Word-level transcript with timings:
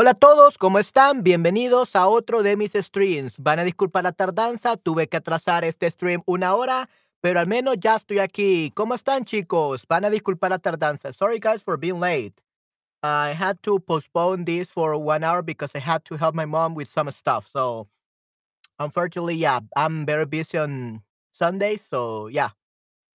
Hola 0.00 0.12
a 0.12 0.14
todos, 0.14 0.58
¿cómo 0.58 0.78
están? 0.78 1.24
Bienvenidos 1.24 1.96
a 1.96 2.06
otro 2.06 2.44
de 2.44 2.56
mis 2.56 2.70
streams. 2.74 3.36
Van 3.40 3.58
a 3.58 3.64
disculpar 3.64 4.04
la 4.04 4.12
tardanza, 4.12 4.76
tuve 4.76 5.08
que 5.08 5.16
atrasar 5.16 5.64
este 5.64 5.90
stream 5.90 6.22
una 6.24 6.54
hora, 6.54 6.88
pero 7.20 7.40
al 7.40 7.48
menos 7.48 7.78
ya 7.80 7.96
estoy 7.96 8.20
aquí. 8.20 8.70
¿Cómo 8.76 8.94
están, 8.94 9.24
chicos? 9.24 9.84
Van 9.88 10.04
a 10.04 10.10
disculpar 10.10 10.50
la 10.50 10.60
tardanza. 10.60 11.12
Sorry, 11.12 11.40
guys, 11.40 11.64
for 11.64 11.76
being 11.76 11.98
late. 11.98 12.40
I 13.02 13.34
had 13.36 13.60
to 13.62 13.80
postpone 13.80 14.44
this 14.44 14.70
for 14.70 14.94
one 14.94 15.24
hour 15.24 15.42
because 15.42 15.72
I 15.74 15.80
had 15.80 16.04
to 16.04 16.16
help 16.16 16.36
my 16.36 16.46
mom 16.46 16.76
with 16.76 16.88
some 16.88 17.10
stuff. 17.10 17.48
So, 17.52 17.88
unfortunately, 18.78 19.34
yeah, 19.34 19.58
I'm 19.76 20.06
very 20.06 20.26
busy 20.26 20.58
on 20.58 21.02
Sundays. 21.32 21.82
So, 21.82 22.28
yeah. 22.28 22.50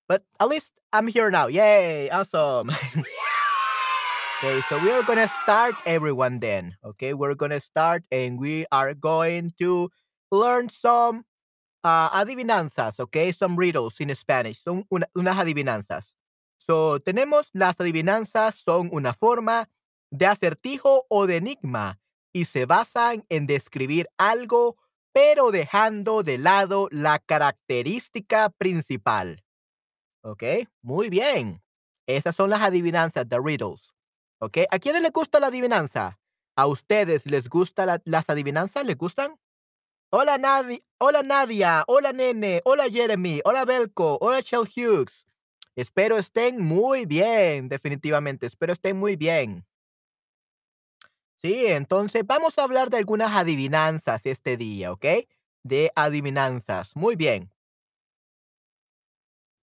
But 0.09 0.23
at 0.37 0.49
least 0.49 0.73
I'm 0.91 1.07
here 1.07 1.31
now. 1.31 1.47
Yay! 1.47 2.09
Awesome. 2.09 2.71
Okay, 4.43 4.59
so 4.67 4.77
we 4.83 4.91
are 4.91 5.03
gonna 5.03 5.29
start 5.41 5.73
everyone 5.85 6.41
then. 6.41 6.75
Okay, 6.83 7.13
we're 7.13 7.33
gonna 7.33 7.61
start 7.61 8.03
and 8.11 8.37
we 8.37 8.65
are 8.73 8.93
going 8.93 9.53
to 9.57 9.89
learn 10.33 10.67
some 10.67 11.23
uh, 11.85 12.09
adivinanzas, 12.09 12.99
okay, 12.99 13.31
some 13.31 13.55
riddles 13.55 14.01
in 14.01 14.13
Spanish. 14.13 14.61
Son 14.61 14.83
una- 14.91 15.07
unas 15.15 15.37
adivinanzas. 15.37 16.11
So, 16.57 16.99
tenemos 16.99 17.47
las 17.53 17.79
adivinanzas, 17.79 18.61
son 18.67 18.89
una 18.91 19.13
forma 19.13 19.69
de 20.11 20.25
acertijo 20.25 21.05
o 21.09 21.25
de 21.25 21.37
enigma 21.37 22.01
y 22.33 22.43
se 22.43 22.65
basan 22.65 23.23
en 23.29 23.47
describir 23.47 24.09
algo, 24.17 24.75
pero 25.13 25.51
dejando 25.51 26.21
de 26.21 26.37
lado 26.37 26.89
la 26.91 27.19
característica 27.19 28.49
principal. 28.49 29.41
¿Ok? 30.21 30.43
Muy 30.81 31.09
bien. 31.09 31.61
Esas 32.07 32.35
son 32.35 32.49
las 32.49 32.61
adivinanzas, 32.61 33.29
the 33.29 33.39
riddles. 33.39 33.92
¿Ok? 34.43 34.57
¿A 34.71 34.77
quiénes 34.79 35.01
les 35.01 35.11
gusta 35.13 35.39
la 35.39 35.47
adivinanza? 35.47 36.19
¿A 36.57 36.67
ustedes 36.67 37.25
les 37.31 37.47
gustan 37.47 37.87
la- 37.87 38.01
las 38.03 38.29
adivinanzas? 38.29 38.85
¿Les 38.85 38.97
gustan? 38.97 39.39
Hola, 40.11 40.37
Nadia. 40.37 40.79
Hola, 40.99 41.23
Nadia. 41.23 41.85
Hola, 41.87 42.11
Nene. 42.11 42.61
Hola, 42.65 42.89
Jeremy. 42.89 43.39
Hola, 43.45 43.63
Belko. 43.63 44.17
Hola, 44.19 44.41
Shell 44.41 44.67
Hughes. 44.75 45.25
Espero 45.77 46.17
estén 46.17 46.61
muy 46.61 47.05
bien, 47.05 47.69
definitivamente. 47.69 48.45
Espero 48.45 48.73
estén 48.73 48.97
muy 48.97 49.15
bien. 49.15 49.65
Sí, 51.41 51.67
entonces 51.67 52.23
vamos 52.25 52.57
a 52.57 52.63
hablar 52.63 52.89
de 52.89 52.97
algunas 52.97 53.31
adivinanzas 53.31 54.25
este 54.25 54.57
día, 54.57 54.91
¿ok? 54.91 55.05
De 55.63 55.89
adivinanzas. 55.95 56.95
Muy 56.95 57.15
bien. 57.15 57.49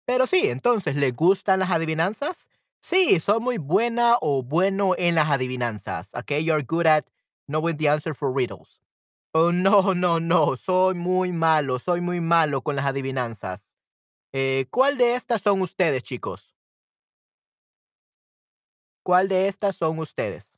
Pero 0.06 0.26
sí, 0.26 0.48
entonces, 0.50 0.96
¿le 0.96 1.10
gustan 1.12 1.60
las 1.60 1.70
adivinanzas? 1.70 2.48
Sí, 2.82 3.20
soy 3.20 3.40
muy 3.40 3.58
buena 3.58 4.16
o 4.20 4.42
bueno 4.42 4.94
en 4.96 5.14
las 5.14 5.30
adivinanzas. 5.30 6.08
Okay, 6.14 6.42
you're 6.42 6.62
good 6.62 6.86
at 6.86 7.04
knowing 7.46 7.76
the 7.76 7.88
answer 7.88 8.14
for 8.14 8.32
riddles. 8.34 8.80
Oh, 9.34 9.52
no, 9.52 9.94
no, 9.94 10.18
no, 10.20 10.56
soy 10.56 10.94
muy 10.94 11.32
malo, 11.32 11.78
soy 11.78 12.00
muy 12.00 12.20
malo 12.20 12.62
con 12.62 12.76
las 12.76 12.86
adivinanzas. 12.86 13.76
Eh, 14.32 14.66
¿cuál 14.70 14.98
de 14.98 15.16
estas 15.16 15.42
son 15.42 15.62
ustedes, 15.62 16.02
chicos? 16.04 16.54
¿Cuál 19.02 19.28
de 19.28 19.48
estas 19.48 19.76
son 19.76 19.98
ustedes? 19.98 20.54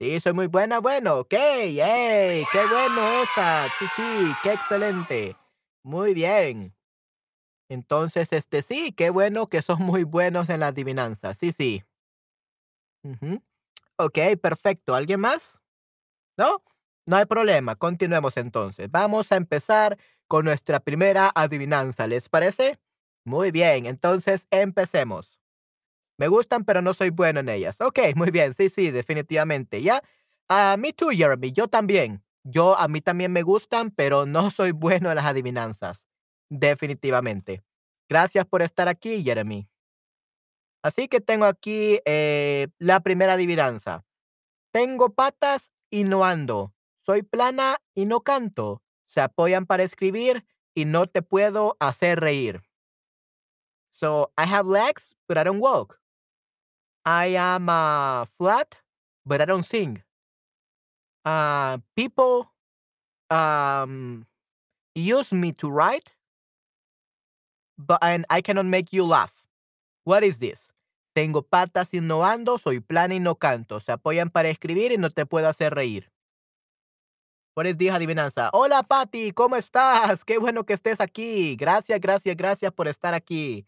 Sí, 0.00 0.20
soy 0.20 0.32
muy 0.32 0.46
buena, 0.48 0.78
bueno, 0.80 1.18
ok, 1.20 1.32
¡Ey! 1.34 2.44
¡Qué 2.50 2.66
bueno 2.66 3.00
esa! 3.22 3.68
Sí, 3.78 3.86
sí, 3.96 4.32
qué 4.42 4.52
excelente. 4.52 5.36
Muy 5.84 6.14
bien. 6.14 6.74
Entonces, 7.68 8.32
este 8.32 8.62
sí, 8.62 8.92
qué 8.96 9.10
bueno 9.10 9.48
que 9.48 9.62
son 9.62 9.82
muy 9.82 10.04
buenos 10.04 10.48
en 10.50 10.60
la 10.60 10.68
adivinanza. 10.68 11.34
Sí, 11.34 11.52
sí. 11.52 11.84
Ok, 13.96 14.18
perfecto. 14.42 14.94
¿Alguien 14.94 15.20
más? 15.20 15.60
¿No? 16.38 16.64
No 17.06 17.16
hay 17.18 17.26
problema. 17.26 17.76
Continuemos 17.76 18.36
entonces. 18.38 18.90
Vamos 18.90 19.32
a 19.32 19.36
empezar 19.36 19.98
con 20.28 20.46
nuestra 20.46 20.80
primera 20.80 21.32
adivinanza. 21.34 22.08
¿Les 22.08 22.28
parece? 22.30 22.80
Muy 23.26 23.52
bien. 23.52 23.86
Entonces, 23.86 24.48
empecemos. 24.50 25.40
Me 26.18 26.28
gustan, 26.28 26.64
pero 26.64 26.82
no 26.82 26.94
soy 26.94 27.10
bueno 27.10 27.40
en 27.40 27.50
ellas. 27.50 27.80
Ok, 27.82 28.00
muy 28.16 28.32
bien. 28.32 28.54
Sí, 28.54 28.70
sí, 28.70 28.92
definitivamente. 28.92 29.82
¿Ya? 29.82 30.02
A 30.48 30.76
mí 30.78 30.94
tú, 30.94 31.10
Jeremy. 31.10 31.52
Yo 31.52 31.68
también. 31.68 32.23
Yo, 32.44 32.78
a 32.78 32.88
mí 32.88 33.00
también 33.00 33.32
me 33.32 33.42
gustan, 33.42 33.90
pero 33.90 34.26
no 34.26 34.50
soy 34.50 34.72
bueno 34.72 35.08
en 35.08 35.16
las 35.16 35.24
adivinanzas. 35.24 36.06
Definitivamente. 36.50 37.64
Gracias 38.08 38.44
por 38.44 38.60
estar 38.62 38.86
aquí, 38.86 39.22
Jeremy. 39.22 39.68
Así 40.82 41.08
que 41.08 41.22
tengo 41.22 41.46
aquí 41.46 42.00
eh, 42.04 42.68
la 42.78 43.00
primera 43.00 43.32
adivinanza. 43.32 44.04
Tengo 44.70 45.14
patas 45.14 45.72
y 45.90 46.04
no 46.04 46.24
ando. 46.24 46.74
Soy 47.06 47.22
plana 47.22 47.78
y 47.94 48.04
no 48.04 48.20
canto. 48.20 48.82
Se 49.06 49.22
apoyan 49.22 49.64
para 49.64 49.82
escribir 49.82 50.44
y 50.74 50.84
no 50.84 51.06
te 51.06 51.22
puedo 51.22 51.76
hacer 51.80 52.20
reír. 52.20 52.62
So 53.92 54.32
I 54.36 54.44
have 54.46 54.66
legs, 54.66 55.14
but 55.26 55.38
I 55.38 55.44
don't 55.44 55.60
walk. 55.60 56.00
I 57.06 57.36
am 57.36 57.68
uh, 57.68 58.26
flat, 58.36 58.82
but 59.24 59.40
I 59.40 59.46
don't 59.46 59.64
sing. 59.64 60.02
Uh, 61.24 61.78
people 61.96 62.50
um, 63.30 64.26
use 64.94 65.32
me 65.32 65.52
to 65.52 65.70
write, 65.70 66.12
but 67.78 67.98
and 68.02 68.26
I 68.30 68.42
cannot 68.42 68.66
make 68.66 68.92
you 68.92 69.04
laugh. 69.04 69.32
What 70.04 70.22
is 70.22 70.38
this? 70.38 70.70
Tengo 71.14 71.42
patas 71.42 71.94
y 71.94 72.00
no 72.00 72.24
ando, 72.24 72.58
soy 72.58 72.80
plana 72.80 73.14
y 73.14 73.20
no 73.20 73.36
canto. 73.36 73.80
Se 73.80 73.92
apoyan 73.92 74.30
para 74.30 74.48
escribir 74.48 74.92
y 74.92 74.96
no 74.96 75.10
te 75.10 75.24
puedo 75.24 75.48
hacer 75.48 75.74
reír. 75.74 76.10
What 77.56 77.66
is 77.66 77.76
this 77.76 77.92
adivinanza? 77.92 78.50
Hola, 78.52 78.82
Patty, 78.82 79.30
¿cómo 79.30 79.54
estás? 79.54 80.24
Qué 80.24 80.38
bueno 80.38 80.64
que 80.64 80.72
estés 80.74 81.00
aquí. 81.00 81.54
Gracias, 81.56 82.00
gracias, 82.00 82.36
gracias 82.36 82.72
por 82.72 82.88
estar 82.88 83.14
aquí. 83.14 83.64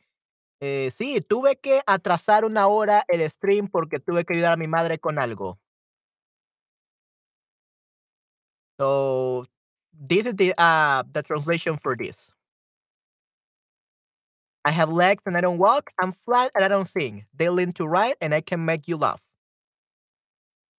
Eh, 0.60 0.90
sí, 0.92 1.20
tuve 1.20 1.56
que 1.56 1.82
atrasar 1.86 2.44
una 2.44 2.66
hora 2.66 3.04
el 3.06 3.28
stream 3.30 3.68
porque 3.68 4.00
tuve 4.00 4.24
que 4.24 4.34
ayudar 4.34 4.54
a 4.54 4.56
mi 4.56 4.66
madre 4.66 4.98
con 4.98 5.20
algo. 5.20 5.60
So, 8.78 9.46
this 9.92 10.26
is 10.26 10.34
the 10.36 10.54
uh 10.58 11.02
the 11.12 11.22
translation 11.22 11.76
for 11.78 11.96
this. 11.96 12.30
I 14.66 14.70
have 14.72 14.90
legs 14.90 15.22
and 15.26 15.36
I 15.36 15.40
don't 15.40 15.58
walk. 15.58 15.90
I'm 16.00 16.12
flat 16.12 16.50
and 16.54 16.64
I 16.64 16.68
don't 16.68 16.88
sing. 16.88 17.24
They 17.34 17.48
lean 17.48 17.72
to 17.72 17.86
right 17.86 18.16
and 18.20 18.34
I 18.34 18.40
can 18.42 18.64
make 18.64 18.86
you 18.88 18.96
laugh. 18.96 19.22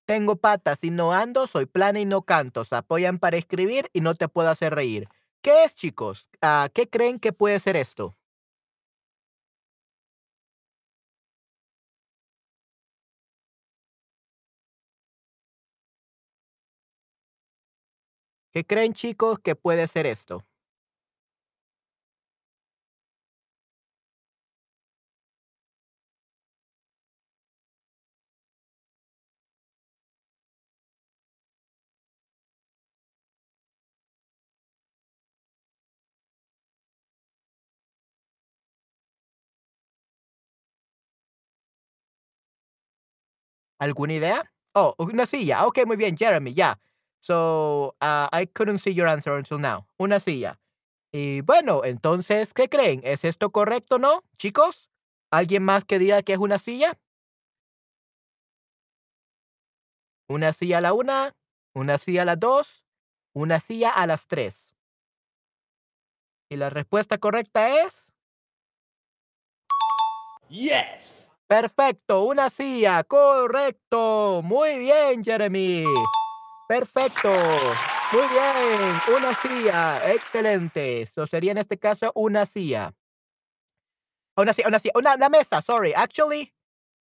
Tengo 0.05 0.37
patas 0.37 0.83
y 0.83 0.89
no 0.89 1.11
ando, 1.13 1.47
soy 1.47 1.65
plana 1.65 1.99
y 1.99 2.05
no 2.05 2.21
canto. 2.21 2.63
Se 2.63 2.75
apoyan 2.75 3.19
para 3.19 3.37
escribir 3.37 3.89
y 3.93 4.01
no 4.01 4.15
te 4.15 4.27
puedo 4.29 4.49
hacer 4.49 4.73
reír. 4.73 5.07
¿Qué 5.41 5.63
es, 5.65 5.75
chicos? 5.75 6.27
Ah, 6.41 6.69
¿Qué 6.73 6.89
creen 6.89 7.19
que 7.19 7.33
puede 7.33 7.59
ser 7.59 7.75
esto? 7.75 8.15
¿Qué 18.57 18.65
creen, 18.65 18.93
chicos, 18.93 19.37
que 19.37 19.53
puede 19.55 19.85
ser 19.87 20.07
esto? 20.07 20.43
¿Alguna 43.79 44.13
idea? 44.15 44.51
Oh, 44.73 44.95
una 44.99 45.25
silla. 45.25 45.65
Ok, 45.65 45.79
muy 45.85 45.95
bien, 45.97 46.17
Jeremy, 46.17 46.53
ya. 46.53 46.79
So, 47.19 47.95
uh, 48.01 48.27
I 48.31 48.45
couldn't 48.45 48.79
see 48.79 48.93
your 48.93 49.07
answer 49.07 49.33
until 49.33 49.59
now. 49.59 49.87
Una 49.99 50.19
silla. 50.19 50.59
Y 51.11 51.41
bueno, 51.41 51.83
entonces, 51.83 52.53
¿qué 52.53 52.69
creen? 52.69 53.01
¿Es 53.03 53.23
esto 53.23 53.51
correcto 53.51 53.95
o 53.95 53.99
no, 53.99 54.23
chicos? 54.37 54.89
¿Alguien 55.31 55.63
más 55.63 55.83
que 55.83 55.99
diga 55.99 56.21
que 56.21 56.33
es 56.33 56.39
una 56.39 56.59
silla? 56.59 56.97
Una 60.29 60.53
silla 60.53 60.79
a 60.79 60.81
la 60.81 60.93
una, 60.93 61.35
una 61.73 61.97
silla 61.97 62.23
a 62.23 62.25
las 62.25 62.39
dos, 62.39 62.83
una 63.33 63.59
silla 63.59 63.91
a 63.91 64.05
las 64.05 64.27
tres. 64.27 64.69
Y 66.49 66.57
la 66.57 66.69
respuesta 66.69 67.17
correcta 67.17 67.83
es... 67.83 68.11
Yes. 70.49 71.29
Perfecto, 71.47 72.23
una 72.23 72.49
silla, 72.49 73.03
correcto. 73.03 74.41
Muy 74.43 74.79
bien, 74.79 75.23
Jeremy. 75.23 75.85
Perfecto. 76.67 77.33
Muy 78.11 78.27
bien, 78.27 79.01
una 79.15 79.33
silla. 79.35 80.13
Excelente. 80.13 81.01
Eso 81.01 81.25
sería 81.25 81.51
en 81.51 81.57
este 81.57 81.77
caso 81.77 82.11
una 82.15 82.45
silla. 82.45 82.93
Una, 84.35 84.53
silla, 84.53 84.67
una, 84.67 84.79
una, 84.95 85.15
una 85.15 85.29
mesa, 85.29 85.61
sorry. 85.61 85.93
Actually, 85.93 86.53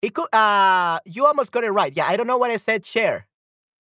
it 0.02 0.14
could, 0.14 0.32
uh, 0.32 0.98
you 1.04 1.26
almost 1.26 1.50
got 1.50 1.64
it 1.64 1.70
right. 1.70 1.94
Yeah, 1.96 2.06
I 2.08 2.16
don't 2.16 2.26
know 2.26 2.38
what 2.38 2.50
I 2.50 2.56
said, 2.58 2.84
chair. 2.84 3.26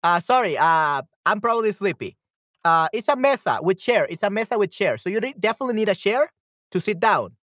Uh, 0.02 0.20
sorry, 0.20 0.56
uh, 0.58 1.02
I'm 1.25 1.40
probably 1.40 1.72
sleepy. 1.72 2.16
Uh, 2.64 2.88
it's 2.92 3.08
a 3.08 3.16
mesa 3.16 3.58
with 3.62 3.78
chair. 3.78 4.06
It's 4.08 4.22
a 4.22 4.31
mesa 4.31 4.58
with 4.58 4.70
chair. 4.70 4.96
So 4.96 5.10
you 5.10 5.20
definitely 5.20 5.75
need 5.75 5.88
a 5.88 5.94
chair 5.94 6.32
to 6.70 6.81
sit 6.81 6.98
down. 6.98 7.36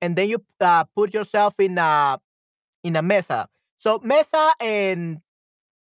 And 0.00 0.16
then 0.16 0.28
you 0.28 0.44
uh, 0.60 0.84
put 0.96 1.14
yourself 1.14 1.54
in 1.58 1.78
a, 1.78 2.20
in 2.82 2.96
a 2.96 3.02
mesa. 3.02 3.48
So 3.78 4.00
mesa 4.02 4.52
and 4.60 5.20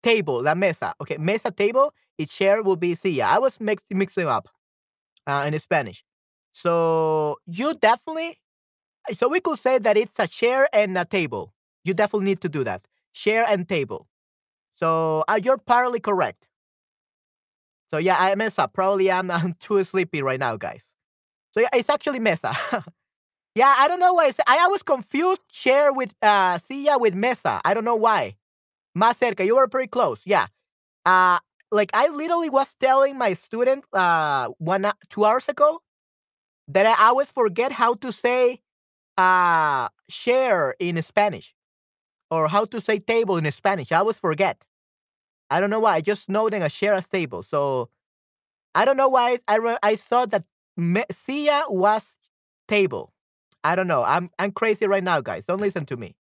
table, 0.02 0.42
la 0.42 0.54
mesa. 0.54 0.94
Okay, 1.00 1.16
mesa, 1.18 1.50
table. 1.50 1.92
Its 2.18 2.34
chair 2.34 2.62
will 2.62 2.76
be 2.76 2.94
silla. 2.94 3.24
I 3.24 3.38
was 3.38 3.60
mix, 3.60 3.82
mixing 3.90 4.26
up 4.26 4.48
uh, 5.26 5.44
in 5.46 5.58
Spanish. 5.58 6.04
So 6.52 7.38
you 7.46 7.74
definitely, 7.74 8.38
so 9.12 9.28
we 9.28 9.40
could 9.40 9.58
say 9.58 9.78
that 9.78 9.96
it's 9.96 10.18
a 10.18 10.26
chair 10.26 10.68
and 10.72 10.96
a 10.98 11.04
table. 11.04 11.54
You 11.84 11.94
definitely 11.94 12.26
need 12.26 12.40
to 12.42 12.48
do 12.48 12.64
that. 12.64 12.82
Chair 13.14 13.44
and 13.48 13.68
table. 13.68 14.08
So 14.76 15.24
uh, 15.28 15.40
you're 15.42 15.58
partly 15.58 16.00
correct. 16.00 16.46
So 17.90 17.98
yeah, 17.98 18.16
I 18.18 18.34
mess 18.34 18.58
up. 18.58 18.72
Probably 18.72 19.10
I'm, 19.10 19.30
I'm 19.30 19.54
too 19.54 19.82
sleepy 19.84 20.22
right 20.22 20.40
now, 20.40 20.56
guys. 20.56 20.84
So 21.52 21.60
yeah, 21.60 21.68
it's 21.74 21.90
actually 21.90 22.20
mesa. 22.20 22.56
yeah, 23.54 23.74
I 23.78 23.88
don't 23.88 24.00
know 24.00 24.14
why. 24.14 24.32
I, 24.46 24.64
I 24.64 24.68
was 24.68 24.82
confused 24.82 25.42
chair 25.48 25.92
with 25.92 26.14
uh 26.22 26.58
silla 26.58 26.98
with 26.98 27.14
mesa. 27.14 27.60
I 27.64 27.74
don't 27.74 27.84
know 27.84 27.96
why. 27.96 28.36
Más 28.96 29.18
cerca. 29.18 29.44
You 29.44 29.56
were 29.56 29.68
pretty 29.68 29.88
close. 29.88 30.20
Yeah. 30.24 30.46
Uh 31.06 31.38
like 31.72 31.90
I 31.94 32.08
literally 32.08 32.50
was 32.50 32.74
telling 32.80 33.18
my 33.18 33.34
student 33.34 33.84
uh 33.92 34.48
one 34.58 34.90
two 35.10 35.24
hours 35.24 35.48
ago 35.48 35.82
that 36.68 36.86
I 36.86 37.08
always 37.08 37.30
forget 37.30 37.72
how 37.72 37.94
to 37.96 38.12
say 38.12 38.60
uh 39.18 39.88
share 40.08 40.76
in 40.80 41.00
Spanish 41.02 41.54
or 42.30 42.48
how 42.48 42.64
to 42.66 42.80
say 42.80 42.98
table 43.00 43.36
in 43.38 43.50
Spanish. 43.52 43.92
I 43.92 43.98
always 43.98 44.18
forget. 44.18 44.62
I 45.50 45.60
don't 45.60 45.70
know 45.70 45.80
why. 45.80 45.96
I 45.96 46.00
just 46.00 46.28
know 46.28 46.48
that 46.50 46.62
I 46.62 46.68
share 46.68 46.94
a 46.94 47.02
table. 47.02 47.42
So 47.42 47.90
I 48.74 48.84
don't 48.84 48.96
know 48.96 49.08
why 49.08 49.38
I 49.48 49.78
I 49.82 49.96
thought 49.96 50.30
that 50.30 50.44
me, 50.76 51.04
Sia 51.12 51.64
was 51.68 52.16
table. 52.68 53.12
I 53.64 53.76
don't 53.76 53.88
know. 53.88 54.04
I'm 54.04 54.30
I'm 54.38 54.52
crazy 54.52 54.86
right 54.86 55.04
now, 55.04 55.20
guys. 55.20 55.46
Don't 55.46 55.60
listen 55.60 55.86
to 55.86 55.96
me. 55.96 56.16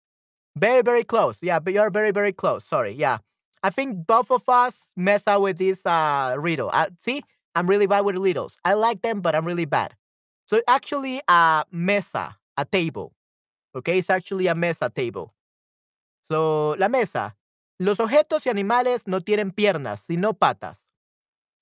Very, 0.59 0.81
very 0.81 1.03
close. 1.03 1.37
Yeah, 1.41 1.59
but 1.59 1.73
you're 1.73 1.89
very, 1.89 2.11
very 2.11 2.33
close. 2.33 2.65
Sorry. 2.65 2.91
Yeah. 2.91 3.19
I 3.63 3.69
think 3.69 4.05
both 4.05 4.31
of 4.31 4.43
us 4.47 4.87
mess 4.95 5.27
up 5.27 5.41
with 5.41 5.57
this 5.57 5.85
uh, 5.85 6.35
riddle. 6.37 6.69
Uh, 6.73 6.87
see, 6.99 7.21
I'm 7.55 7.67
really 7.67 7.87
bad 7.87 8.01
with 8.01 8.17
riddles. 8.17 8.57
I 8.65 8.73
like 8.73 9.01
them, 9.01 9.21
but 9.21 9.35
I'm 9.35 9.45
really 9.45 9.65
bad. 9.65 9.95
So 10.47 10.61
actually, 10.67 11.21
a 11.27 11.63
mesa, 11.71 12.35
a 12.57 12.65
table. 12.65 13.13
Okay, 13.75 13.99
it's 13.99 14.09
actually 14.09 14.47
a 14.47 14.55
mesa 14.55 14.89
table. 14.89 15.33
So, 16.31 16.75
la 16.77 16.89
mesa. 16.89 17.35
Los 17.79 17.97
objetos 17.99 18.45
y 18.45 18.49
animales 18.51 19.07
no 19.07 19.19
tienen 19.19 19.51
piernas, 19.51 20.01
sino 20.01 20.33
patas. 20.33 20.85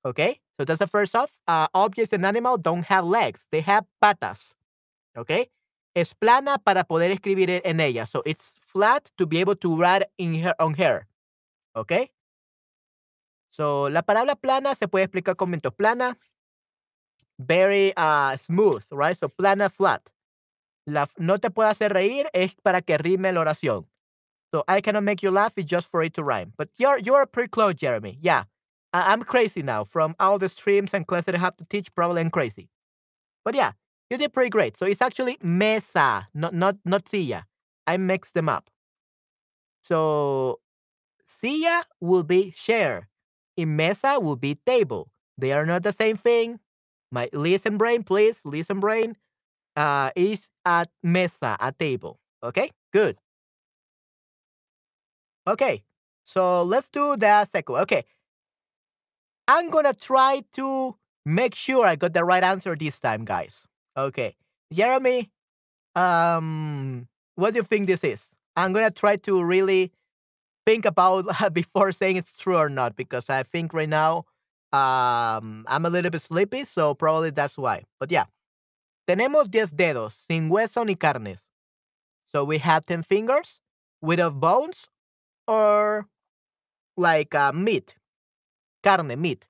Okay, 0.04 0.40
so 0.58 0.66
that's 0.66 0.80
the 0.80 0.88
first 0.88 1.16
off. 1.16 1.32
Uh, 1.48 1.68
objects 1.76 2.14
and 2.14 2.26
animals 2.26 2.60
don't 2.62 2.86
have 2.86 3.06
legs, 3.06 3.46
they 3.52 3.62
have 3.62 3.86
patas. 4.02 4.54
Okay, 5.16 5.50
es 5.96 6.14
plana 6.14 6.58
para 6.58 6.86
poder 6.86 7.12
escribir 7.12 7.62
en 7.64 7.80
ella. 7.80 8.06
So 8.06 8.24
it's 8.26 8.56
flat 8.68 9.12
to 9.18 9.26
be 9.26 9.40
able 9.40 9.56
to 9.56 9.76
write 9.76 10.04
in 10.18 10.36
her, 10.44 10.56
on 10.60 10.74
her. 10.76 11.08
¿Ok? 11.76 12.12
So, 13.52 13.90
la 13.90 14.04
palabra 14.04 14.36
plana 14.36 14.76
se 14.76 14.88
puede 14.88 15.06
explicar 15.06 15.36
con 15.36 15.50
mento 15.50 15.72
plana, 15.72 16.16
very 17.40 17.92
uh, 17.98 18.38
smooth, 18.38 18.84
right? 18.92 19.18
So, 19.18 19.30
plana, 19.30 19.70
flat. 19.70 20.02
La, 20.86 21.08
no 21.18 21.38
te 21.38 21.50
puede 21.50 21.70
hacer 21.70 21.92
reír 21.92 22.28
es 22.34 22.56
para 22.64 22.82
que 22.82 22.98
rime 22.98 23.32
la 23.32 23.42
oración. 23.42 23.86
So, 24.54 24.64
I 24.68 24.82
cannot 24.82 25.04
make 25.04 25.24
you 25.24 25.32
laugh, 25.32 25.54
it's 25.58 25.70
just 25.70 25.90
for 25.90 26.04
it 26.04 26.14
to 26.14 26.24
rhyme. 26.24 26.54
But 26.56 26.70
you're, 26.78 27.00
you're 27.00 27.26
pretty 27.26 27.50
close, 27.50 27.74
Jeremy. 27.74 28.18
Yeah. 28.22 28.44
I, 28.94 29.12
I'm 29.12 29.24
crazy 29.24 29.62
now. 29.64 29.84
From 29.84 30.16
all 30.20 30.38
the 30.38 30.50
streams 30.50 30.94
and 30.94 31.06
classes 31.06 31.34
I 31.34 31.38
have 31.38 31.58
to 31.58 31.66
teach, 31.66 31.94
probably 31.94 32.22
I'm 32.22 32.30
crazy. 32.30 32.70
But 33.44 33.56
yeah, 33.56 33.72
you 34.10 34.18
did 34.18 34.34
pretty 34.34 34.50
great. 34.50 34.78
So, 34.78 34.86
it's 34.86 35.02
actually 35.02 35.38
mesa, 35.42 36.28
not, 36.34 36.54
not, 36.54 36.78
not 36.86 37.10
silla. 37.10 37.46
I 37.88 37.98
mixed 37.98 38.34
them 38.34 38.50
up. 38.50 38.70
So, 39.82 40.60
Silla 41.26 41.86
will 42.02 42.24
be 42.24 42.52
chair. 42.52 43.10
In 43.56 43.76
mesa 43.76 44.20
will 44.20 44.36
be 44.36 44.56
table. 44.66 45.10
They 45.38 45.54
are 45.54 45.66
not 45.66 45.84
the 45.84 45.94
same 45.94 46.18
thing. 46.18 46.60
My 47.12 47.30
listen 47.34 47.78
brain, 47.78 48.04
please. 48.04 48.42
Listen 48.46 48.80
brain. 48.80 49.16
Uh, 49.76 50.12
is 50.16 50.50
at 50.66 50.90
mesa, 51.04 51.56
a 51.60 51.72
table. 51.72 52.20
Okay, 52.44 52.72
good. 52.92 53.18
Okay, 55.48 55.84
so 56.26 56.64
let's 56.64 56.90
do 56.90 57.16
the 57.16 57.48
second. 57.54 57.76
Okay, 57.76 58.04
I'm 59.48 59.70
gonna 59.70 59.94
try 59.94 60.42
to 60.54 60.96
make 61.26 61.56
sure 61.56 61.86
I 61.86 61.96
got 61.96 62.14
the 62.14 62.26
right 62.26 62.44
answer 62.44 62.76
this 62.76 63.00
time, 63.00 63.24
guys. 63.24 63.66
Okay, 63.96 64.36
Jeremy, 64.74 65.32
um, 65.96 67.08
what 67.38 67.54
do 67.54 67.60
you 67.60 67.64
think 67.64 67.88
this 67.88 68.04
is? 68.04 68.26
I'm 68.56 68.74
gonna 68.74 68.92
try 68.92 69.16
to 69.18 69.44
really 69.44 69.92
think 70.66 70.86
about 70.86 71.26
before 71.54 71.92
saying 71.92 72.18
it's 72.18 72.34
true 72.34 72.58
or 72.58 72.70
not 72.70 72.96
because 72.96 73.30
I 73.30 73.44
think 73.44 73.74
right 73.74 73.88
now 73.88 74.26
um, 74.74 75.64
I'm 75.68 75.86
a 75.86 75.90
little 75.90 76.12
bit 76.12 76.22
sleepy, 76.22 76.66
so 76.66 76.94
probably 76.94 77.30
that's 77.30 77.58
why. 77.58 77.84
But 78.00 78.12
yeah, 78.12 78.26
tenemos 79.08 79.52
10 79.52 79.68
dedos 79.78 80.14
sin 80.28 80.50
hueso 80.50 80.86
ni 80.86 80.96
carnes. 80.96 81.40
So 82.26 82.44
we 82.44 82.58
have 82.58 82.86
10 82.86 83.04
fingers 83.04 83.62
without 84.02 84.40
bones 84.40 84.88
or 85.48 86.08
like 86.98 87.34
uh, 87.36 87.54
meat, 87.54 87.96
carne, 88.84 89.20
meat. 89.22 89.46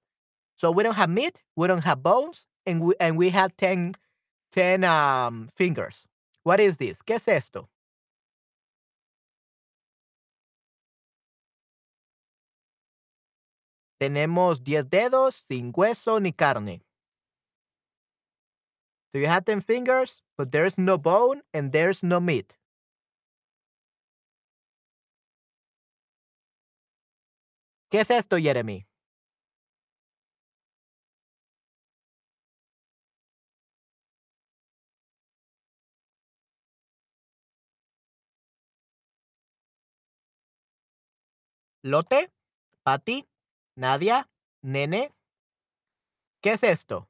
So 0.57 0.71
we 0.71 0.83
don't 0.83 0.95
have 0.95 1.09
meat, 1.09 1.41
we 1.55 1.67
don't 1.67 1.83
have 1.83 2.03
bones, 2.03 2.45
and 2.65 2.81
we, 2.81 2.93
and 2.99 3.17
we 3.17 3.29
have 3.29 3.55
10, 3.55 3.95
10 4.51 4.83
um, 4.83 5.49
fingers. 5.55 6.05
What 6.43 6.59
is 6.59 6.77
this? 6.77 7.01
¿Qué 7.01 7.15
es 7.15 7.27
esto? 7.27 7.69
Tenemos 13.99 14.63
10 14.63 14.89
dedos 14.89 15.35
sin 15.47 15.71
hueso 15.71 16.19
ni 16.19 16.31
carne. 16.31 16.83
So 19.11 19.19
you 19.19 19.27
have 19.27 19.45
10 19.45 19.61
fingers, 19.61 20.21
but 20.37 20.51
there's 20.51 20.77
no 20.77 20.97
bone 20.97 21.41
and 21.53 21.71
there's 21.71 22.03
no 22.03 22.19
meat. 22.19 22.57
¿Qué 27.89 28.01
es 28.01 28.11
esto, 28.11 28.37
Jeremy? 28.37 28.85
¿Lote? 41.83 42.29
¿Pati? 42.83 43.25
Nadia, 43.77 44.27
nene, 44.63 45.13
¿qué 46.41 46.53
es 46.53 46.63
esto? 46.63 47.07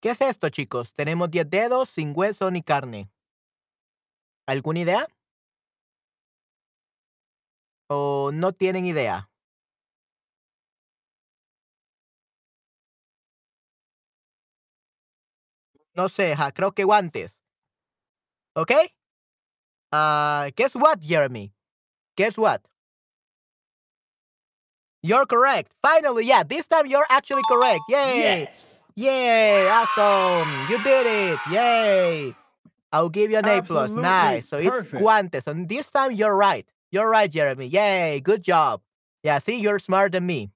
¿Qué 0.00 0.10
es 0.10 0.20
esto, 0.22 0.48
chicos? 0.48 0.94
Tenemos 0.94 1.30
10 1.30 1.48
dedos 1.50 1.90
sin 1.90 2.12
hueso 2.16 2.50
ni 2.50 2.62
carne. 2.62 3.10
¿Alguna 4.46 4.80
idea? 4.80 5.06
¿O 7.88 8.30
no 8.32 8.52
tienen 8.52 8.86
idea? 8.86 9.30
No 15.94 16.08
sé, 16.08 16.34
creo 16.54 16.72
que 16.72 16.84
guantes. 16.84 17.42
¿Ok? 18.54 18.70
Uh, 19.92 20.50
guess 20.56 20.74
what, 20.74 21.00
Jeremy? 21.02 21.52
Guess 22.16 22.38
what? 22.38 22.62
You're 25.02 25.26
correct. 25.26 25.74
Finally, 25.82 26.26
yeah, 26.26 26.42
this 26.42 26.66
time 26.66 26.86
you're 26.86 27.06
actually 27.10 27.42
correct. 27.48 27.80
Yay! 27.88 28.46
Yes. 28.50 28.79
Yay! 28.96 29.68
Awesome! 29.68 30.48
You 30.68 30.82
did 30.82 31.06
it! 31.06 31.38
Yay! 31.50 32.34
I'll 32.92 33.08
give 33.08 33.30
you 33.30 33.38
an 33.38 33.46
A 33.46 33.62
plus. 33.62 33.84
Absolutely 33.84 34.02
Nice. 34.02 34.48
So 34.48 34.58
it's 34.58 34.68
perfect. 34.68 35.02
guantes. 35.02 35.46
And 35.46 35.68
this 35.68 35.90
time 35.90 36.12
you're 36.12 36.34
right. 36.36 36.66
You're 36.90 37.08
right, 37.08 37.30
Jeremy. 37.30 37.66
Yay! 37.66 38.20
Good 38.20 38.42
job. 38.42 38.82
Yeah, 39.22 39.38
see, 39.38 39.60
you're 39.60 39.78
smarter 39.78 40.10
than 40.10 40.26
me. 40.26 40.50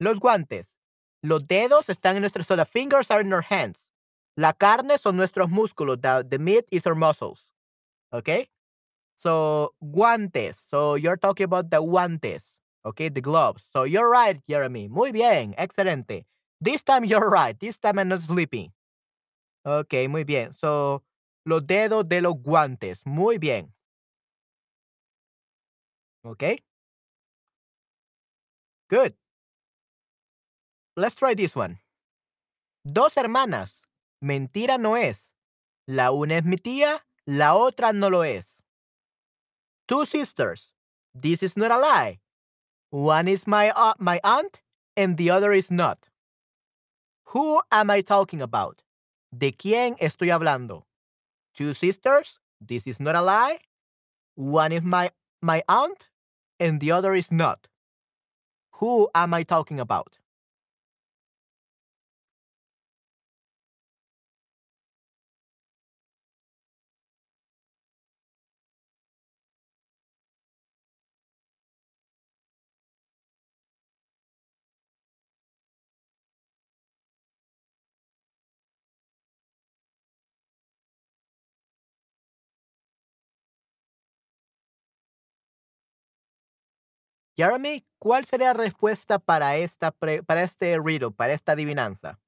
Los 0.00 0.18
guantes. 0.18 0.76
Los 1.22 1.42
dedos 1.42 1.88
están 1.88 2.16
en 2.16 2.22
nuestros, 2.22 2.46
so 2.46 2.56
the 2.56 2.64
fingers 2.64 3.10
are 3.10 3.20
in 3.20 3.32
our 3.32 3.42
hands. 3.42 3.78
La 4.36 4.52
carne 4.52 4.96
son 4.98 5.16
nuestros 5.16 5.48
músculos. 5.48 6.00
The, 6.00 6.26
the 6.28 6.38
meat 6.38 6.64
is 6.72 6.86
our 6.86 6.94
muscles. 6.94 7.48
Okay? 8.12 8.48
So, 9.18 9.74
guantes. 9.82 10.56
So, 10.70 10.94
you're 10.94 11.18
talking 11.18 11.44
about 11.44 11.70
the 11.70 11.82
guantes. 11.82 12.52
Okay, 12.86 13.10
the 13.10 13.20
gloves. 13.20 13.62
So, 13.70 13.82
you're 13.82 14.08
right, 14.08 14.40
Jeremy. 14.48 14.88
Muy 14.88 15.12
bien. 15.12 15.54
Excelente. 15.58 16.24
This 16.60 16.82
time 16.82 17.04
you're 17.04 17.28
right. 17.28 17.58
This 17.58 17.78
time 17.78 17.98
I'm 17.98 18.08
not 18.08 18.20
sleeping. 18.20 18.72
Okay, 19.64 20.08
muy 20.08 20.24
bien. 20.24 20.52
So, 20.52 21.02
los 21.46 21.62
dedos 21.62 22.08
de 22.08 22.20
los 22.20 22.34
guantes. 22.34 23.00
Muy 23.04 23.38
bien. 23.38 23.72
Okay? 26.24 26.62
Good. 28.88 29.14
Let's 30.96 31.14
try 31.14 31.34
this 31.34 31.56
one. 31.56 31.78
Dos 32.84 33.14
hermanas. 33.14 33.82
Mentira 34.22 34.78
no 34.78 34.96
es. 34.96 35.32
La 35.86 36.12
una 36.12 36.36
es 36.36 36.44
mi 36.44 36.56
tía, 36.56 37.00
la 37.26 37.54
otra 37.54 37.92
no 37.92 38.08
lo 38.10 38.22
es. 38.22 38.62
Two 39.88 40.04
sisters. 40.04 40.72
This 41.14 41.42
is 41.42 41.56
not 41.56 41.70
a 41.70 41.78
lie. 41.78 42.20
One 42.90 43.28
is 43.28 43.46
my 43.46 43.70
uh, 43.70 43.94
my 43.98 44.20
aunt 44.22 44.60
and 44.96 45.16
the 45.16 45.30
other 45.30 45.52
is 45.52 45.70
not. 45.70 46.09
Who 47.30 47.60
am 47.70 47.90
I 47.90 48.02
talking 48.02 48.42
about? 48.42 48.82
¿De 49.30 49.52
quién 49.52 49.96
estoy 50.00 50.30
hablando? 50.30 50.86
Two 51.54 51.74
sisters. 51.74 52.40
This 52.60 52.86
is 52.86 52.98
not 52.98 53.14
a 53.14 53.22
lie. 53.22 53.58
One 54.34 54.72
is 54.72 54.82
my 54.82 55.10
my 55.40 55.62
aunt 55.68 56.08
and 56.58 56.80
the 56.80 56.90
other 56.90 57.14
is 57.14 57.30
not. 57.30 57.68
Who 58.80 59.08
am 59.14 59.32
I 59.32 59.44
talking 59.44 59.78
about? 59.78 60.18
Jeremy, 87.40 87.86
¿cuál 87.98 88.26
sería 88.26 88.48
la 88.48 88.52
respuesta 88.52 89.18
para 89.18 89.56
esta 89.56 89.92
para 89.92 90.42
este 90.42 90.78
riddle, 90.78 91.10
para 91.10 91.32
esta 91.32 91.52
adivinanza? 91.52 92.18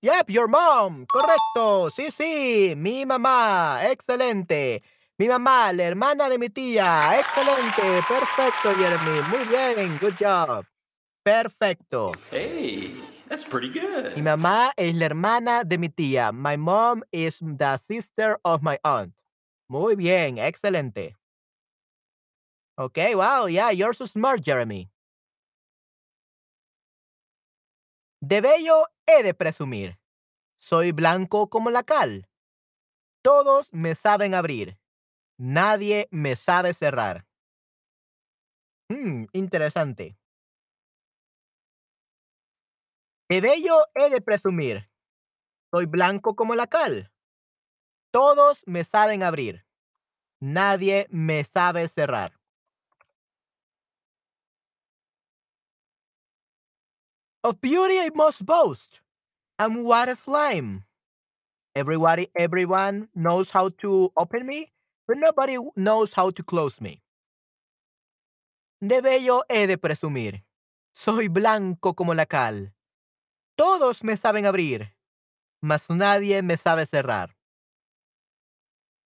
Yep, 0.00 0.30
your 0.30 0.46
mom. 0.48 1.06
Correcto. 1.06 1.90
Sí, 1.90 2.10
sí. 2.12 2.74
Mi 2.76 3.04
mamá. 3.04 3.80
Excelente. 3.90 4.82
Mi 5.18 5.26
mamá, 5.26 5.72
la 5.72 5.84
hermana 5.84 6.28
de 6.28 6.38
mi 6.38 6.48
tía. 6.48 7.18
Excelente. 7.18 8.02
Perfecto, 8.06 8.74
Jeremy. 8.76 9.22
Muy 9.28 9.44
bien. 9.46 9.98
Good 9.98 10.14
job. 10.16 10.64
Perfecto. 11.24 12.12
Hey, 12.30 12.94
that's 13.28 13.44
pretty 13.44 13.68
Mi 13.70 13.80
good. 13.80 14.16
mamá 14.22 14.70
es 14.76 14.94
la 14.94 15.06
hermana 15.06 15.64
de 15.64 15.78
mi 15.78 15.88
tía. 15.88 16.30
My 16.32 16.56
mom 16.56 17.02
is 17.10 17.40
the 17.40 17.76
sister 17.78 18.38
of 18.44 18.62
my 18.62 18.78
aunt. 18.84 19.14
Muy 19.68 19.96
bien. 19.96 20.38
Excelente. 20.38 21.16
Okay, 22.78 23.16
wow. 23.16 23.46
Yeah, 23.46 23.72
you're 23.72 23.92
so 23.92 24.06
smart, 24.06 24.40
Jeremy. 24.42 24.88
De 28.20 28.40
bello 28.40 28.84
he 29.08 29.22
de 29.22 29.34
presumir. 29.34 29.98
Soy 30.60 30.92
blanco 30.92 31.48
como 31.48 31.70
la 31.70 31.82
cal. 31.82 32.28
Todos 33.22 33.72
me 33.72 33.94
saben 33.94 34.34
abrir. 34.34 34.78
Nadie 35.38 36.08
me 36.10 36.36
sabe 36.36 36.74
cerrar. 36.74 37.26
Hmm, 38.90 39.26
interesante. 39.32 40.18
De 43.30 43.40
bello 43.40 43.74
he 43.94 44.10
de 44.10 44.20
presumir. 44.20 44.90
Soy 45.70 45.86
blanco 45.86 46.34
como 46.34 46.54
la 46.54 46.66
cal. 46.66 47.12
Todos 48.10 48.62
me 48.66 48.84
saben 48.84 49.22
abrir. 49.22 49.66
Nadie 50.40 51.06
me 51.10 51.44
sabe 51.44 51.88
cerrar. 51.88 52.37
Of 57.44 57.60
beauty 57.60 57.98
I 57.98 58.10
must 58.14 58.44
boast. 58.44 59.00
I'm 59.58 59.84
what 59.84 60.08
a 60.08 60.16
slime. 60.16 60.84
Everybody, 61.74 62.28
everyone 62.36 63.08
knows 63.14 63.50
how 63.50 63.68
to 63.80 64.12
open 64.16 64.46
me, 64.46 64.72
but 65.06 65.18
nobody 65.18 65.56
knows 65.76 66.12
how 66.12 66.30
to 66.30 66.42
close 66.42 66.80
me. 66.80 67.00
De 68.80 69.00
bello 69.00 69.42
he 69.48 69.66
de 69.66 69.78
presumir. 69.78 70.44
Soy 70.94 71.28
blanco 71.28 71.94
como 71.94 72.14
la 72.14 72.26
cal. 72.26 72.72
Todos 73.56 74.02
me 74.02 74.16
saben 74.16 74.46
abrir, 74.46 74.92
mas 75.62 75.88
nadie 75.90 76.42
me 76.42 76.56
sabe 76.56 76.86
cerrar. 76.86 77.30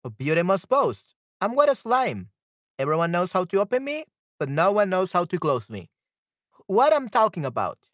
Of 0.03 0.17
beauty 0.17 0.39
I 0.39 0.43
must 0.43 0.69
boast. 0.69 1.15
I'm 1.41 1.55
what 1.55 1.69
a 1.69 1.75
slime. 1.75 2.29
Everyone 2.77 3.12
knows 3.12 3.31
how 3.31 3.45
to 3.45 3.59
open 3.62 3.83
me, 3.83 4.05
but 4.39 4.50
no 4.50 4.71
one 4.71 4.89
knows 4.89 5.12
how 5.12 5.25
to 5.25 5.39
close 5.39 5.69
me. 5.69 5.89
What 6.67 6.93
I'm 6.93 7.09
talking 7.09 7.45
about? 7.45 7.88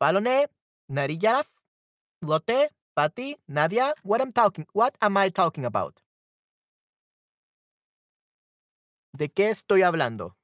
Palone, 0.00 0.46
Narillaraf, 0.90 1.46
Lotte, 2.22 2.70
Patty, 2.94 3.36
Nadia. 3.48 3.92
What 4.04 4.20
I'm 4.20 4.32
talking? 4.32 4.66
What 4.72 4.94
am 5.00 5.16
I 5.16 5.30
talking 5.30 5.64
about? 5.64 6.00
¿De 9.12 9.28
qué 9.28 9.50
estoy 9.50 9.82
hablando? 9.82 10.36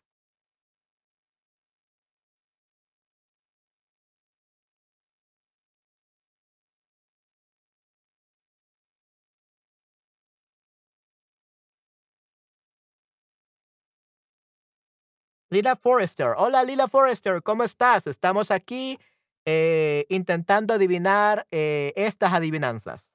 Lila 15.50 15.76
Forrester. 15.76 16.34
Hola 16.37 16.64
Lila 16.64 16.88
Forrester, 16.88 17.40
¿cómo 17.40 17.62
estás? 17.62 18.08
Estamos 18.08 18.50
aquí 18.50 18.99
eh, 19.46 20.06
intentando 20.08 20.74
adivinar 20.74 21.46
eh, 21.50 21.92
estas 21.96 22.32
adivinanzas. 22.32 23.10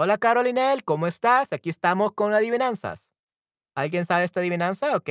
Hola 0.00 0.16
Carolinel, 0.16 0.84
¿cómo 0.84 1.06
estás? 1.08 1.52
Aquí 1.52 1.70
estamos 1.70 2.12
con 2.12 2.32
adivinanzas. 2.32 3.10
¿Alguien 3.74 4.06
sabe 4.06 4.24
esta 4.24 4.40
adivinanza? 4.40 4.96
Ok. 4.96 5.10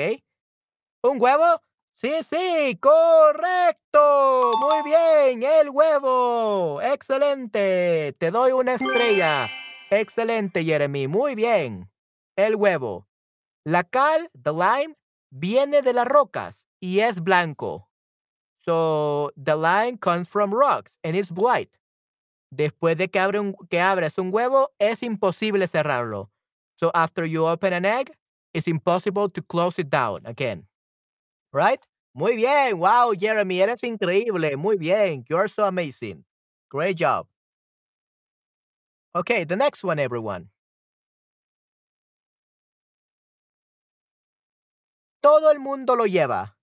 ¿Un 1.04 1.22
huevo? 1.22 1.62
Sí, 2.00 2.12
sí, 2.30 2.78
correcto. 2.80 4.54
Muy 4.62 4.84
bien, 4.84 5.42
el 5.42 5.72
huevo. 5.72 6.80
Excelente. 6.80 8.14
Te 8.20 8.30
doy 8.30 8.52
una 8.52 8.76
estrella. 8.76 9.48
Excelente, 9.90 10.64
Jeremy. 10.64 11.08
Muy 11.08 11.34
bien. 11.34 11.90
El 12.36 12.56
huevo. 12.56 13.08
La 13.66 13.84
cal, 13.84 14.30
the 14.40 14.52
lime, 14.52 14.96
viene 15.32 15.82
de 15.82 15.94
las 15.94 16.06
rocas 16.06 16.68
y 16.80 17.00
es 17.00 17.20
blanco. 17.20 17.90
So, 18.64 19.32
the 19.36 19.56
lime 19.56 19.98
comes 19.98 20.30
from 20.30 20.54
rocks 20.54 21.00
and 21.04 21.16
it's 21.16 21.32
white. 21.32 21.72
Después 22.52 22.98
de 22.98 23.08
que, 23.08 23.20
abre 23.20 23.40
un, 23.40 23.56
que 23.72 23.82
abres 23.82 24.20
un 24.20 24.32
huevo, 24.32 24.70
es 24.78 25.02
imposible 25.02 25.66
cerrarlo. 25.68 26.30
So, 26.76 26.92
after 26.94 27.26
you 27.26 27.48
open 27.48 27.74
an 27.74 27.86
egg, 27.86 28.12
it's 28.54 28.68
impossible 28.68 29.30
to 29.30 29.42
close 29.42 29.80
it 29.80 29.90
down 29.90 30.28
again. 30.28 30.68
Right? 31.54 31.80
Muy 32.14 32.36
bien. 32.36 32.80
Wow, 32.80 33.14
Jeremy, 33.18 33.62
eres 33.62 33.84
increíble. 33.84 34.58
Muy 34.58 34.78
bien. 34.78 35.24
You're 35.30 35.48
so 35.48 35.66
amazing. 35.66 36.26
Great 36.70 36.98
job. 36.98 37.28
Okay, 39.16 39.46
the 39.46 39.56
next 39.56 39.84
one, 39.84 40.00
everyone. 40.00 40.50
Todo 45.22 45.52
el 45.52 45.60
mundo 45.60 45.96
lo 45.96 46.06
lleva. 46.06 46.58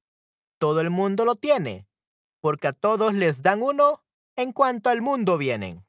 Todo 0.58 0.80
el 0.80 0.90
mundo 0.90 1.24
lo 1.24 1.34
tiene. 1.34 1.86
Porque 2.40 2.68
a 2.68 2.72
todos 2.72 3.14
les 3.14 3.42
dan 3.42 3.62
uno 3.62 4.02
en 4.36 4.52
cuanto 4.52 4.90
al 4.90 5.02
mundo 5.02 5.38
vienen. 5.38 5.84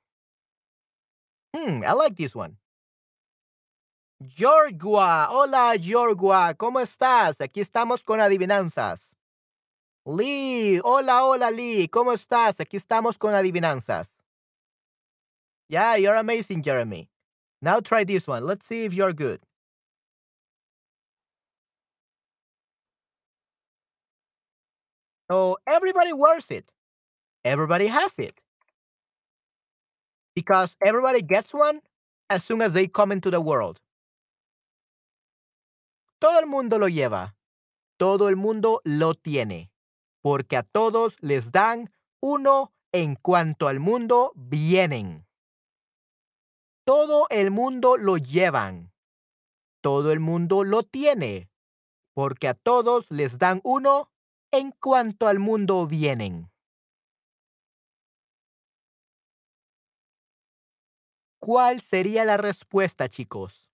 Hmm, 1.53 1.83
I 1.83 1.93
like 1.93 2.15
this 2.15 2.35
one. 2.35 2.57
Yorgua. 4.27 5.27
Hola, 5.29 5.75
Yorgua. 5.75 6.53
¿Cómo 6.55 6.79
estás? 6.79 7.39
Aquí 7.39 7.61
estamos 7.61 8.03
con 8.03 8.19
adivinanzas. 8.19 9.15
Lee. 10.05 10.79
Hola, 10.83 11.23
hola, 11.25 11.51
Lee. 11.51 11.87
¿Cómo 11.87 12.13
estás? 12.13 12.59
Aquí 12.59 12.77
estamos 12.77 13.17
con 13.17 13.33
adivinanzas. 13.33 14.09
Yeah, 15.67 15.95
you're 15.97 16.15
amazing, 16.15 16.61
Jeremy. 16.61 17.09
Now 17.61 17.79
try 17.79 18.03
this 18.03 18.27
one. 18.27 18.45
Let's 18.45 18.65
see 18.65 18.85
if 18.85 18.93
you're 18.93 19.13
good. 19.13 19.41
So 25.29 25.57
everybody 25.67 26.13
wears 26.13 26.51
it. 26.51 26.71
Everybody 27.43 27.87
has 27.87 28.13
it. 28.19 28.39
Because 30.35 30.77
everybody 30.85 31.21
gets 31.23 31.53
one 31.53 31.81
as 32.29 32.43
soon 32.43 32.61
as 32.61 32.73
they 32.73 32.87
come 32.87 33.11
into 33.11 33.31
the 33.31 33.41
world. 33.41 33.79
Todo 36.25 36.39
el 36.39 36.47
mundo 36.47 36.79
lo 36.79 36.87
lleva. 36.87 37.37
Todo 37.97 38.29
el 38.29 38.35
mundo 38.35 38.81
lo 38.83 39.13
tiene. 39.13 39.71
Porque 40.23 40.57
a 40.57 40.63
todos 40.63 41.17
les 41.21 41.51
dan 41.51 41.91
uno 42.19 42.73
en 42.91 43.13
cuanto 43.13 43.67
al 43.67 43.79
mundo 43.79 44.31
vienen. 44.35 45.27
Todo 46.83 47.27
el 47.29 47.51
mundo 47.51 47.95
lo 47.97 48.17
llevan. 48.17 48.91
Todo 49.81 50.11
el 50.11 50.19
mundo 50.19 50.63
lo 50.63 50.81
tiene. 50.81 51.51
Porque 52.15 52.47
a 52.47 52.55
todos 52.55 53.11
les 53.11 53.37
dan 53.37 53.61
uno 53.63 54.09
en 54.49 54.71
cuanto 54.71 55.27
al 55.27 55.37
mundo 55.37 55.85
vienen. 55.85 56.51
¿Cuál 61.39 61.81
sería 61.81 62.25
la 62.25 62.37
respuesta, 62.37 63.09
chicos? 63.09 63.64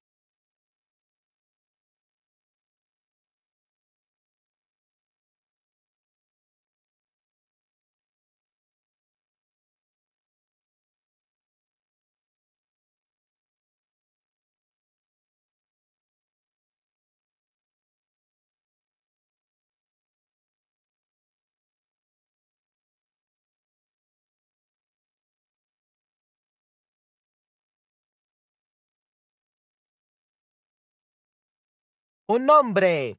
Un 32.31 32.45
nombre. 32.45 33.17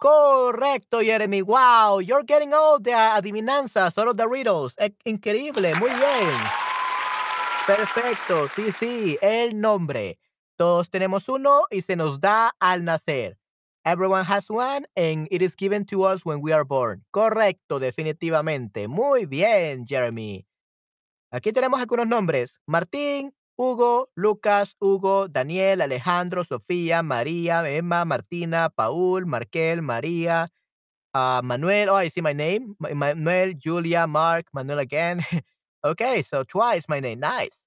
Correcto, 0.00 1.00
Jeremy. 1.00 1.42
Wow, 1.42 1.98
you're 1.98 2.22
getting 2.22 2.54
all 2.54 2.78
the 2.78 2.92
adivinanzas, 2.92 3.98
of 3.98 4.16
the 4.16 4.28
riddles. 4.28 4.76
E- 4.78 4.94
increíble, 5.04 5.74
muy 5.80 5.90
bien. 5.90 6.38
Perfecto, 7.66 8.46
sí, 8.54 8.70
sí, 8.70 9.18
el 9.20 9.60
nombre. 9.60 10.20
Todos 10.56 10.90
tenemos 10.90 11.28
uno 11.28 11.62
y 11.72 11.82
se 11.82 11.96
nos 11.96 12.20
da 12.20 12.52
al 12.60 12.84
nacer. 12.84 13.36
Everyone 13.84 14.22
has 14.22 14.48
one 14.48 14.86
and 14.96 15.26
it 15.32 15.42
is 15.42 15.56
given 15.56 15.84
to 15.86 16.04
us 16.04 16.24
when 16.24 16.40
we 16.40 16.52
are 16.52 16.64
born. 16.64 17.02
Correcto, 17.10 17.80
definitivamente. 17.80 18.86
Muy 18.86 19.26
bien, 19.26 19.86
Jeremy. 19.88 20.46
Aquí 21.32 21.50
tenemos 21.50 21.80
algunos 21.80 22.06
nombres. 22.06 22.60
Martín, 22.64 23.34
Hugo, 23.62 24.10
Lucas, 24.16 24.74
Hugo, 24.80 25.28
Daniel, 25.28 25.82
Alejandro, 25.82 26.44
Sofía, 26.44 27.02
María, 27.04 27.62
Emma, 27.68 28.04
Martina, 28.04 28.68
Paul, 28.70 29.26
Markel, 29.26 29.82
María, 29.82 30.48
uh, 31.14 31.40
Manuel. 31.44 31.88
Oh, 31.90 31.96
I 31.96 32.08
see 32.08 32.22
my 32.22 32.32
name. 32.34 32.76
Ma- 32.80 32.94
Manuel, 32.94 33.54
Julia, 33.54 34.06
Mark, 34.06 34.46
Manuel 34.52 34.80
again. 34.80 35.20
okay, 35.84 36.22
so 36.22 36.44
twice 36.44 36.84
my 36.88 37.00
name. 37.00 37.20
Nice. 37.20 37.64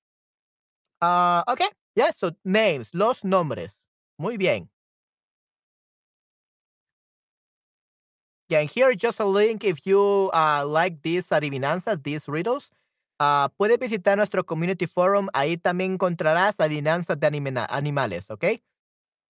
Uh, 1.02 1.44
okay, 1.48 1.68
yeah, 1.96 2.12
so 2.12 2.32
names, 2.44 2.90
los 2.94 3.24
nombres. 3.24 3.76
Muy 4.18 4.38
bien. 4.38 4.70
Yeah, 8.50 8.60
and 8.60 8.70
here 8.70 8.94
just 8.94 9.20
a 9.20 9.26
link 9.26 9.64
if 9.64 9.86
you 9.88 10.30
uh, 10.34 10.66
like 10.68 11.02
these 11.02 11.30
adivinanzas, 11.30 12.04
these 12.04 12.28
riddles. 12.28 12.70
Uh, 13.20 13.48
puedes 13.58 13.80
visitar 13.80 14.18
nuestro 14.18 14.44
community 14.46 14.88
forum. 14.88 15.30
Ahí 15.34 15.58
también 15.58 15.94
encontrarás 15.94 16.60
adivinanzas 16.60 17.20
de 17.20 17.28
animena- 17.28 17.68
animales, 17.70 18.30
okay? 18.30 18.62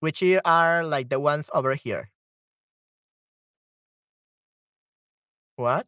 Which 0.01 0.23
are 0.43 0.83
like 0.83 1.09
the 1.09 1.19
ones 1.19 1.49
over 1.53 1.75
here. 1.75 2.11
What? 5.57 5.87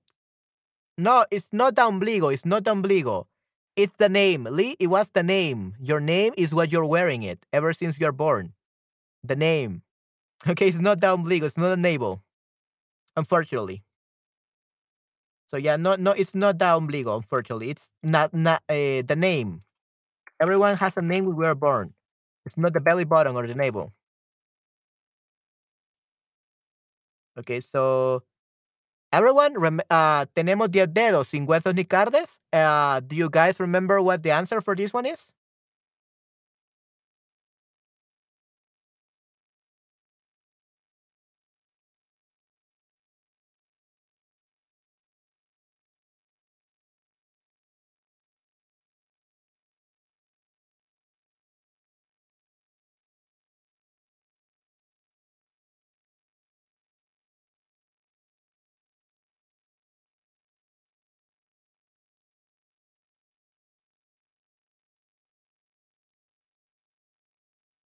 No, 0.98 1.26
it's 1.32 1.50
not 1.52 1.76
the 1.76 1.82
ombligo. 1.84 2.34
It's 2.34 2.46
not 2.46 2.64
the 2.64 2.72
ombligo. 2.72 3.28
It's 3.76 3.94
the 3.98 4.10
name. 4.10 4.46
Lee, 4.50 4.76
it 4.80 4.88
was 4.88 5.12
the 5.12 5.24
name. 5.24 5.76
Your 5.80 6.00
name 6.00 6.34
is 6.38 6.54
what 6.54 6.72
you're 6.72 6.86
wearing 6.86 7.24
it 7.24 7.46
ever 7.54 7.74
since 7.74 8.00
you're 8.00 8.12
born. 8.12 8.54
The 9.24 9.36
name. 9.36 9.84
Okay, 10.48 10.68
it's 10.68 10.80
not 10.80 11.02
the 11.02 11.08
ombligo. 11.08 11.44
It's 11.44 11.58
not 11.58 11.70
the 11.70 11.78
navel. 11.78 12.22
Unfortunately. 13.16 13.84
So 15.48 15.58
yeah, 15.58 15.78
no, 15.78 15.96
no, 15.96 16.12
it's 16.12 16.36
not 16.36 16.60
that 16.60 16.74
ombligo. 16.76 17.16
Unfortunately, 17.16 17.70
it's 17.72 17.92
not 18.04 18.34
not 18.34 18.62
uh, 18.70 19.02
the 19.06 19.16
name. 19.18 19.64
Everyone 20.42 20.78
has 20.78 20.98
a 20.98 21.02
name 21.02 21.26
when 21.26 21.38
we 21.38 21.46
were 21.46 21.56
born. 21.56 21.94
It's 22.46 22.58
not 22.58 22.74
the 22.74 22.82
belly 22.82 23.06
button 23.06 23.36
or 23.36 23.48
the 23.48 23.56
navel. 23.56 23.94
Okay, 27.38 27.60
so 27.60 28.24
everyone, 29.14 29.56
rem- 29.60 29.82
uh, 29.90 30.26
tenemos 30.36 30.72
10 30.72 30.88
dedos 30.94 31.28
sin 31.30 31.48
huesos 31.48 31.76
ni 31.76 31.86
carnes. 31.86 32.42
Uh, 32.54 33.02
do 33.02 33.16
you 33.16 33.30
guys 33.30 33.60
remember 33.60 34.02
what 34.02 34.24
the 34.24 34.32
answer 34.32 34.62
for 34.62 34.76
this 34.76 34.94
one 34.94 35.06
is? 35.08 35.34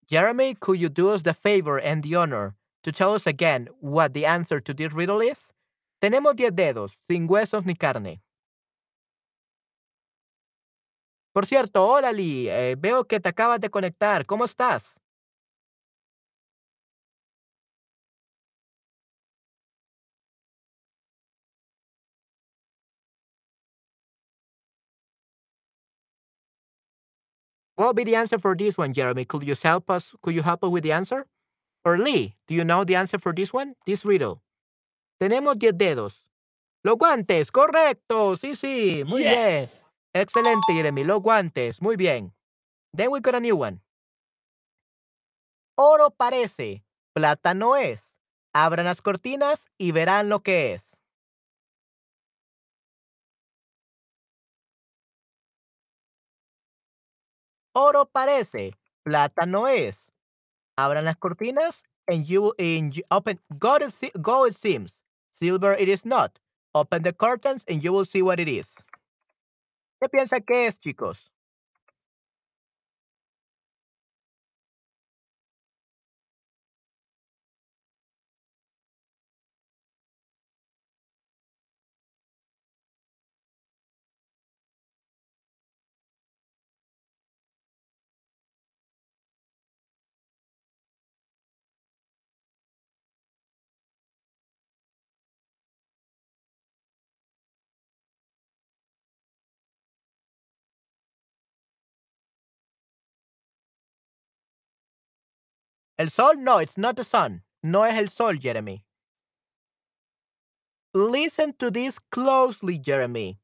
Jeremy, 0.08 0.56
could 0.56 0.80
you 0.80 0.88
do 0.88 1.10
us 1.10 1.24
the 1.24 1.34
favor 1.34 1.78
and 1.80 2.02
the 2.02 2.15
honor 2.15 2.56
to 2.84 2.93
tell 2.93 3.13
us 3.13 3.28
again 3.28 3.67
what 3.82 4.13
the 4.13 4.26
answer 4.26 4.62
to 4.62 4.74
this 4.74 4.93
riddle 4.93 5.20
is? 5.20 5.52
Tenemos 6.02 6.36
10 6.38 6.56
dedos, 6.56 6.91
sin 7.10 7.28
huesos 7.28 7.65
ni 7.65 7.76
carne. 7.76 8.22
Por 11.34 11.46
cierto, 11.46 11.86
hola 11.86 12.13
Lee, 12.13 12.48
eh, 12.50 12.76
veo 12.80 13.04
que 13.04 13.20
te 13.20 13.30
acabas 13.30 13.60
de 13.60 13.70
conectar. 13.70 14.26
¿Cómo 14.26 14.46
estás? 14.46 14.96
What 27.78 27.86
will 27.86 27.94
be 27.94 28.04
the 28.06 28.16
answer 28.16 28.40
for 28.40 28.56
this 28.56 28.76
one, 28.76 28.92
Jeremy? 28.92 29.24
Could 29.26 29.44
you 29.44 29.56
help 29.62 29.90
us? 29.92 30.16
Could 30.24 30.34
you 30.34 30.42
help 30.42 30.63
us 30.63 30.72
with 30.72 30.84
the 30.84 30.92
answer? 30.92 31.28
Or 31.86 31.98
Lee, 31.98 32.36
do 32.48 32.56
you 32.56 32.63
know 32.63 32.84
the 32.84 32.96
answer 32.96 33.20
for 33.20 33.34
this 33.34 33.54
one? 33.54 33.76
This 33.86 34.04
riddle. 34.04 34.42
Tenemos 35.22 35.60
10 35.60 35.78
dedos. 35.78 36.24
Los 36.84 36.96
guantes, 36.98 37.52
correcto. 37.52 38.36
Sí, 38.36 38.56
sí, 38.56 39.04
muy 39.06 39.22
bien. 39.22 39.66
Excelente, 40.13 40.74
Jeremy. 40.74 41.04
Los 41.04 41.22
guantes, 41.22 41.80
muy 41.80 41.96
bien. 41.96 42.34
Then 42.94 43.12
we 43.12 43.20
got 43.20 43.36
a 43.36 43.40
new 43.40 43.56
one. 43.56 43.82
Oro 45.76 46.10
parece, 46.10 46.84
plata 47.13 47.54
no 47.54 47.76
es. 47.76 48.16
Abran 48.54 48.86
las 48.86 49.02
cortinas 49.02 49.68
y 49.78 49.92
verán 49.92 50.30
lo 50.30 50.40
que 50.40 50.74
es. 50.74 50.87
Oro 57.80 58.06
parece, 58.06 58.74
plata 59.04 59.46
no 59.46 59.68
es. 59.68 60.10
Abran 60.76 61.06
las 61.06 61.16
cortinas 61.16 61.84
and 62.08 62.26
you 62.26 62.52
and 62.58 62.92
open 63.12 63.40
gold 63.60 63.84
gold 64.20 64.50
it 64.50 64.58
seems. 64.58 65.00
Silver 65.32 65.74
it 65.74 65.88
is 65.88 66.04
not. 66.04 66.40
Open 66.74 67.04
the 67.04 67.13
curtains 67.13 67.63
and 67.68 67.84
you 67.84 67.94
will 67.94 68.06
see 68.06 68.24
what 68.24 68.40
it 68.40 68.48
is. 68.48 68.74
¿Qué 70.02 70.10
piensa 70.10 70.44
que 70.44 70.66
es, 70.66 70.80
chicos? 70.80 71.20
El 105.97 106.12
sol? 106.12 106.38
No, 106.38 106.60
it's 106.60 106.77
not 106.77 106.95
the 106.95 107.03
sun. 107.03 107.43
No 107.63 107.83
es 107.83 107.95
el 107.95 108.10
sol, 108.10 108.38
Jeremy. 108.39 108.86
Listen 110.93 111.53
to 111.53 111.71
this 111.71 111.99
closely, 111.99 112.79
Jeremy. 112.79 113.39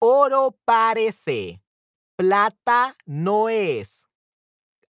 Oro 0.00 0.58
parece, 0.66 1.62
plata 2.16 2.96
no 3.06 3.48
es. 3.48 4.04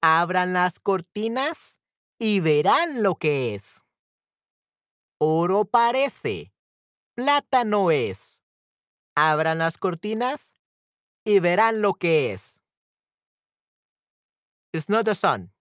Abran 0.02 0.52
las 0.52 0.78
cortinas 0.80 1.76
y 2.18 2.40
verán 2.40 3.02
lo 3.02 3.14
que 3.16 3.54
es. 3.54 3.82
Oro 5.18 5.64
parece, 5.64 6.52
plata 7.14 7.64
no 7.64 7.90
es. 7.90 8.38
Abran 9.14 9.58
las 9.58 9.76
cortinas 9.76 10.54
y 11.24 11.40
verán 11.40 11.82
lo 11.82 11.94
que 11.94 12.32
es. 12.32 12.58
It's 14.72 14.88
not 14.88 15.04
the 15.04 15.14
sun. 15.14 15.51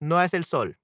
No 0.00 0.20
es 0.22 0.34
el 0.34 0.44
sol. 0.44 0.79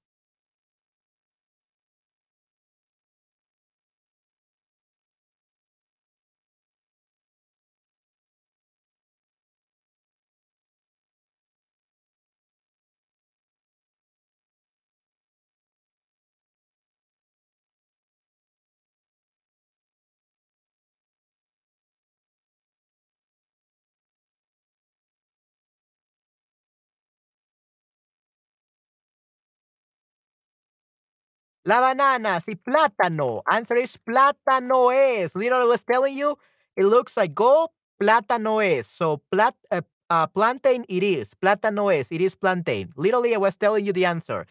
La 31.67 31.81
banana, 31.81 32.41
sí, 32.41 32.55
plátano. 32.55 33.43
Answer 33.45 33.79
is 33.79 33.99
plátano 33.99 34.93
es. 34.93 35.35
Literally 35.35 35.69
was 35.69 35.83
telling 35.83 36.17
you, 36.17 36.39
it 36.77 36.85
looks 36.85 37.17
like 37.17 37.35
gold, 37.35 37.71
plátano 38.01 38.65
es. 38.65 38.87
So 38.87 39.21
plat, 39.33 39.57
uh, 39.73 39.81
uh, 40.09 40.29
plantain 40.29 40.85
it 40.89 41.03
is. 41.03 41.35
Plátano 41.35 41.93
es. 41.93 42.13
It 42.13 42.21
is 42.21 42.37
plantain. 42.37 42.93
Literally, 42.97 43.35
I 43.35 43.39
was 43.39 43.57
telling 43.57 43.85
you 43.85 43.93
the 43.93 44.05
answer. 44.07 44.47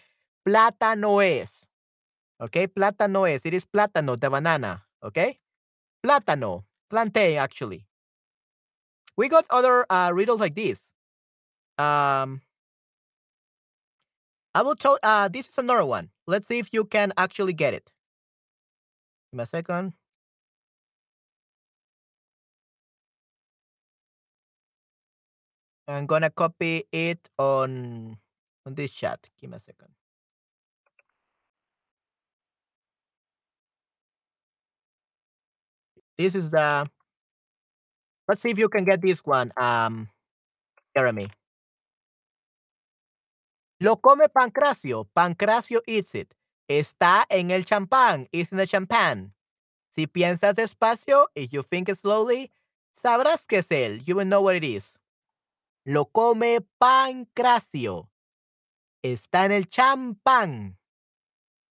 Plátano 0.46 1.24
es. 1.24 1.66
Okay, 2.42 2.68
plátano 2.68 3.24
es. 3.30 3.46
It 3.46 3.54
is 3.54 3.64
plátano, 3.64 4.20
the 4.20 4.30
banana. 4.30 4.84
Okay, 5.02 5.40
plátano, 6.06 6.66
plantain 6.90 7.38
actually. 7.38 7.88
We 9.16 9.30
got 9.30 9.46
other 9.50 9.86
uh, 9.90 10.12
riddles 10.14 10.42
like 10.42 10.56
this. 10.56 10.80
Um, 11.78 12.42
I 14.56 14.62
will 14.62 14.76
tell. 14.76 14.98
Uh, 15.04 15.28
this 15.28 15.48
is 15.50 15.58
another 15.58 15.84
one. 15.86 16.10
Let's 16.28 16.48
see 16.48 16.60
if 16.60 16.74
you 16.74 16.86
can 16.86 17.12
actually 17.18 17.52
get 17.52 17.74
it. 17.74 17.92
Give 19.32 19.40
me 19.40 19.44
a 19.44 19.46
second. 19.46 19.94
I'm 25.90 26.06
gonna 26.08 26.30
copy 26.30 26.86
it 26.94 27.30
on 27.38 28.18
on 28.66 28.76
this 28.76 28.92
chat. 28.92 29.20
Give 29.42 29.50
me 29.50 29.58
a 29.58 29.60
second. 29.60 29.90
This 36.18 36.34
is 36.34 36.52
the. 36.52 36.90
Let's 38.30 38.42
see 38.42 38.52
if 38.52 38.58
you 38.58 38.70
can 38.70 38.86
get 38.86 39.02
this 39.02 39.20
one, 39.20 39.52
um, 39.58 40.10
Jeremy. 40.96 41.30
Lo 43.86 43.98
come 43.98 44.30
Pancracio. 44.30 45.08
Pancracio 45.14 45.80
eats 45.86 46.16
it. 46.16 46.34
Está 46.68 47.24
en 47.30 47.52
el 47.52 47.66
champán. 47.66 48.28
Is 48.32 48.52
in 48.52 48.58
the 48.58 48.66
champagne. 48.66 49.32
Si 49.92 50.08
piensas 50.08 50.56
despacio, 50.56 51.28
if 51.36 51.52
you 51.52 51.62
think 51.62 51.94
slowly, 51.94 52.52
sabrás 53.00 53.46
que 53.48 53.60
es 53.60 53.70
él. 53.70 54.04
You 54.04 54.16
will 54.16 54.26
know 54.26 54.42
what 54.42 54.56
it 54.56 54.64
is. 54.64 54.98
Lo 55.86 56.06
come 56.06 56.62
Pancracio. 56.82 58.10
Está 59.04 59.46
en 59.46 59.52
el 59.52 59.66
champán. 59.66 60.78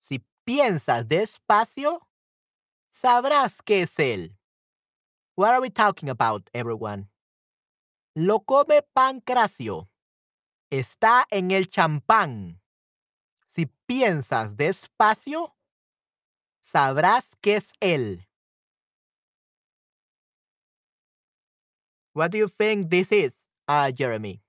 Si 0.01 0.25
piensas 0.47 1.09
despacio, 1.09 1.99
sabrás 2.93 3.61
que 3.61 3.83
es 3.83 3.99
él. 3.99 4.37
What 5.35 5.51
are 5.51 5.61
we 5.61 5.69
talking 5.69 6.09
about, 6.09 6.49
everyone? 6.55 7.09
Lo 8.15 8.39
come 8.39 8.83
Pancracio. 8.95 9.89
Está 10.79 11.25
en 11.31 11.53
el 11.53 11.69
champán. 11.69 12.61
Si 13.47 13.67
piensas 13.87 14.57
despacio, 14.57 15.57
sabrás 16.61 17.37
que 17.41 17.55
es 17.55 17.71
él. 17.79 18.29
What 22.13 22.33
do 22.33 22.39
you 22.39 22.49
think 22.49 22.91
this 22.91 23.13
is, 23.13 23.47
uh, 23.69 23.93
Jeremy? 23.97 24.43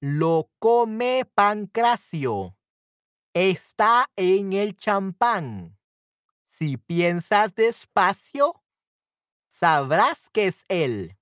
Lo 0.00 0.50
come 0.58 1.24
Pancracio. 1.36 2.56
Está 3.34 4.10
en 4.16 4.54
el 4.54 4.74
champán. 4.74 5.78
Si 6.48 6.76
piensas 6.78 7.54
despacio, 7.54 8.60
sabrás 9.48 10.28
que 10.30 10.48
es 10.48 10.64
él. 10.66 11.16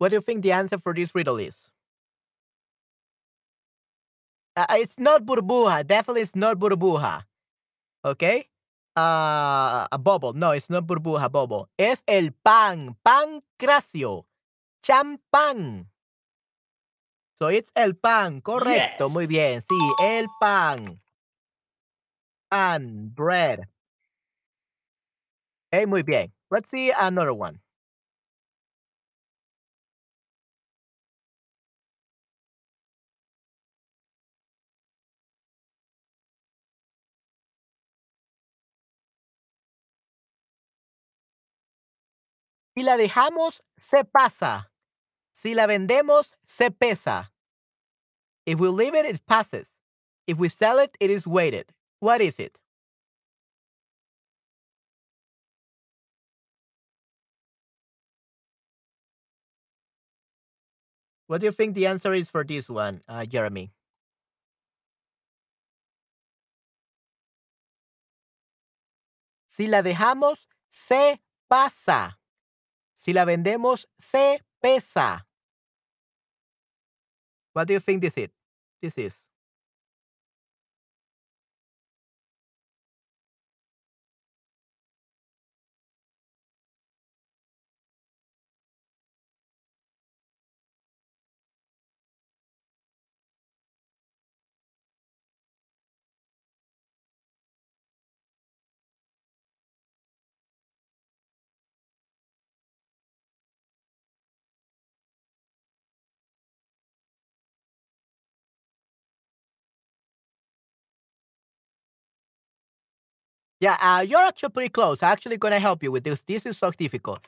What 0.00 0.08
do 0.08 0.16
you 0.16 0.24
think 0.24 0.40
the 0.40 0.52
answer 0.52 0.78
for 0.80 0.94
this 0.96 1.14
riddle 1.14 1.36
is? 1.36 1.68
Uh, 4.56 4.64
it's 4.80 4.98
not 4.98 5.28
burbuja. 5.28 5.86
Definitely, 5.86 6.22
it's 6.22 6.34
not 6.34 6.58
burbuja. 6.58 7.28
Okay? 8.02 8.48
Uh, 8.96 9.84
a 9.92 9.98
bubble. 10.00 10.32
No, 10.32 10.52
it's 10.52 10.70
not 10.70 10.86
burbuja, 10.86 11.30
bubble. 11.30 11.68
Es 11.78 12.02
el 12.08 12.30
pan. 12.42 12.96
Pancracio. 13.04 14.24
Champán. 14.82 15.84
So 17.38 17.48
it's 17.48 17.70
el 17.76 17.92
pan. 17.92 18.40
Correcto. 18.40 19.12
Muy 19.12 19.26
bien. 19.26 19.60
Sí, 19.60 19.92
el 20.00 20.28
pan. 20.40 20.98
Pan. 22.50 23.12
Bread. 23.14 23.68
Okay, 25.68 25.84
muy 25.84 26.00
bien. 26.02 26.32
Let's 26.50 26.70
see 26.70 26.90
another 26.90 27.34
one. 27.34 27.60
Si 42.80 42.84
la 42.86 42.96
dejamos, 42.96 43.60
se 43.76 44.04
pasa. 44.04 44.70
Si 45.34 45.52
la 45.52 45.66
vendemos, 45.66 46.34
se 46.46 46.70
pesa. 46.70 47.30
If 48.46 48.58
we 48.58 48.68
leave 48.68 48.94
it, 48.94 49.04
it 49.04 49.20
passes. 49.26 49.74
If 50.26 50.38
we 50.38 50.48
sell 50.48 50.78
it, 50.78 50.96
it 50.98 51.10
is 51.10 51.26
weighted. 51.26 51.74
What 51.98 52.22
is 52.22 52.38
it? 52.38 52.56
What 61.26 61.42
do 61.42 61.48
you 61.48 61.52
think 61.52 61.74
the 61.74 61.86
answer 61.86 62.14
is 62.14 62.30
for 62.30 62.44
this 62.44 62.66
one, 62.66 63.02
uh, 63.06 63.26
Jeremy? 63.26 63.72
Si 69.46 69.66
la 69.66 69.82
dejamos, 69.82 70.46
se 70.70 71.18
pasa. 71.46 72.16
Si 73.00 73.14
la 73.14 73.24
vendemos, 73.24 73.88
se 73.98 74.44
pesa. 74.60 75.26
What 77.54 77.66
do 77.66 77.72
you 77.72 77.80
think 77.80 78.02
this 78.02 78.18
is? 78.18 78.28
This 78.82 78.98
is. 78.98 79.29
Yeah, 113.60 113.76
uh, 113.80 114.00
you're 114.02 114.26
actually 114.26 114.50
pretty 114.50 114.70
close. 114.70 115.02
I'm 115.02 115.12
actually 115.12 115.36
gonna 115.36 115.58
help 115.60 115.82
you 115.82 115.92
with 115.92 116.04
this. 116.04 116.22
This 116.22 116.46
is 116.46 116.56
so 116.56 116.70
difficult. 116.70 117.20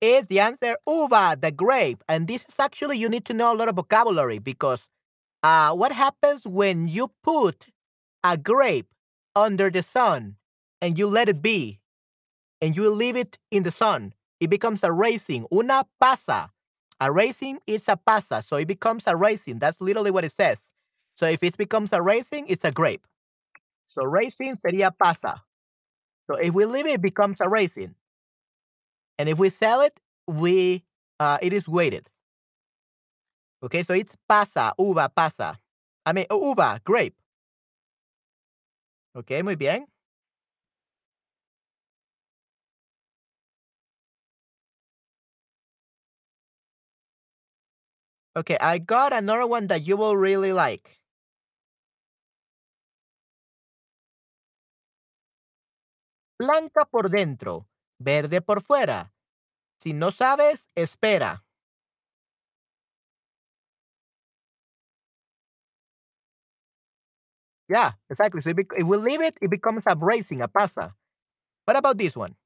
Is 0.00 0.26
the 0.26 0.40
answer 0.40 0.76
uva, 0.86 1.36
the 1.40 1.50
grape? 1.50 2.04
And 2.08 2.28
this 2.28 2.44
is 2.48 2.58
actually 2.60 2.98
you 2.98 3.08
need 3.08 3.24
to 3.26 3.34
know 3.34 3.52
a 3.52 3.56
lot 3.56 3.68
of 3.68 3.76
vocabulary 3.76 4.38
because 4.38 4.80
uh, 5.42 5.72
what 5.74 5.92
happens 5.92 6.46
when 6.46 6.88
you 6.88 7.10
put 7.24 7.66
a 8.24 8.36
grape 8.38 8.88
under 9.36 9.70
the 9.70 9.82
sun 9.82 10.36
and 10.82 10.98
you 10.98 11.06
let 11.06 11.28
it 11.28 11.42
be 11.42 11.80
and 12.62 12.76
you 12.76 12.90
leave 12.90 13.16
it 13.16 13.38
in 13.50 13.64
the 13.64 13.70
sun? 13.70 14.14
It 14.40 14.50
becomes 14.50 14.84
a 14.84 14.92
raisin. 14.92 15.46
Una 15.52 15.84
pasa. 16.00 16.50
A 17.00 17.12
raisin 17.12 17.58
is 17.66 17.88
a 17.88 17.96
pasa, 17.96 18.42
so 18.46 18.56
it 18.56 18.68
becomes 18.68 19.06
a 19.06 19.16
raisin. 19.16 19.58
That's 19.58 19.80
literally 19.80 20.10
what 20.10 20.24
it 20.24 20.32
says. 20.32 20.58
So 21.16 21.26
if 21.26 21.42
it 21.42 21.56
becomes 21.56 21.92
a 21.92 22.02
raisin, 22.02 22.46
it's 22.48 22.64
a 22.64 22.72
grape. 22.72 23.06
So 23.86 24.04
raisin 24.04 24.56
sería 24.56 24.92
pasa. 24.96 25.42
So 26.28 26.36
if 26.36 26.52
we 26.54 26.66
leave 26.66 26.86
it, 26.86 26.92
it 26.92 27.02
becomes 27.02 27.40
a 27.40 27.48
raisin. 27.48 27.94
And 29.18 29.28
if 29.28 29.38
we 29.38 29.50
sell 29.50 29.80
it, 29.80 29.98
we 30.26 30.84
uh, 31.18 31.38
it 31.42 31.52
is 31.52 31.66
weighted. 31.66 32.08
Okay, 33.62 33.82
so 33.82 33.94
it's 33.94 34.14
pasa, 34.28 34.72
uva, 34.78 35.10
pasa. 35.14 35.58
I 36.06 36.12
mean, 36.12 36.26
uva, 36.30 36.80
grape. 36.84 37.16
Okay, 39.16 39.42
muy 39.42 39.56
bien. 39.56 39.86
Okay, 48.36 48.56
I 48.60 48.78
got 48.78 49.12
another 49.12 49.46
one 49.46 49.66
that 49.66 49.82
you 49.82 49.96
will 49.96 50.16
really 50.16 50.52
like. 50.52 50.97
Blanca 56.38 56.84
por 56.84 57.10
dentro, 57.10 57.66
verde 57.98 58.40
por 58.40 58.62
fuera. 58.62 59.12
Si 59.80 59.92
no 59.92 60.12
sabes, 60.12 60.70
espera. 60.76 61.44
Yeah, 67.68 67.92
exactly. 68.08 68.40
So 68.40 68.50
if 68.50 68.86
we 68.86 68.96
leave 68.96 69.20
it, 69.20 69.36
it 69.42 69.50
becomes 69.50 69.84
a 69.86 69.94
bracing, 69.94 70.40
a 70.42 70.48
pasa. 70.48 70.94
What 71.64 71.76
about 71.76 71.98
this 71.98 72.16
one? 72.16 72.36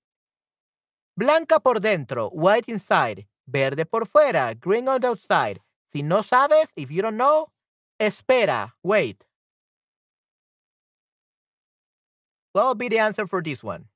Blanca 1.17 1.61
por 1.61 1.81
dentro, 1.81 2.29
white 2.31 2.69
inside, 2.73 3.29
verde 3.47 3.85
por 3.87 4.07
fuera, 4.07 4.55
green 4.59 4.89
on 4.89 5.01
the 5.01 5.09
outside. 5.09 5.61
Si 5.87 6.03
no 6.03 6.23
sabes, 6.23 6.73
if 6.75 6.91
you 6.91 7.03
don't 7.03 7.17
know, 7.17 7.53
espera, 8.01 8.75
wait. 8.83 9.25
What 12.53 12.67
will 12.67 12.75
be 12.75 12.89
the 12.89 12.99
answer 12.99 13.27
for 13.27 13.43
this 13.43 13.63
one? 13.63 13.89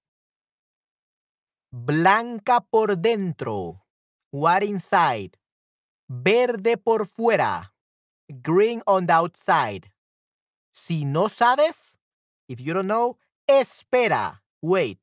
Blanca 1.73 2.65
por 2.73 2.97
dentro, 2.97 3.83
white 4.31 4.63
inside, 4.63 5.37
verde 6.09 6.77
por 6.79 7.07
fuera, 7.07 7.73
green 8.43 8.83
on 8.87 9.07
the 9.07 9.13
outside. 9.13 9.91
Si 10.73 11.05
no 11.05 11.29
sabes, 11.29 11.95
if 12.49 12.61
you 12.61 12.73
don't 12.73 12.87
know, 12.87 13.19
espera, 13.49 14.41
wait. 14.63 14.99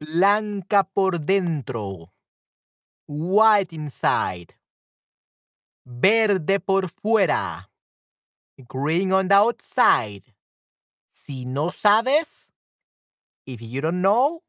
Blanca 0.00 0.84
por 0.84 1.18
dentro, 1.18 2.12
white 3.08 3.72
inside, 3.72 4.54
verde 5.86 6.60
por 6.60 6.88
fuera, 6.88 7.70
green 8.68 9.12
on 9.12 9.28
the 9.28 9.34
outside. 9.34 10.22
Si 11.14 11.44
no 11.44 11.70
sabes, 11.70 12.50
if 13.46 13.60
you 13.62 13.80
don't 13.80 14.02
know, 14.02 14.40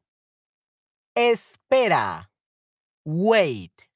espera, 1.16 2.28
wait. 3.04 3.88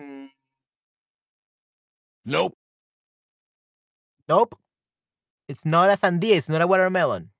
Mm. 0.00 0.28
Nope. 2.26 2.56
Nope. 4.28 4.56
It's 5.48 5.64
not 5.64 5.90
a 5.90 5.96
sandía, 5.96 6.36
it's 6.36 6.48
not 6.48 6.60
a 6.60 6.66
watermelon. 6.66 7.30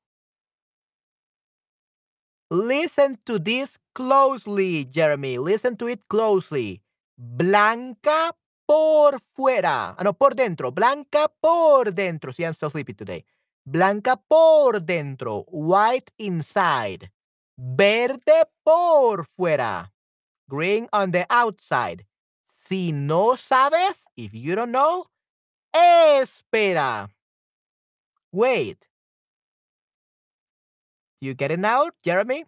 Listen 2.51 3.17
to 3.25 3.39
this 3.41 3.77
closely, 3.95 4.85
Jeremy. 4.85 5.39
Listen 5.39 5.77
to 5.79 5.89
it 5.89 6.07
closely. 6.09 6.81
Blanca 7.19 8.31
por 8.69 9.19
fuera. 9.35 9.97
Ah, 9.99 10.05
no, 10.05 10.13
por 10.13 10.35
dentro. 10.35 10.71
Blanca 10.71 11.29
por 11.43 11.91
dentro. 11.93 12.33
See, 12.33 12.45
I'm 12.45 12.55
so 12.55 12.69
sleepy 12.69 12.95
today. 12.95 13.25
Blanca 13.67 14.17
por 14.29 14.79
dentro. 14.81 15.45
White 15.49 16.13
inside. 16.19 17.11
Verde 17.59 18.45
por 18.65 19.27
fuera. 19.27 19.93
Green 20.49 20.89
on 20.93 21.11
the 21.11 21.27
outside. 21.29 22.07
Si 22.47 22.93
no 22.93 23.37
sabes, 23.37 24.07
if 24.17 24.33
you 24.35 24.55
don't 24.55 24.71
know, 24.71 25.07
espera. 25.75 27.09
Wait. 28.37 28.87
Do 31.21 31.27
you 31.27 31.33
get 31.33 31.51
it 31.51 31.59
now, 31.59 31.89
Jeremy? 32.05 32.45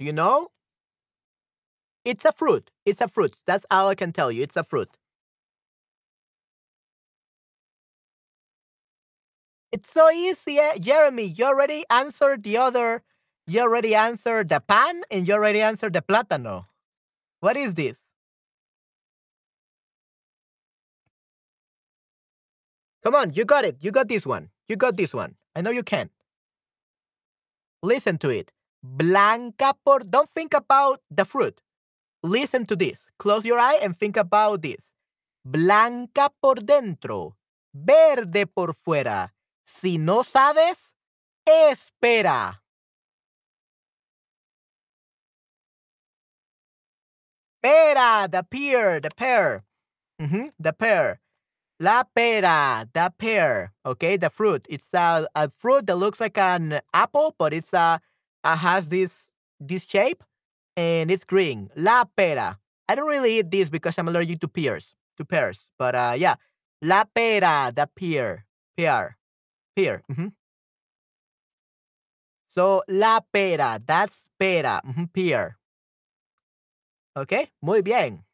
You 0.00 0.14
know? 0.14 0.48
It's 2.06 2.24
a 2.24 2.32
fruit. 2.32 2.70
It's 2.86 3.02
a 3.02 3.08
fruit. 3.08 3.36
That's 3.46 3.66
all 3.70 3.88
I 3.88 3.94
can 3.94 4.12
tell 4.12 4.32
you. 4.32 4.42
It's 4.42 4.56
a 4.56 4.64
fruit. 4.64 4.88
It's 9.70 9.92
so 9.92 10.10
easy, 10.10 10.58
eh? 10.58 10.78
Jeremy. 10.80 11.24
You 11.24 11.44
already 11.44 11.84
answered 11.90 12.42
the 12.42 12.56
other. 12.56 13.02
You 13.46 13.60
already 13.60 13.94
answered 13.94 14.48
the 14.48 14.60
pan 14.60 15.02
and 15.10 15.28
you 15.28 15.34
already 15.34 15.60
answered 15.60 15.92
the 15.92 16.00
plátano. 16.00 16.66
What 17.40 17.58
is 17.58 17.74
this? 17.74 17.98
Come 23.02 23.14
on, 23.14 23.32
you 23.34 23.44
got 23.44 23.64
it. 23.64 23.76
You 23.80 23.90
got 23.90 24.08
this 24.08 24.26
one. 24.26 24.48
You 24.68 24.76
got 24.76 24.96
this 24.96 25.12
one. 25.12 25.36
I 25.54 25.60
know 25.60 25.70
you 25.70 25.82
can. 25.82 26.10
Listen 27.82 28.18
to 28.18 28.30
it. 28.30 28.52
Blanca 28.82 29.74
por. 29.84 30.00
Don't 30.00 30.30
think 30.30 30.54
about 30.54 31.00
the 31.10 31.24
fruit. 31.24 31.60
Listen 32.22 32.66
to 32.66 32.76
this. 32.76 33.10
Close 33.18 33.44
your 33.44 33.58
eye 33.58 33.78
and 33.82 33.98
think 33.98 34.16
about 34.16 34.62
this. 34.62 34.92
Blanca 35.44 36.30
por 36.42 36.56
dentro, 36.56 37.36
verde 37.74 38.46
por 38.46 38.74
fuera. 38.74 39.32
Si 39.66 39.98
no 39.98 40.22
sabes, 40.22 40.94
espera. 41.46 42.62
Pera, 47.62 48.28
the 48.30 48.42
pear, 48.42 49.00
the 49.00 49.10
pear. 49.10 49.64
Mhm, 50.20 50.52
the 50.58 50.72
pear. 50.72 51.20
La 51.80 52.04
pera, 52.04 52.86
the 52.92 53.12
pear. 53.18 53.72
Okay, 53.86 54.16
the 54.16 54.30
fruit. 54.30 54.66
It's 54.70 54.94
a, 54.94 55.28
a 55.34 55.50
fruit 55.50 55.86
that 55.86 55.96
looks 55.96 56.20
like 56.20 56.38
an 56.38 56.80
apple, 56.94 57.34
but 57.38 57.54
it's 57.54 57.74
uh, 57.74 57.98
uh 58.44 58.56
has 58.56 58.88
this 58.88 59.30
this 59.60 59.84
shape 59.86 60.22
and 60.76 61.10
it's 61.10 61.24
green. 61.24 61.70
La 61.76 62.04
pera. 62.04 62.58
I 62.88 62.94
don't 62.94 63.08
really 63.08 63.38
eat 63.38 63.50
this 63.50 63.68
because 63.70 63.98
I'm 63.98 64.08
allergic 64.08 64.40
to 64.40 64.48
pears, 64.48 64.94
to 65.18 65.24
pears. 65.24 65.70
But 65.78 65.94
uh, 65.94 66.14
yeah, 66.18 66.36
la 66.82 67.04
pera, 67.04 67.72
the 67.74 67.88
pear, 67.94 68.46
pear, 68.76 69.16
pear. 69.76 70.02
mhm. 70.10 70.32
So 72.48 72.82
la 72.88 73.20
pera, 73.32 73.80
that's 73.84 74.28
pera, 74.38 74.80
mhm, 74.84 75.12
pear. 75.12 75.56
Okay, 77.16 77.50
muy 77.62 77.82
bien. 77.82 78.24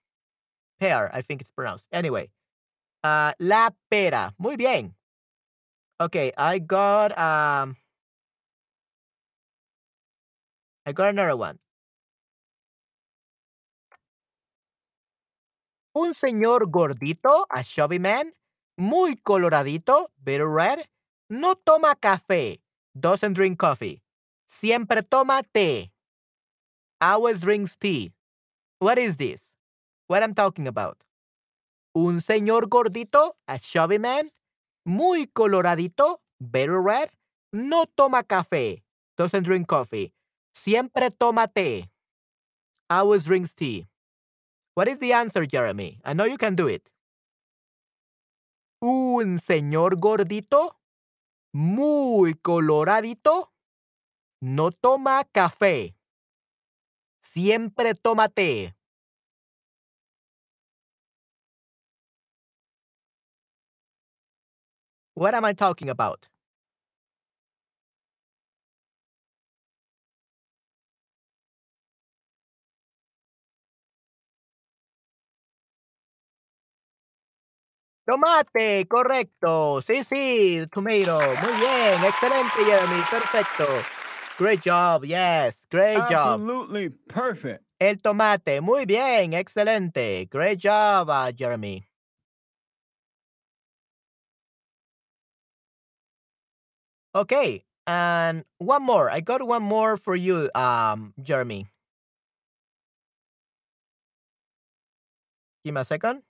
Pear, 0.81 1.11
I 1.15 1.23
think 1.23 1.41
it's 1.41 1.51
pronounced. 1.51 1.87
Anyway, 1.93 2.31
uh, 3.05 3.33
la 3.41 3.71
pera, 3.91 4.35
muy 4.39 4.57
bien. 4.57 4.95
Okay, 6.01 6.33
I 6.37 6.59
got 6.59 7.17
um, 7.19 7.77
I 10.87 10.93
got 10.93 11.09
another 11.09 11.37
one. 11.37 11.59
Un 15.97 16.15
señor 16.15 16.71
gordito, 16.71 17.47
a 17.51 17.65
chubby 17.65 17.99
man, 17.99 18.33
muy 18.77 19.17
coloradito, 19.17 20.09
very 20.23 20.45
red, 20.45 20.87
no 21.29 21.55
toma 21.55 21.97
café, 22.01 22.61
doesn't 22.95 23.33
drink 23.33 23.59
coffee. 23.59 24.01
Siempre 24.47 25.03
toma 25.03 25.43
té. 25.53 25.91
Always 27.01 27.41
drinks 27.41 27.77
tea. 27.77 28.13
What 28.79 28.99
is 28.99 29.17
this? 29.17 29.53
What 30.07 30.23
I'm 30.23 30.35
talking 30.35 30.69
about? 30.69 31.03
Un 31.95 32.21
señor 32.21 32.69
gordito, 32.69 33.33
a 33.49 33.59
chubby 33.59 33.99
man, 33.99 34.31
muy 34.85 35.27
coloradito, 35.27 36.19
very 36.41 36.79
red, 36.81 37.11
no 37.53 37.87
toma 37.97 38.23
café, 38.23 38.83
doesn't 39.17 39.43
drink 39.45 39.67
coffee. 39.67 40.13
Siempre 40.57 41.11
toma 41.11 41.47
té. 41.49 41.91
Always 42.89 43.25
drinks 43.25 43.53
tea. 43.53 43.87
What 44.75 44.89
is 44.89 45.01
the 45.01 45.13
answer, 45.13 45.45
Jeremy? 45.45 46.01
I 46.03 46.15
know 46.15 46.25
you 46.25 46.39
can 46.39 46.55
do 46.55 46.67
it. 46.67 46.91
Un 48.81 49.39
señor 49.39 49.97
gordito, 50.01 50.81
muy 51.53 52.35
coloradito, 52.35 53.53
no 54.41 54.71
toma 54.71 55.25
café. 55.31 55.95
Siempre 57.23 57.93
toma 57.95 58.29
té. 58.29 58.75
What 65.15 65.35
am 65.35 65.45
I 65.45 65.53
talking 65.53 65.91
about? 65.91 66.29
Tomate, 78.07 78.87
correcto. 78.89 79.83
Sí, 79.83 80.05
sí, 80.05 80.65
tomato. 80.71 81.19
Muy 81.43 81.53
bien, 81.59 82.05
excelente, 82.05 82.65
Jeremy, 82.65 83.03
perfecto. 83.11 83.67
Great 84.39 84.61
job, 84.63 85.05
yes, 85.05 85.67
great 85.71 85.99
job. 86.09 86.41
Absolutely 86.41 86.91
perfect. 87.09 87.65
El 87.81 87.99
tomate, 88.01 88.61
muy 88.61 88.87
bien, 88.87 89.33
excelente. 89.33 90.29
Great 90.31 90.61
job, 90.63 91.11
uh, 91.11 91.33
Jeremy. 91.33 91.85
Okay, 97.15 97.65
and 97.87 98.45
one 98.59 98.83
more. 98.83 99.11
I 99.11 99.21
got 99.21 99.43
one 99.43 99.63
more 99.63 99.97
for 99.97 100.15
you, 100.15 100.49
um, 100.55 101.13
Jeremy. 101.23 101.67
Give 105.65 105.75
me 105.75 105.81
a 105.81 105.85
second. 105.85 106.23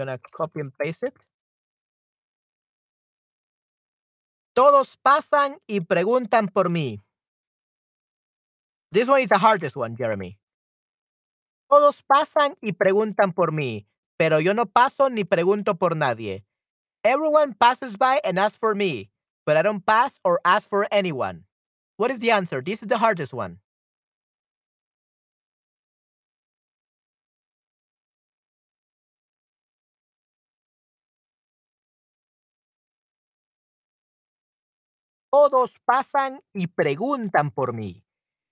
Gonna 0.00 0.18
copy 0.32 0.60
and 0.60 0.72
paste 0.78 1.02
it. 1.02 1.14
Todos 4.54 4.96
pasan 4.96 5.60
y 5.68 5.80
preguntan 5.80 6.48
por 6.48 6.70
mí. 6.70 7.02
This 8.90 9.08
one 9.08 9.20
is 9.20 9.28
the 9.28 9.36
hardest 9.36 9.76
one, 9.76 9.94
Jeremy. 9.94 10.38
Todos 11.68 12.02
pasan 12.02 12.56
y 12.62 12.72
preguntan 12.72 13.34
por 13.34 13.52
mí, 13.52 13.84
pero 14.18 14.38
yo 14.40 14.54
no 14.54 14.64
paso 14.64 15.10
ni 15.10 15.24
pregunto 15.24 15.78
por 15.78 15.94
nadie. 15.94 16.46
Everyone 17.04 17.52
passes 17.52 17.98
by 17.98 18.22
and 18.24 18.38
asks 18.38 18.56
for 18.56 18.74
me, 18.74 19.10
but 19.44 19.58
I 19.58 19.62
don't 19.62 19.84
pass 19.84 20.18
or 20.24 20.40
ask 20.46 20.66
for 20.66 20.88
anyone. 20.90 21.44
What 21.98 22.10
is 22.10 22.20
the 22.20 22.30
answer? 22.30 22.62
This 22.62 22.80
is 22.80 22.88
the 22.88 22.96
hardest 22.96 23.34
one. 23.34 23.58
Todos 35.30 35.78
pasan 35.84 36.42
y 36.52 36.66
preguntan 36.66 37.50
por 37.50 37.72
mí, 37.72 38.04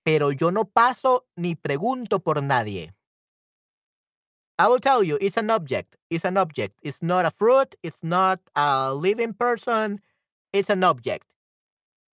pero 0.04 0.30
yo 0.32 0.52
no 0.52 0.64
paso 0.64 1.26
ni 1.36 1.56
pregunto 1.56 2.20
por 2.20 2.42
nadie. 2.42 2.94
I 4.60 4.66
will 4.66 4.80
tell 4.80 5.02
you, 5.04 5.18
it's 5.20 5.36
an 5.36 5.50
object. 5.50 5.96
It's 6.10 6.24
an 6.24 6.36
object. 6.36 6.78
It's 6.82 7.00
not 7.02 7.24
a 7.24 7.30
fruit. 7.30 7.76
It's 7.82 8.02
not 8.02 8.40
a 8.56 8.92
living 8.92 9.32
person. 9.32 10.00
It's 10.52 10.70
an 10.70 10.82
object 10.82 11.26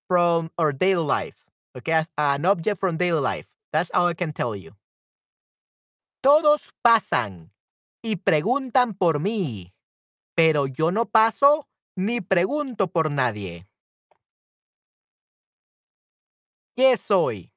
from 0.08 0.50
our 0.58 0.72
daily 0.72 1.04
life. 1.04 1.44
Okay, 1.76 2.04
an 2.18 2.44
object 2.44 2.78
from 2.78 2.96
daily 2.96 3.20
life. 3.20 3.46
That's 3.72 3.90
all 3.92 4.06
I 4.06 4.14
can 4.14 4.32
tell 4.32 4.54
you. 4.54 4.76
Todos 6.22 6.72
pasan 6.82 7.50
y 8.02 8.16
preguntan 8.16 8.96
por 8.96 9.20
mí, 9.20 9.72
pero 10.34 10.66
yo 10.66 10.90
no 10.90 11.04
paso 11.06 11.68
ni 11.96 12.20
pregunto 12.20 12.88
por 12.88 13.10
nadie. 13.10 13.66
¿Qué 16.76 16.96
soy? 16.96 17.53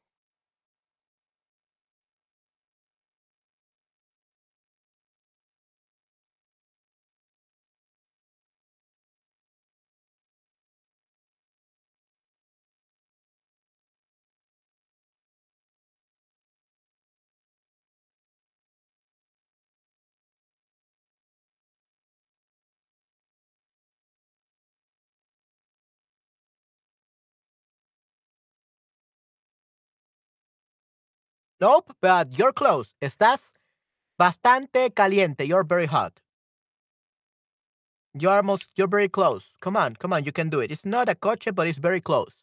Nope, 31.60 31.94
but 32.02 32.38
you're 32.38 32.54
close. 32.54 32.94
Estás 33.02 33.54
bastante 34.20 34.94
caliente. 34.94 35.48
You're 35.48 35.64
very 35.64 35.88
hot. 35.88 36.20
You're 38.14 38.32
almost, 38.32 38.70
you're 38.76 38.88
very 38.88 39.10
close. 39.10 39.52
Come 39.62 39.76
on, 39.78 39.96
come 39.96 40.14
on, 40.14 40.24
you 40.24 40.32
can 40.32 40.50
do 40.50 40.60
it. 40.60 40.72
It's 40.72 40.86
not 40.86 41.10
a 41.10 41.16
coche, 41.16 41.52
but 41.54 41.68
it's 41.68 41.78
very 41.78 42.02
close. 42.02 42.34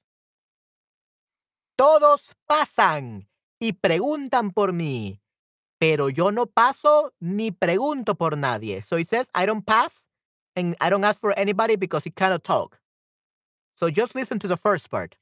Todos 1.77 2.35
pasan 2.49 3.27
y 3.61 3.73
preguntan 3.73 4.55
por 4.55 4.73
mí, 4.73 5.21
pero 5.81 6.09
yo 6.09 6.31
no 6.31 6.47
paso 6.47 7.11
ni 7.21 7.51
pregunto 7.51 8.17
por 8.17 8.37
nadie. 8.37 8.83
So 8.83 8.97
it 8.97 9.09
says, 9.09 9.29
I 9.35 9.47
don't 9.47 9.67
pass 9.67 10.07
and 10.55 10.77
I 10.81 10.91
don't 10.91 11.05
ask 11.05 11.21
for 11.21 11.37
anybody 11.39 11.77
because 11.77 12.05
he 12.05 12.11
cannot 12.11 12.45
talk. 12.45 12.79
So 13.77 13.91
just 13.91 14.15
listen 14.15 14.39
to 14.41 14.49
the 14.49 14.57
first 14.57 14.89
part. 14.91 15.17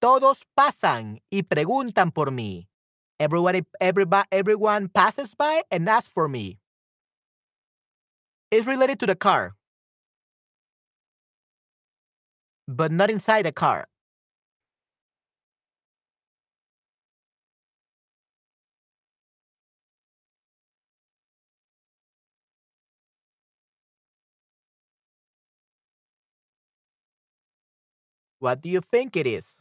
Todos 0.00 0.44
pasan 0.56 1.20
y 1.30 1.42
preguntan 1.42 2.12
por 2.12 2.26
mí. 2.30 2.67
Everybody, 3.20 3.62
everybody, 3.80 4.28
everyone 4.30 4.88
passes 4.88 5.34
by 5.34 5.62
and 5.70 5.88
asks 5.88 6.08
for 6.08 6.28
me. 6.28 6.58
It's 8.50 8.66
related 8.66 9.00
to 9.00 9.06
the 9.06 9.16
car, 9.16 9.54
but 12.68 12.92
not 12.92 13.10
inside 13.10 13.44
the 13.46 13.52
car. 13.52 13.86
What 28.40 28.60
do 28.60 28.68
you 28.68 28.80
think 28.80 29.16
it 29.16 29.26
is? 29.28 29.60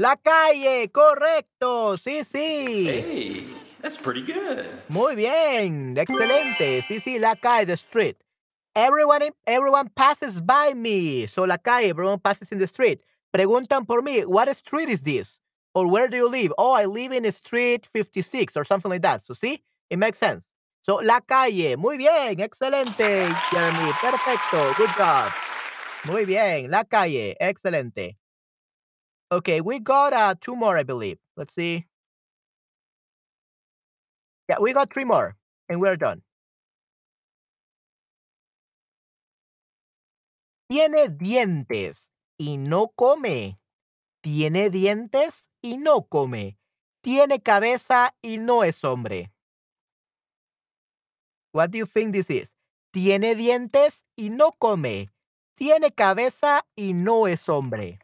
La 0.00 0.16
calle, 0.16 0.90
correcto. 0.90 1.98
Sí, 1.98 2.24
sí. 2.24 2.86
Hey, 2.86 3.46
that's 3.82 3.98
pretty 3.98 4.22
good. 4.22 4.64
Muy 4.88 5.14
bien, 5.14 5.94
excelente. 5.94 6.80
Sí, 6.88 7.00
sí, 7.00 7.18
la 7.18 7.36
calle, 7.36 7.66
the 7.66 7.76
street. 7.76 8.16
Everyone, 8.74 9.20
everyone 9.46 9.90
passes 9.94 10.40
by 10.40 10.72
me. 10.74 11.26
So 11.26 11.44
la 11.44 11.58
calle, 11.58 11.90
everyone 11.90 12.18
passes 12.18 12.50
in 12.50 12.56
the 12.56 12.66
street. 12.66 13.02
Preguntan 13.30 13.86
por 13.86 14.00
mí, 14.00 14.24
what 14.24 14.48
street 14.56 14.88
is 14.88 15.02
this? 15.02 15.38
Or 15.74 15.86
where 15.86 16.08
do 16.08 16.16
you 16.16 16.30
live? 16.30 16.54
Oh, 16.56 16.72
I 16.72 16.86
live 16.86 17.12
in 17.12 17.30
street 17.30 17.86
56 17.92 18.56
or 18.56 18.64
something 18.64 18.90
like 18.90 19.02
that. 19.02 19.26
So 19.26 19.34
see, 19.34 19.62
it 19.90 19.98
makes 19.98 20.16
sense. 20.16 20.46
So 20.80 20.94
la 21.02 21.20
calle, 21.20 21.76
muy 21.76 21.98
bien, 21.98 22.40
excelente, 22.40 23.28
Jeremy, 23.50 23.92
perfecto, 24.00 24.72
good 24.78 24.94
job. 24.96 25.30
Muy 26.06 26.24
bien, 26.24 26.70
la 26.70 26.84
calle, 26.84 27.36
excelente. 27.38 28.16
Okay, 29.32 29.60
we 29.60 29.78
got 29.78 30.12
uh, 30.12 30.34
two 30.40 30.56
more, 30.56 30.76
I 30.76 30.82
believe. 30.82 31.18
Let's 31.36 31.54
see. 31.54 31.86
Yeah, 34.48 34.56
we 34.60 34.72
got 34.72 34.92
three 34.92 35.04
more, 35.04 35.36
and 35.68 35.80
we're 35.80 35.96
done. 35.96 36.22
Tiene 40.68 41.08
dientes 41.08 42.10
y 42.38 42.56
no 42.56 42.88
come. 42.96 43.58
Tiene 44.22 44.70
dientes 44.70 45.48
y 45.62 45.76
no 45.78 46.02
come. 46.02 46.56
Tiene 47.02 47.40
cabeza 47.40 48.12
y 48.22 48.36
no 48.38 48.62
es 48.62 48.82
hombre. 48.82 49.30
What 51.52 51.70
do 51.70 51.78
you 51.78 51.86
think 51.86 52.12
this 52.12 52.30
is? 52.30 52.50
Tiene 52.92 53.34
dientes 53.34 54.04
y 54.16 54.30
no 54.30 54.50
come. 54.52 55.08
Tiene 55.56 55.90
cabeza 55.90 56.62
y 56.76 56.92
no 56.92 57.26
es 57.26 57.48
hombre. 57.48 57.98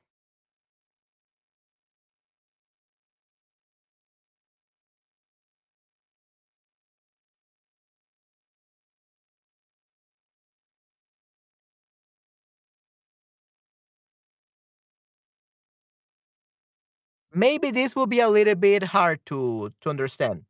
Maybe 17.36 17.70
this 17.70 17.94
will 17.94 18.08
be 18.08 18.18
a 18.18 18.28
little 18.28 18.56
bit 18.56 18.82
hard 18.82 19.24
to 19.26 19.72
to 19.82 19.90
understand. 19.90 20.44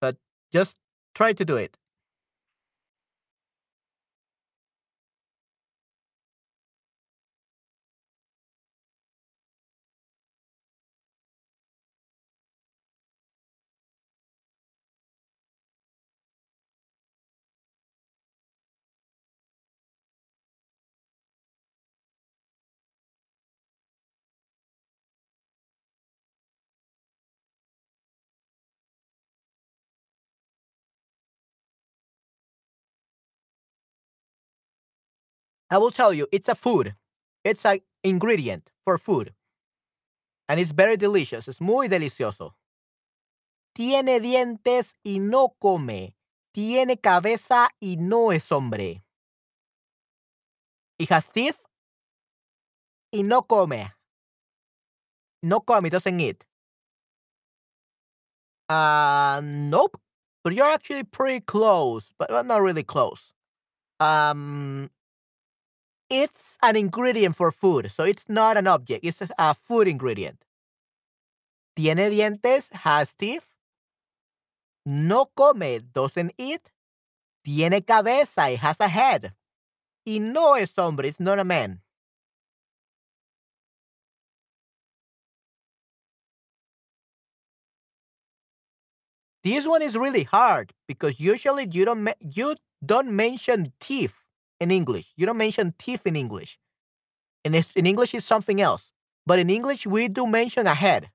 But 0.00 0.16
just 0.52 0.76
try 1.14 1.32
to 1.32 1.44
do 1.44 1.56
it. 1.56 1.78
I 35.70 35.78
will 35.78 35.90
tell 35.90 36.12
you, 36.12 36.26
it's 36.32 36.48
a 36.48 36.54
food. 36.54 36.94
It's 37.44 37.64
an 37.64 37.80
ingredient 38.02 38.70
for 38.84 38.98
food. 38.98 39.32
And 40.48 40.58
it's 40.58 40.72
very 40.72 40.96
delicious. 40.96 41.46
Es 41.46 41.60
muy 41.60 41.88
delicioso. 41.88 42.54
Tiene 43.74 44.18
dientes 44.20 44.94
y 45.04 45.18
no 45.20 45.54
come. 45.60 46.16
Tiene 46.52 46.96
cabeza 47.00 47.68
y 47.80 47.96
no 47.98 48.30
es 48.30 48.50
hombre. 48.50 49.02
It 50.98 51.08
has 51.10 51.28
teeth 51.28 51.58
y 53.12 53.22
no 53.22 53.42
come. 53.42 53.92
No 55.42 55.60
come, 55.60 55.86
it 55.86 55.90
doesn't 55.90 56.20
eat. 56.20 56.44
Uh, 58.68 59.40
nope. 59.42 60.00
But 60.42 60.54
you're 60.54 60.66
actually 60.66 61.04
pretty 61.04 61.40
close, 61.40 62.12
but 62.18 62.30
not 62.46 62.60
really 62.60 62.82
close. 62.82 63.32
Um, 64.00 64.90
it's 66.10 66.58
an 66.62 66.76
ingredient 66.76 67.36
for 67.36 67.52
food, 67.52 67.90
so 67.90 68.04
it's 68.04 68.28
not 68.28 68.56
an 68.58 68.66
object. 68.66 69.04
It's 69.04 69.22
a 69.38 69.54
food 69.54 69.88
ingredient. 69.88 70.44
Tiene 71.76 72.10
dientes, 72.10 72.68
has 72.72 73.14
teeth. 73.14 73.46
No 74.84 75.26
come, 75.26 75.80
doesn't 75.92 76.32
eat. 76.36 76.70
Tiene 77.44 77.80
cabeza, 77.82 78.48
it 78.50 78.58
has 78.58 78.80
a 78.80 78.88
head. 78.88 79.32
Y 80.06 80.18
no 80.18 80.54
es 80.54 80.72
hombre, 80.76 81.08
it's 81.08 81.20
not 81.20 81.38
a 81.38 81.44
man. 81.44 81.80
This 89.42 89.66
one 89.66 89.80
is 89.82 89.96
really 89.96 90.24
hard 90.24 90.72
because 90.86 91.18
usually 91.18 91.66
you 91.70 91.84
don't 91.86 92.08
you 92.20 92.56
don't 92.84 93.10
mention 93.10 93.72
teeth 93.80 94.19
in 94.60 94.70
English. 94.70 95.12
You 95.16 95.26
don't 95.26 95.38
mention 95.38 95.74
teeth 95.78 96.06
in 96.06 96.14
English. 96.14 96.58
In, 97.44 97.54
English, 97.74 98.14
it's 98.14 98.26
something 98.26 98.60
else. 98.60 98.92
But 99.26 99.38
in 99.38 99.48
English, 99.48 99.86
we 99.86 100.08
do 100.08 100.26
mention 100.26 100.66
a 100.66 100.74
head. 100.74 101.10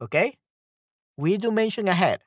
Okay? 0.00 0.38
We 1.16 1.36
do 1.36 1.52
mention 1.52 1.88
a 1.88 1.92
head. 1.94 2.20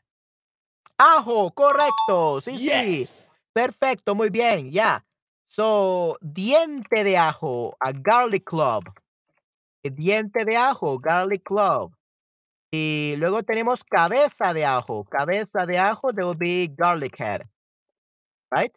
Ajo, 1.00 1.50
correcto. 1.50 2.42
Sí, 2.42 2.58
sí. 2.58 2.66
Yes. 2.66 3.30
Perfecto, 3.54 4.16
muy 4.16 4.30
bien. 4.30 4.72
Yeah. 4.72 5.00
So, 5.48 6.18
diente 6.22 7.04
de 7.04 7.18
ajo, 7.18 7.76
a 7.80 7.92
garlic 7.92 8.46
clove. 8.46 8.86
Diente 9.84 10.46
de 10.46 10.58
ajo, 10.58 11.00
garlic 11.00 11.44
clove. 11.44 11.94
Y 12.72 13.16
luego 13.18 13.42
tenemos 13.44 13.84
cabeza 13.84 14.54
de 14.54 14.66
ajo. 14.66 15.06
Cabeza 15.06 15.66
de 15.66 15.78
ajo, 15.78 16.12
there 16.12 16.26
will 16.26 16.36
be 16.36 16.68
garlic 16.68 17.18
head. 17.18 17.44
Right? 18.52 18.74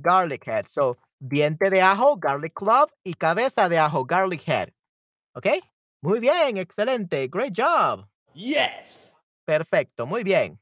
Garlic 0.00 0.44
head. 0.46 0.66
So, 0.70 0.96
diente 1.20 1.70
de 1.70 1.80
ajo, 1.80 2.16
garlic 2.16 2.54
clove. 2.54 2.92
Y 3.04 3.14
cabeza 3.14 3.68
de 3.68 3.78
ajo, 3.78 4.04
garlic 4.04 4.42
head. 4.46 4.70
Okay? 5.34 5.60
Muy 6.02 6.20
bien, 6.20 6.56
excelente. 6.56 7.28
Great 7.28 7.54
job. 7.54 8.06
Yes. 8.34 9.14
Perfecto, 9.46 10.06
muy 10.06 10.22
bien. 10.22 10.58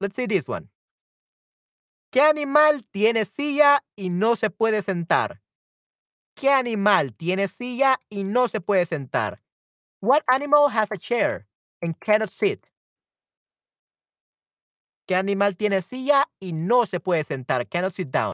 Let's 0.00 0.16
see 0.16 0.26
this 0.26 0.48
one. 0.48 0.68
¿Qué 2.10 2.20
animal 2.20 2.82
tiene 2.90 3.24
silla 3.24 3.82
y 3.96 4.10
no 4.10 4.36
se 4.36 4.50
puede 4.50 4.82
sentar? 4.82 5.40
¿Qué 6.34 6.50
animal 6.50 7.14
tiene 7.14 7.48
silla 7.48 7.98
y 8.10 8.24
no 8.24 8.48
se 8.48 8.60
puede 8.60 8.84
sentar? 8.86 9.40
What 10.00 10.22
animal 10.28 10.68
has 10.68 10.90
a 10.90 10.98
chair 10.98 11.46
and 11.80 11.98
cannot 12.00 12.30
sit? 12.30 12.66
¿Qué 15.12 15.16
animal 15.16 15.58
tiene 15.58 15.82
silla 15.82 16.24
y 16.40 16.54
no 16.54 16.86
se 16.86 16.98
puede 16.98 17.22
sentar? 17.22 17.68
Cannot 17.68 17.92
sit 17.92 18.08
down. 18.08 18.32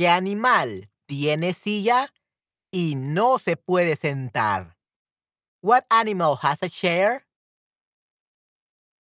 ¿Qué 0.00 0.08
animal 0.08 0.88
tiene 1.06 1.52
silla 1.52 2.10
y 2.72 2.94
no 2.94 3.38
se 3.38 3.58
puede 3.58 3.96
sentar? 3.96 4.74
What 5.62 5.84
animal 5.90 6.38
has 6.40 6.56
a 6.62 6.70
chair? 6.70 7.26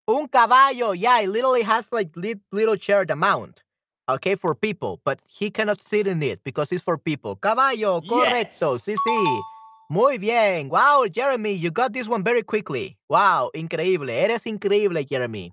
Un 0.09 0.26
caballo, 0.26 0.94
yeah, 0.94 1.20
it 1.20 1.28
literally 1.28 1.62
has 1.62 1.92
like 1.92 2.16
lit- 2.16 2.42
little 2.51 2.74
chair 2.76 3.07
the 3.07 3.14
mount. 3.14 3.62
Okay, 4.09 4.34
for 4.34 4.57
people, 4.57 5.01
but 5.05 5.20
he 5.28 5.53
cannot 5.53 5.80
sit 5.80 6.09
in 6.09 6.20
it 6.20 6.42
because 6.42 6.72
it's 6.72 6.82
for 6.82 6.99
people. 6.99 7.36
Caballo, 7.36 8.01
correcto, 8.01 8.80
sí, 8.80 8.96
sí. 8.96 9.40
Muy 9.88 10.18
bien. 10.18 10.68
Wow, 10.68 11.07
Jeremy, 11.09 11.53
you 11.53 11.70
got 11.70 11.92
this 11.92 12.09
one 12.09 12.24
very 12.24 12.42
quickly. 12.42 12.96
Wow, 13.09 13.53
increíble. 13.55 14.11
Eres 14.11 14.42
increíble, 14.46 15.09
Jeremy. 15.09 15.53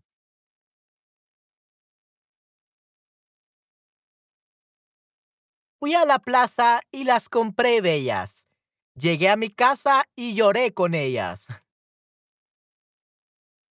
Fui 5.85 5.93
a 5.93 6.03
la 6.03 6.17
plaza 6.17 6.81
y 6.91 7.03
las 7.03 7.29
compré 7.29 7.79
bellas. 7.79 8.47
Llegué 8.95 9.29
a 9.29 9.35
mi 9.35 9.51
casa 9.51 10.03
y 10.15 10.33
lloré 10.33 10.73
con 10.73 10.95
ellas. 10.95 11.45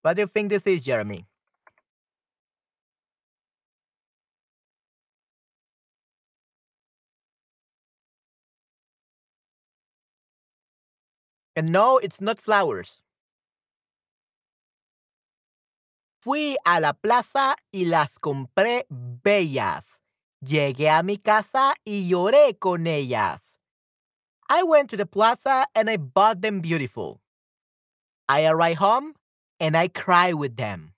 What 0.04 0.14
do 0.14 0.22
you 0.22 0.28
think 0.28 0.48
this 0.48 0.64
is, 0.64 0.80
Jeremy? 0.80 1.26
And 11.56 11.72
no, 11.72 11.98
it's 11.98 12.20
not 12.20 12.40
flowers. 12.40 13.02
Fui 16.20 16.56
a 16.64 16.78
la 16.78 16.92
plaza 16.92 17.56
y 17.72 17.86
las 17.86 18.20
compré 18.20 18.86
bellas. 18.88 20.03
Llegué 20.44 20.90
a 20.90 21.02
mi 21.02 21.16
casa 21.16 21.74
y 21.84 22.06
lloré 22.06 22.58
con 22.58 22.86
ellas. 22.86 23.56
I 24.50 24.62
went 24.62 24.90
to 24.90 24.96
the 24.96 25.06
plaza 25.06 25.66
and 25.74 25.88
I 25.88 25.96
bought 25.96 26.42
them 26.42 26.60
beautiful. 26.60 27.22
I 28.28 28.44
arrived 28.46 28.78
home 28.78 29.14
and 29.58 29.74
I 29.74 29.88
cried 29.88 30.34
with 30.34 30.56
them. 30.56 30.92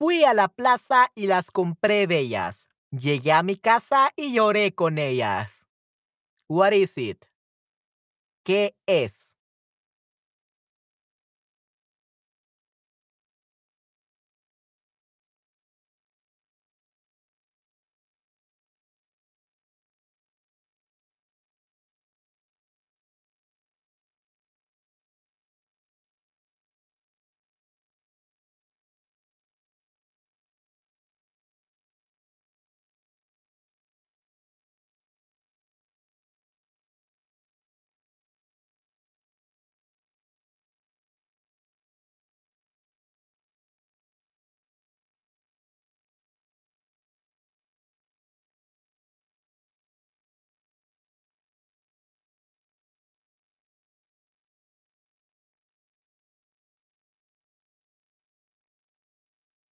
Fui 0.00 0.24
a 0.24 0.34
la 0.34 0.48
plaza 0.48 1.06
y 1.14 1.26
las 1.26 1.50
compré 1.50 2.08
bellas. 2.08 2.68
Llegué 2.90 3.30
a 3.32 3.44
mi 3.44 3.56
casa 3.56 4.10
y 4.16 4.34
lloré 4.34 4.74
con 4.74 4.98
ellas. 4.98 5.64
What 6.48 6.72
is 6.72 6.98
it? 6.98 7.24
¿Qué 8.44 8.74
es? 8.86 9.21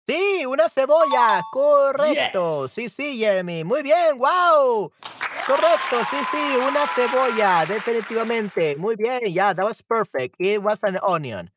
Sí, 0.09 0.47
una 0.47 0.71
cebolla. 0.71 1.43
Correcto. 1.53 2.63
Yes. 2.67 2.73
Sí, 2.73 2.89
sí, 2.89 3.19
Jeremy. 3.19 3.63
Muy 3.63 3.83
bien. 3.83 4.19
Wow. 4.19 4.91
Correcto. 5.47 6.01
Sí, 6.11 6.17
sí, 6.31 6.57
una 6.57 6.87
cebolla. 6.95 7.67
Definitivamente. 7.67 8.77
Muy 8.77 8.97
bien. 8.97 9.21
Yeah, 9.33 9.53
that 9.53 9.65
was 9.65 9.83
perfect. 9.83 10.37
It 10.39 10.63
was 10.63 10.83
an 10.83 10.99
onion. 11.03 11.51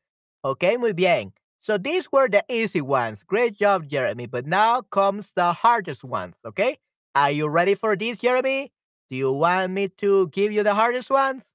Okay, 0.44 0.76
muy 0.76 0.92
bien. 0.92 1.32
So 1.60 1.78
these 1.78 2.10
were 2.12 2.28
the 2.28 2.44
easy 2.48 2.82
ones. 2.82 3.22
Great 3.24 3.56
job, 3.56 3.88
Jeremy. 3.88 4.26
But 4.26 4.46
now 4.46 4.82
comes 4.82 5.32
the 5.34 5.52
hardest 5.52 6.04
ones. 6.04 6.36
Okay. 6.44 6.76
Are 7.14 7.30
you 7.30 7.48
ready 7.48 7.74
for 7.74 7.96
this, 7.96 8.18
Jeremy? 8.18 8.70
Do 9.10 9.16
you 9.16 9.32
want 9.32 9.72
me 9.72 9.88
to 9.98 10.28
give 10.28 10.52
you 10.52 10.62
the 10.62 10.74
hardest 10.74 11.08
ones? 11.10 11.54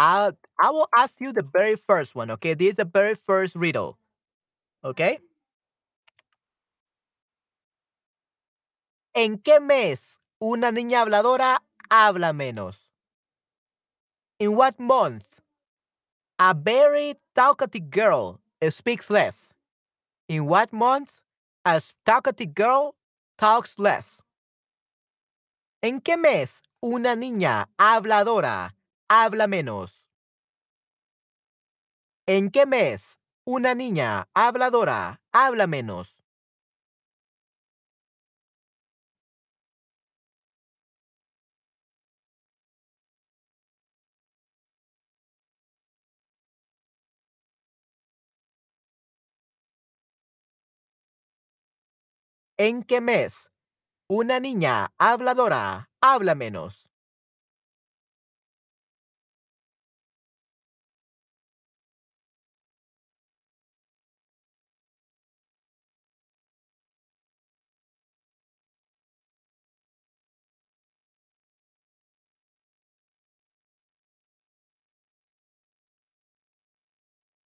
I'll, 0.00 0.32
I 0.58 0.70
will 0.70 0.88
ask 0.96 1.20
you 1.20 1.30
the 1.30 1.42
very 1.42 1.76
first 1.76 2.14
one. 2.14 2.30
Okay. 2.30 2.54
This 2.54 2.70
is 2.70 2.74
the 2.76 2.86
very 2.86 3.14
first 3.14 3.54
riddle. 3.54 3.98
Okay. 4.82 5.18
¿En 9.14 9.36
qué 9.36 9.60
mes 9.60 10.18
una 10.40 10.70
niña 10.72 11.02
habladora 11.02 11.58
habla 11.90 12.32
menos? 12.32 12.76
In 14.38 14.56
what 14.56 14.80
month 14.80 15.40
a 16.38 16.54
very 16.54 17.16
talkative 17.34 17.90
girl 17.90 18.40
speaks 18.70 19.10
less? 19.10 19.52
In 20.30 20.46
what 20.46 20.72
month 20.72 21.20
a 21.66 21.82
talkative 22.06 22.54
girl 22.54 22.94
talks 23.36 23.78
less? 23.78 24.22
¿En 25.82 26.00
qué 26.00 26.16
mes 26.16 26.62
una 26.82 27.14
niña 27.14 27.66
habladora 27.78 28.70
habla 29.12 29.48
menos? 29.48 30.04
¿En 32.26 32.50
qué 32.50 32.64
mes 32.66 33.18
una 33.44 33.74
niña 33.74 34.28
habladora 34.34 35.20
habla 35.32 35.66
menos? 35.66 36.14
¿En 52.58 52.82
qué 52.84 53.00
mes 53.00 53.50
una 54.08 54.40
niña 54.40 54.92
habladora 54.98 55.90
habla 56.02 56.34
menos? 56.34 56.89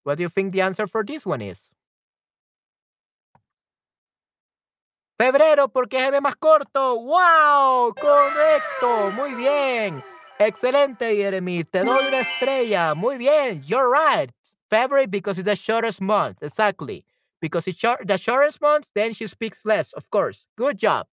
What 0.05 0.17
do 0.19 0.23
you 0.23 0.29
think 0.29 0.53
the 0.53 0.61
answer 0.61 0.87
for 0.87 1.03
this 1.05 1.27
one 1.27 1.43
is? 1.43 1.75
Febrero, 5.19 5.69
porque 5.73 5.95
es 5.95 6.05
el 6.07 6.13
mes 6.13 6.21
más 6.21 6.37
corto. 6.37 7.01
¡Wow! 7.03 7.95
Correcto. 7.95 9.11
Muy 9.13 9.35
bien. 9.35 10.03
Excelente, 10.39 11.17
Jeremy. 11.17 11.65
Te 11.65 11.81
doy 11.81 12.07
una 12.09 12.21
estrella. 12.21 12.95
Muy 12.95 13.17
bien. 13.17 13.63
You're 13.65 13.89
right. 13.89 14.31
February 14.69 15.07
because 15.07 15.39
it's 15.39 15.47
the 15.47 15.57
shortest 15.57 16.01
month. 16.01 16.43
Exactly. 16.43 17.05
Because 17.41 17.69
it's 17.69 17.79
short, 17.79 18.07
the 18.07 18.19
shortest 18.19 18.61
month, 18.61 18.89
then 18.95 19.13
she 19.13 19.27
speaks 19.27 19.65
less, 19.65 19.93
of 19.93 20.11
course. 20.11 20.47
Good 20.57 20.79
job. 20.79 21.07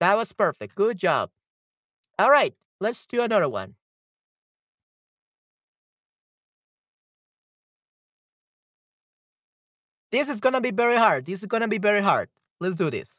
That 0.00 0.16
was 0.16 0.32
perfect. 0.32 0.74
Good 0.74 0.98
job. 0.98 1.30
All 2.18 2.30
right. 2.30 2.54
Let's 2.80 3.06
do 3.06 3.22
another 3.22 3.48
one. 3.48 3.74
This 10.14 10.28
is 10.28 10.40
gonna 10.40 10.60
be 10.60 10.70
very 10.70 10.96
hard. 10.96 11.24
This 11.24 11.42
is 11.42 11.48
gonna 11.48 11.66
be 11.66 11.78
very 11.78 12.00
hard. 12.00 12.28
Let's 12.60 12.76
do 12.76 12.88
this. 12.88 13.18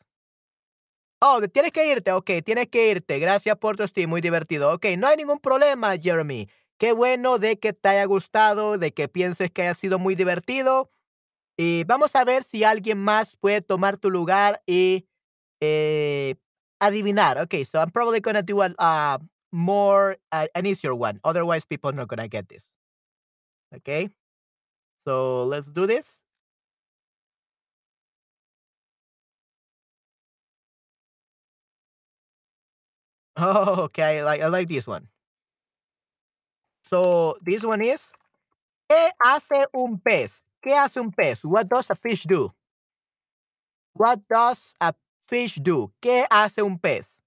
Oh, 1.21 1.41
tienes 1.51 1.73
que 1.73 1.85
irte. 1.91 2.13
Ok, 2.13 2.41
tienes 2.41 2.69
que 2.69 2.89
irte. 2.89 3.19
Gracias 3.19 3.57
por 3.57 3.75
tu 3.75 3.85
stream. 3.85 4.09
Muy 4.09 4.21
divertido. 4.21 4.71
Ok, 4.71 4.85
no 4.97 5.07
hay 5.07 5.17
ningún 5.17 5.39
problema, 5.39 5.97
Jeremy. 5.97 6.47
Qué 6.77 6.93
bueno 6.93 7.37
de 7.37 7.59
que 7.59 7.73
te 7.73 7.89
haya 7.89 8.05
gustado, 8.05 8.77
de 8.77 8.93
que 8.93 9.09
pienses 9.09 9.51
que 9.51 9.63
haya 9.63 9.73
sido 9.73 9.99
muy 9.99 10.15
divertido. 10.15 10.89
Y 11.57 11.83
vamos 11.83 12.15
a 12.15 12.23
ver 12.23 12.45
si 12.45 12.63
alguien 12.63 12.97
más 12.97 13.35
puede 13.35 13.59
tomar 13.59 13.97
tu 13.97 14.09
lugar 14.09 14.61
y 14.65 15.05
eh, 15.59 16.35
adivinar. 16.79 17.39
Ok, 17.39 17.55
so 17.69 17.81
I'm 17.81 17.91
probably 17.91 18.21
gonna 18.21 18.41
do 18.41 18.61
a, 18.61 19.19
more, 19.51 20.17
uh, 20.31 20.47
an 20.55 20.65
easier 20.65 20.93
one. 20.93 21.19
Otherwise, 21.25 21.65
people 21.65 21.89
are 21.89 21.97
not 21.97 22.07
gonna 22.07 22.29
get 22.29 22.47
this. 22.47 22.65
Okay, 23.73 24.09
so 25.03 25.43
let's 25.43 25.73
do 25.73 25.85
this. 25.87 26.24
Oh, 33.38 33.83
okay. 33.83 34.19
I 34.19 34.23
like 34.23 34.41
I 34.41 34.47
like 34.47 34.67
this 34.69 34.88
one. 34.88 35.07
So 36.89 37.38
this 37.41 37.63
one 37.63 37.81
is 37.81 38.11
¿Qué 38.89 39.11
hace 39.23 39.65
un 39.73 39.99
pez? 39.99 40.45
¿Qué 40.63 40.73
hace 40.73 40.97
un 40.97 41.11
pez? 41.11 41.43
What 41.43 41.69
does 41.69 41.89
a 41.89 41.95
fish 41.95 42.23
do? 42.23 42.53
What 43.93 44.21
does 44.29 44.75
a 44.81 44.93
fish 45.27 45.55
do? 45.55 45.91
¿Qué 46.01 46.25
hace 46.29 46.59
un 46.59 46.77
pez? 46.79 47.19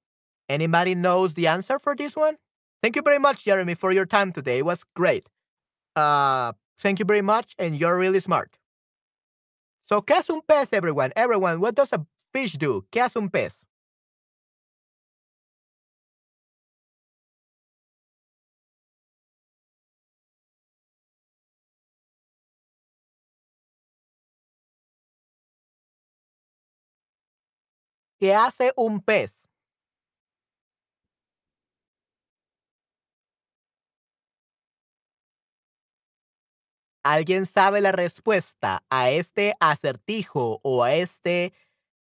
Anybody 0.48 0.94
knows 0.94 1.34
the 1.34 1.46
answer 1.48 1.78
for 1.78 1.96
this 1.96 2.16
one? 2.16 2.36
Thank 2.82 2.96
you 2.96 3.02
very 3.02 3.18
much, 3.18 3.44
Jeremy, 3.44 3.74
for 3.74 3.92
your 3.92 4.06
time 4.06 4.32
today. 4.32 4.59
It 4.59 4.64
was 4.64 4.84
great. 4.94 5.26
Uh, 5.96 6.52
thank 6.80 6.98
you 6.98 7.04
very 7.04 7.22
much, 7.22 7.54
and 7.59 7.76
you're 7.76 7.98
really 7.98 8.20
smart. 8.20 8.56
So, 9.86 10.02
¿qué 10.02 10.16
hace 10.16 10.30
un 10.30 10.42
pez, 10.42 10.72
everyone? 10.72 11.12
Everyone, 11.16 11.61
what 11.61 11.74
does 11.74 11.92
a 11.92 12.06
fish 12.32 12.52
do? 12.54 12.86
¿Qué 12.92 13.02
hace 13.02 13.16
un 13.16 13.30
pez? 13.30 13.64
¿Qué 28.20 28.34
hace 28.34 28.72
un 28.76 29.00
pez? 29.00 29.48
¿Alguien 37.04 37.46
sabe 37.46 37.80
la 37.80 37.92
respuesta 37.92 38.82
a 38.90 39.10
este 39.10 39.54
acertijo 39.60 40.60
o 40.62 40.84
a 40.84 40.94
este 40.94 41.52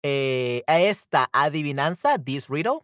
eh, 0.02 0.62
a 0.66 0.80
esta 0.80 1.28
adivinanza, 1.32 2.18
this 2.18 2.48
riddle? 2.48 2.80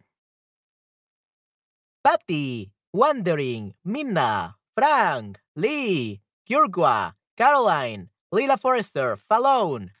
Patty, 2.03 2.71
Wondering, 2.93 3.73
Minna, 3.83 4.57
Frank, 4.75 5.39
Lee, 5.55 6.21
Yurgua, 6.47 7.15
Caroline, 7.35 8.09
Lila 8.31 8.57
Forrester, 8.57 9.17
Fallon. 9.17 9.91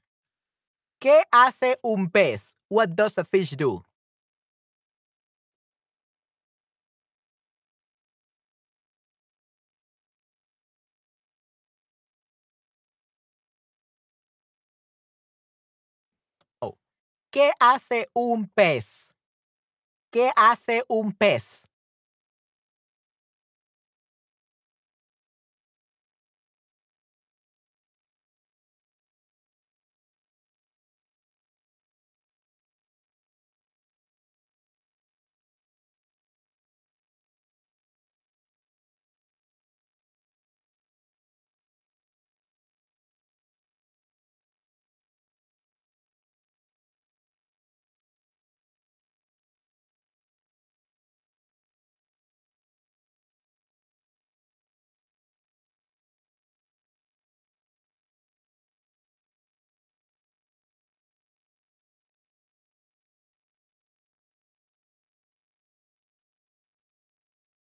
¿Qué 0.99 1.23
hace 1.31 1.77
un 1.83 2.09
pez? 2.09 2.54
What 2.71 2.95
does 2.95 3.17
a 3.17 3.23
fish 3.23 3.51
do? 3.51 3.85
Oh. 16.61 16.77
¿Qué 17.31 17.51
hace 17.59 18.09
un 18.15 18.47
pez? 18.47 19.09
¿Qué 20.13 20.31
hace 20.35 20.83
un 20.87 21.11
pez? 21.13 21.64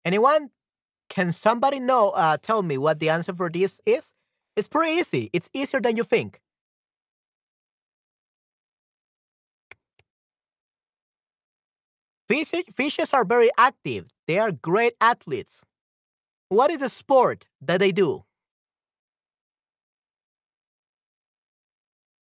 Anyone? 0.05 0.49
Can 1.09 1.31
somebody 1.31 1.79
know? 1.79 2.09
Uh, 2.09 2.37
tell 2.41 2.63
me 2.63 2.77
what 2.77 2.99
the 2.99 3.09
answer 3.09 3.33
for 3.33 3.49
this 3.49 3.79
is? 3.85 4.03
It's 4.55 4.67
pretty 4.67 4.93
easy. 4.99 5.29
It's 5.33 5.49
easier 5.53 5.79
than 5.79 5.95
you 5.95 6.03
think. 6.03 6.39
Fish, 12.27 12.51
fishes 12.75 13.13
are 13.13 13.25
very 13.25 13.49
active. 13.57 14.07
They 14.27 14.39
are 14.39 14.51
great 14.51 14.93
athletes. 15.01 15.61
What 16.49 16.71
is 16.71 16.79
the 16.79 16.89
sport 16.89 17.45
that 17.61 17.79
they 17.79 17.91
do? 17.91 18.23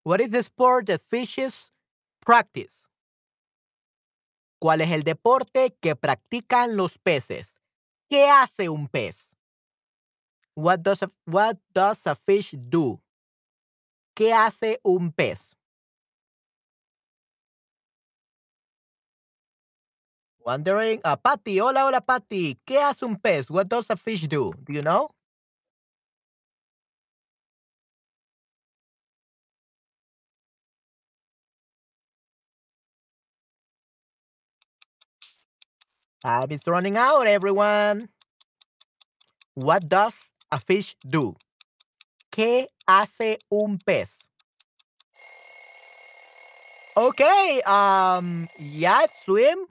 What 0.03 0.19
is 0.19 0.31
the 0.31 0.41
sport 0.43 0.87
that 0.87 1.01
fishes 1.01 1.71
practice? 2.25 2.87
¿Cuál 4.61 4.81
es 4.81 4.91
el 4.91 5.03
deporte 5.03 5.75
que 5.81 5.95
practican 5.95 6.75
los 6.75 6.97
peces? 6.97 7.60
¿Qué 8.11 8.27
hace 8.29 8.67
un 8.67 8.89
pez? 8.89 9.31
What 10.53 10.79
does 10.83 11.01
a, 11.01 11.09
what 11.25 11.57
does 11.73 12.05
a 12.05 12.13
fish 12.13 12.53
do? 12.57 13.01
¿Qué 14.13 14.33
hace 14.33 14.81
un 14.83 15.13
pez? 15.13 15.55
Wondering, 20.45 20.99
uh, 21.05 21.15
Patty, 21.15 21.61
hola, 21.61 21.85
hola, 21.85 22.01
Patty. 22.01 22.59
¿Qué 22.65 22.79
hace 22.79 23.05
un 23.05 23.15
pez? 23.15 23.49
What 23.49 23.69
does 23.69 23.89
a 23.89 23.95
fish 23.95 24.27
do? 24.27 24.51
Do 24.61 24.73
you 24.73 24.81
know? 24.81 25.11
Time 36.23 36.51
is 36.51 36.61
running 36.67 36.97
out, 36.97 37.25
everyone. 37.27 38.09
What 39.55 39.87
does 39.87 40.31
a 40.51 40.59
fish 40.59 40.95
do? 41.07 41.35
¿Qué 42.31 42.67
hace 42.87 43.37
un 43.51 43.77
pez? 43.77 44.19
Okay, 46.97 47.61
um, 47.65 48.47
yeah, 48.59 49.05
swim. 49.23 49.65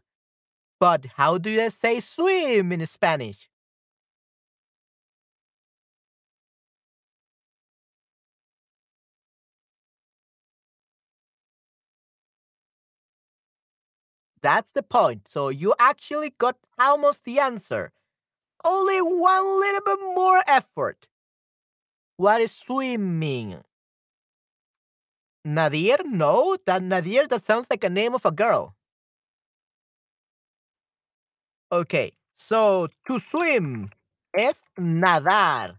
But 0.79 1.07
how 1.17 1.39
do 1.39 1.51
you 1.51 1.71
say 1.71 2.01
swim 2.01 2.73
in 2.73 2.87
Spanish? 2.87 3.50
That's 14.43 14.72
the 14.72 14.82
point. 14.82 15.28
So 15.28 15.49
you 15.49 15.74
actually 15.78 16.30
got 16.38 16.57
almost 16.78 17.24
the 17.24 17.38
answer. 17.41 17.93
Only 18.64 19.01
one 19.01 19.61
little 19.61 19.80
bit 19.84 20.01
more 20.14 20.43
effort. 20.47 21.07
What 22.16 22.41
is 22.41 22.53
swimming? 22.53 23.64
Nadir? 25.45 25.99
No, 26.05 26.57
that 26.64 26.82
Nadir 26.82 27.26
that 27.26 27.45
sounds 27.45 27.66
like 27.68 27.84
a 27.84 27.91
name 27.91 28.14
of 28.14 28.24
a 28.24 28.30
girl. 28.30 28.74
Okay, 31.72 32.12
so 32.36 32.88
to 33.07 33.18
swim 33.18 33.91
es 34.34 34.62
nadar. 34.78 35.78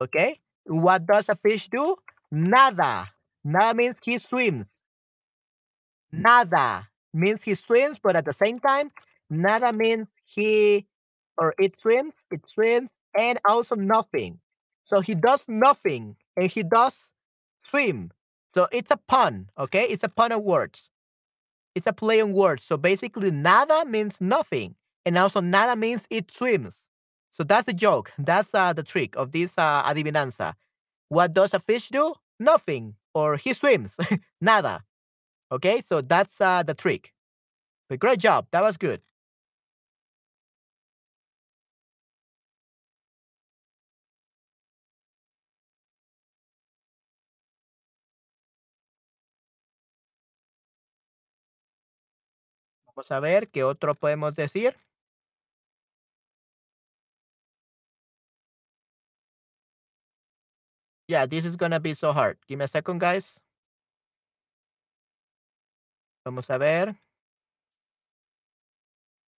Okay, 0.00 0.36
what 0.64 1.06
does 1.06 1.28
a 1.28 1.34
fish 1.36 1.68
do? 1.68 1.96
Nada. 2.30 3.12
Nada 3.44 3.74
means 3.74 4.00
he 4.04 4.18
swims. 4.18 4.82
Nada 6.16 6.88
means 7.12 7.42
he 7.42 7.54
swims, 7.54 7.98
but 8.02 8.16
at 8.16 8.24
the 8.24 8.32
same 8.32 8.58
time, 8.58 8.90
nada 9.30 9.72
means 9.72 10.08
he 10.24 10.86
or 11.38 11.54
it 11.58 11.78
swims, 11.78 12.26
it 12.30 12.48
swims, 12.48 12.98
and 13.18 13.38
also 13.46 13.74
nothing. 13.74 14.38
So 14.84 15.00
he 15.00 15.14
does 15.14 15.44
nothing 15.48 16.16
and 16.36 16.50
he 16.50 16.62
does 16.62 17.10
swim. 17.60 18.12
So 18.54 18.68
it's 18.72 18.90
a 18.90 18.96
pun, 18.96 19.50
okay? 19.58 19.82
It's 19.82 20.02
a 20.02 20.08
pun 20.08 20.32
of 20.32 20.42
words. 20.42 20.90
It's 21.74 21.86
a 21.86 21.92
play 21.92 22.22
on 22.22 22.32
words. 22.32 22.64
So 22.64 22.78
basically, 22.78 23.30
nada 23.30 23.84
means 23.84 24.20
nothing, 24.20 24.76
and 25.04 25.18
also 25.18 25.40
nada 25.40 25.76
means 25.76 26.06
it 26.08 26.30
swims. 26.30 26.76
So 27.32 27.44
that's 27.44 27.66
the 27.66 27.74
joke. 27.74 28.12
That's 28.16 28.54
uh, 28.54 28.72
the 28.72 28.82
trick 28.82 29.14
of 29.16 29.32
this 29.32 29.58
uh, 29.58 29.82
adivinanza. 29.82 30.54
What 31.10 31.34
does 31.34 31.52
a 31.52 31.60
fish 31.60 31.90
do? 31.90 32.14
Nothing. 32.40 32.94
Or 33.14 33.36
he 33.36 33.52
swims. 33.52 33.94
nada. 34.40 34.84
Okay, 35.50 35.80
so 35.80 36.00
that's 36.00 36.40
uh, 36.40 36.62
the 36.62 36.74
trick. 36.74 37.12
But 37.88 38.00
great 38.00 38.18
job. 38.20 38.46
That 38.52 38.62
was 38.62 38.76
good. 38.76 39.02
Vamos 52.86 53.10
a 53.12 53.20
ver 53.20 53.48
qué 53.48 53.62
otro 53.62 53.94
podemos 53.94 54.34
decir. 54.34 54.76
Yeah, 61.08 61.26
this 61.26 61.44
is 61.44 61.56
gonna 61.56 61.80
be 61.80 61.94
so 61.94 62.12
hard. 62.12 62.38
Give 62.46 62.58
me 62.58 62.64
a 62.64 62.68
second, 62.68 62.98
guys. 63.00 63.40
Vamos 66.26 66.50
a 66.50 66.58
ver. 66.58 66.96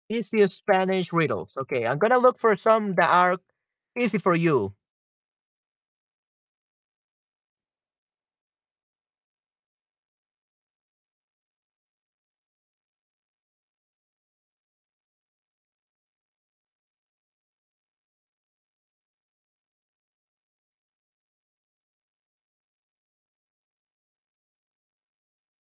Easy 0.10 0.46
Spanish 0.48 1.12
riddles. 1.14 1.56
Okay, 1.58 1.86
I'm 1.86 1.98
gonna 1.98 2.18
look 2.20 2.40
for 2.40 2.56
some 2.56 2.96
that 2.96 3.10
are 3.10 3.38
easy 3.98 4.18
for 4.18 4.36
you. 4.36 4.74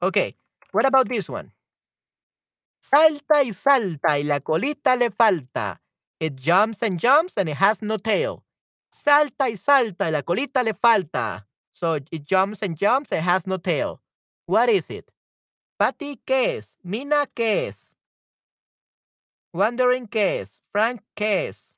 Okay, 0.02 0.36
what 0.74 0.86
about 0.86 1.08
this 1.08 1.30
one? 1.30 1.52
Salta 2.82 3.44
y 3.44 3.54
salta 3.54 4.20
y 4.20 4.24
la 4.24 4.40
colita 4.42 4.98
le 4.98 5.10
falta. 5.10 5.80
It 6.20 6.36
jumps 6.36 6.82
and 6.84 7.00
jumps 7.00 7.38
and 7.38 7.48
it 7.50 7.56
has 7.58 7.82
no 7.82 7.98
tail. 7.98 8.44
Salta 8.92 9.50
y 9.50 9.56
salta 9.56 10.06
y 10.06 10.12
la 10.12 10.22
colita 10.22 10.64
le 10.64 10.74
falta. 10.74 11.48
So 11.74 11.94
it 12.12 12.26
jumps 12.26 12.62
and 12.62 12.78
jumps 12.78 13.12
and 13.12 13.22
has 13.24 13.48
no 13.48 13.58
tail. 13.58 14.02
What 14.46 14.70
is 14.70 14.90
it? 14.90 15.10
Patty, 15.80 16.18
¿qué 16.26 16.58
es? 16.58 16.68
Mina, 16.84 17.26
¿qué 17.36 17.68
es? 17.70 17.96
Wondering, 19.54 20.08
¿qué 20.08 20.42
es? 20.42 20.62
Frank, 20.72 21.02
¿qué 21.16 21.50
es? 21.50 21.74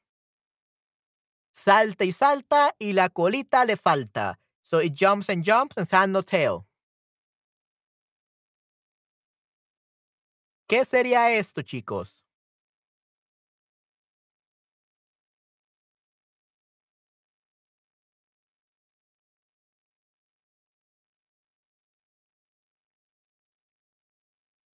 Salta 1.54 2.04
y 2.04 2.12
salta 2.12 2.74
y 2.80 2.94
la 2.94 3.10
colita 3.10 3.66
le 3.66 3.78
falta. 3.78 4.40
So 4.62 4.80
it 4.80 4.94
jumps 4.94 5.30
and 5.30 5.44
jumps 5.44 5.78
and 5.78 5.88
has 5.92 6.08
no 6.10 6.22
tail. 6.22 6.66
¿Qué 10.68 10.86
sería 10.86 11.32
esto, 11.32 11.62
chicos? 11.64 12.24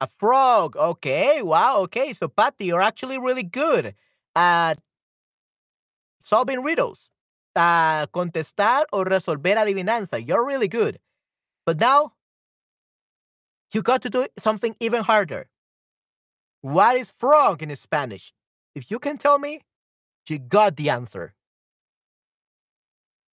A 0.01 0.07
frog. 0.07 0.75
Okay. 0.75 1.41
Wow. 1.41 1.81
Okay. 1.83 2.13
So, 2.13 2.27
Patty, 2.27 2.65
you're 2.65 2.81
actually 2.81 3.17
really 3.19 3.43
good 3.43 3.95
at 4.35 4.79
solving 6.23 6.61
riddles. 6.63 7.09
Uh, 7.55 8.07
contestar 8.07 8.85
o 8.93 9.03
resolver 9.03 9.57
adivinanza. 9.57 10.17
You're 10.25 10.45
really 10.45 10.67
good. 10.69 10.99
But 11.65 11.79
now, 11.79 12.13
you 13.73 13.81
got 13.81 14.01
to 14.03 14.09
do 14.09 14.27
something 14.37 14.75
even 14.79 15.03
harder. 15.03 15.47
What 16.61 16.95
is 16.95 17.11
frog 17.17 17.63
in 17.63 17.75
Spanish? 17.75 18.33
If 18.75 18.89
you 18.89 18.99
can 18.99 19.17
tell 19.17 19.39
me, 19.39 19.61
you 20.29 20.39
got 20.39 20.77
the 20.77 20.89
answer. 20.89 21.33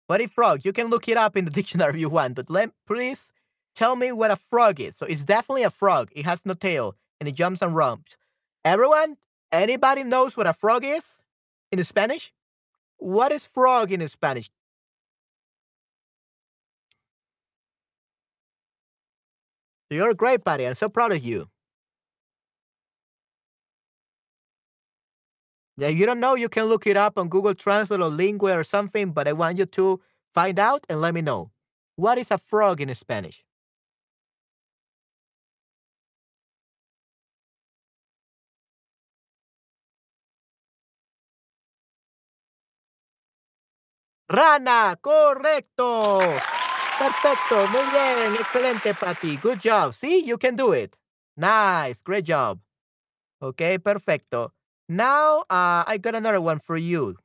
What 0.06 0.20
is 0.20 0.30
frog? 0.30 0.64
You 0.64 0.72
can 0.72 0.88
look 0.88 1.06
it 1.08 1.16
up 1.16 1.36
in 1.36 1.44
the 1.44 1.50
dictionary 1.58 1.94
if 1.94 2.00
you 2.00 2.08
want, 2.08 2.34
but 2.34 2.50
let 2.50 2.70
please 2.86 3.30
tell 3.76 3.94
me 3.94 4.10
what 4.10 4.30
a 4.30 4.38
frog 4.50 4.80
is. 4.80 4.96
So 4.96 5.06
it's 5.06 5.24
definitely 5.24 5.62
a 5.62 5.70
frog. 5.70 6.10
It 6.12 6.24
has 6.24 6.44
no 6.46 6.54
tail 6.54 6.96
and 7.20 7.28
it 7.28 7.34
jumps 7.34 7.62
and 7.62 7.76
rumps. 7.76 8.16
Everyone, 8.64 9.16
anybody 9.52 10.02
knows 10.02 10.36
what 10.36 10.46
a 10.46 10.52
frog 10.52 10.84
is 10.84 11.22
in 11.70 11.82
Spanish? 11.84 12.32
What 12.96 13.32
is 13.32 13.46
frog 13.46 13.92
in 13.92 14.06
Spanish? 14.08 14.50
You're 19.90 20.10
a 20.10 20.14
great 20.14 20.44
buddy. 20.44 20.66
I'm 20.66 20.74
so 20.74 20.88
proud 20.88 21.12
of 21.12 21.24
you. 21.24 21.48
Yeah, 25.78 25.88
you 25.88 26.06
don't 26.06 26.20
know, 26.20 26.34
you 26.34 26.48
can 26.48 26.64
look 26.64 26.86
it 26.88 26.96
up 26.96 27.16
on 27.18 27.28
Google 27.28 27.54
Translate 27.54 28.00
or 28.00 28.08
Lingua 28.08 28.58
or 28.58 28.64
something, 28.64 29.12
but 29.12 29.28
I 29.28 29.32
want 29.32 29.58
you 29.58 29.66
to 29.66 30.00
find 30.34 30.58
out 30.58 30.84
and 30.88 31.00
let 31.00 31.14
me 31.14 31.22
know. 31.22 31.52
What 31.96 32.18
is 32.18 32.30
a 32.32 32.38
frog 32.38 32.80
in 32.80 32.94
Spanish? 32.96 33.44
Rana, 44.30 44.96
correcto. 45.00 46.20
Perfecto, 46.98 47.66
muy 47.68 47.82
bien, 47.92 48.34
excelente, 48.34 48.94
Patty. 48.94 49.36
Good 49.36 49.60
job. 49.60 49.92
See, 49.94 50.24
you 50.24 50.36
can 50.38 50.56
do 50.56 50.72
it. 50.72 50.96
Nice, 51.36 52.02
great 52.02 52.24
job. 52.24 52.60
Okay, 53.42 53.78
perfecto. 53.78 54.52
Now, 54.88 55.40
uh, 55.50 55.84
I 55.86 55.98
got 56.00 56.14
another 56.14 56.40
one 56.40 56.58
for 56.60 56.76
you. 56.76 57.16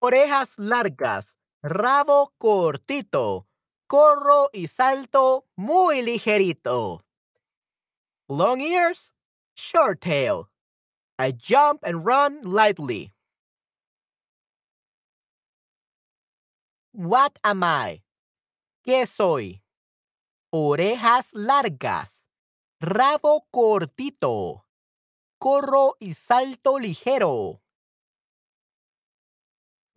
Orejas 0.00 0.54
largas, 0.58 1.36
rabo 1.62 2.32
cortito, 2.38 3.48
corro 3.88 4.50
y 4.52 4.66
salto 4.68 5.46
muy 5.56 6.02
ligerito. 6.02 7.02
Long 8.28 8.60
ears, 8.60 9.12
short 9.54 10.00
tail. 10.02 10.50
I 11.18 11.32
jump 11.32 11.80
and 11.84 12.04
run 12.06 12.42
lightly. 12.42 13.12
What 16.92 17.38
am 17.44 17.62
I? 17.62 18.03
¿Qué 18.84 19.06
soy? 19.06 19.62
Orejas 20.50 21.32
largas, 21.32 22.26
rabo 22.80 23.48
cortito, 23.50 24.66
corro 25.38 25.96
y 26.00 26.12
salto 26.12 26.78
ligero. 26.78 27.62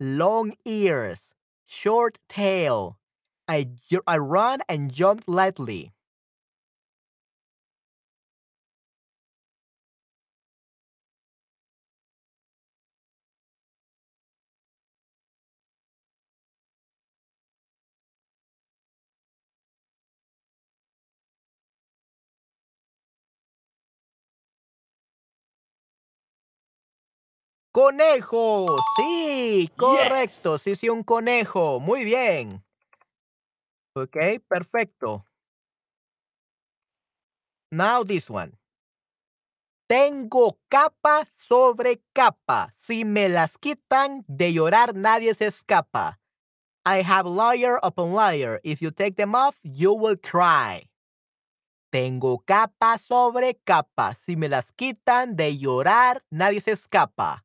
Long 0.00 0.54
ears, 0.64 1.34
short 1.66 2.18
tail. 2.28 2.98
I, 3.46 3.68
I 4.06 4.16
run 4.16 4.60
and 4.70 4.90
jump 4.90 5.24
lightly. 5.26 5.92
Conejo, 27.78 28.66
sí, 28.96 29.70
correcto, 29.76 30.58
sí, 30.58 30.74
sí, 30.74 30.88
un 30.88 31.04
conejo, 31.04 31.78
muy 31.78 32.02
bien. 32.02 32.64
Ok, 33.94 34.16
perfecto. 34.48 35.24
Now 37.70 38.02
this 38.02 38.28
one. 38.28 38.58
Tengo 39.88 40.58
capa 40.68 41.24
sobre 41.36 42.02
capa. 42.12 42.74
Si 42.74 43.04
me 43.04 43.28
las 43.28 43.56
quitan, 43.58 44.24
de 44.26 44.52
llorar 44.52 44.96
nadie 44.96 45.32
se 45.34 45.46
escapa. 45.46 46.18
I 46.84 47.02
have 47.02 47.28
lawyer 47.28 47.78
upon 47.84 48.12
lawyer. 48.12 48.60
If 48.64 48.82
you 48.82 48.90
take 48.90 49.14
them 49.14 49.36
off, 49.36 49.56
you 49.62 49.94
will 49.94 50.16
cry. 50.16 50.90
Tengo 51.92 52.42
capa 52.44 52.98
sobre 52.98 53.54
capa. 53.64 54.16
Si 54.16 54.34
me 54.34 54.48
las 54.48 54.72
quitan, 54.72 55.36
de 55.36 55.56
llorar 55.56 56.24
nadie 56.28 56.60
se 56.60 56.72
escapa. 56.72 57.44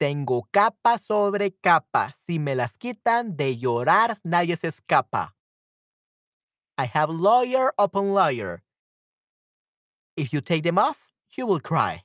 Tengo 0.00 0.48
capa 0.50 0.96
sobre 0.96 1.50
capa. 1.60 2.16
Si 2.26 2.38
me 2.38 2.54
las 2.54 2.78
quitan, 2.78 3.36
de 3.36 3.58
llorar 3.58 4.18
nadie 4.24 4.56
se 4.56 4.68
escapa. 4.68 5.34
I 6.78 6.86
have 6.86 7.10
lawyer 7.10 7.74
upon 7.78 8.14
lawyer. 8.14 8.62
If 10.16 10.32
you 10.32 10.40
take 10.40 10.62
them 10.62 10.78
off, 10.78 11.12
you 11.36 11.46
will 11.46 11.60
cry. 11.60 12.02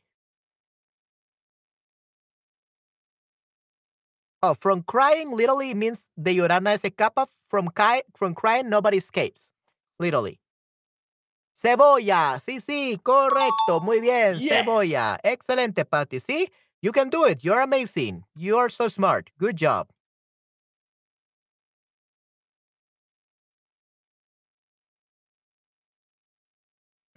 Oh, 4.44 4.56
from 4.56 4.84
crying 4.84 5.32
literally 5.32 5.74
means 5.74 6.06
de 6.18 6.36
llorar 6.36 6.62
nadie 6.62 6.82
se 6.82 6.90
escapa. 6.90 7.28
From, 7.50 7.70
from 8.14 8.36
crying, 8.36 8.70
nobody 8.70 8.98
escapes. 8.98 9.50
Literally. 10.00 10.42
Cebolla. 11.56 12.42
Sí, 12.42 12.60
sí, 12.60 13.00
correcto. 13.02 13.80
Muy 13.82 14.02
bien. 14.02 14.38
Cebolla. 14.42 15.18
Excelente, 15.24 15.86
Patty. 15.86 16.20
Sí, 16.20 16.52
You 16.86 16.92
can 16.92 17.10
do 17.10 17.24
it. 17.26 17.44
You're 17.44 17.62
amazing. 17.62 18.26
You 18.36 18.58
are 18.58 18.70
so 18.70 18.90
smart. 18.90 19.32
Good 19.40 19.56
job. 19.56 19.88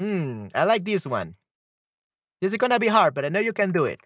Mm, 0.00 0.50
I 0.54 0.64
like 0.64 0.86
this 0.86 1.04
one. 1.04 1.34
This 2.40 2.52
is 2.52 2.56
gonna 2.56 2.78
be 2.78 2.86
hard, 2.88 3.12
but 3.12 3.26
I 3.26 3.28
know 3.28 3.40
you 3.40 3.52
can 3.52 3.70
do 3.72 3.84
it. 3.84 4.00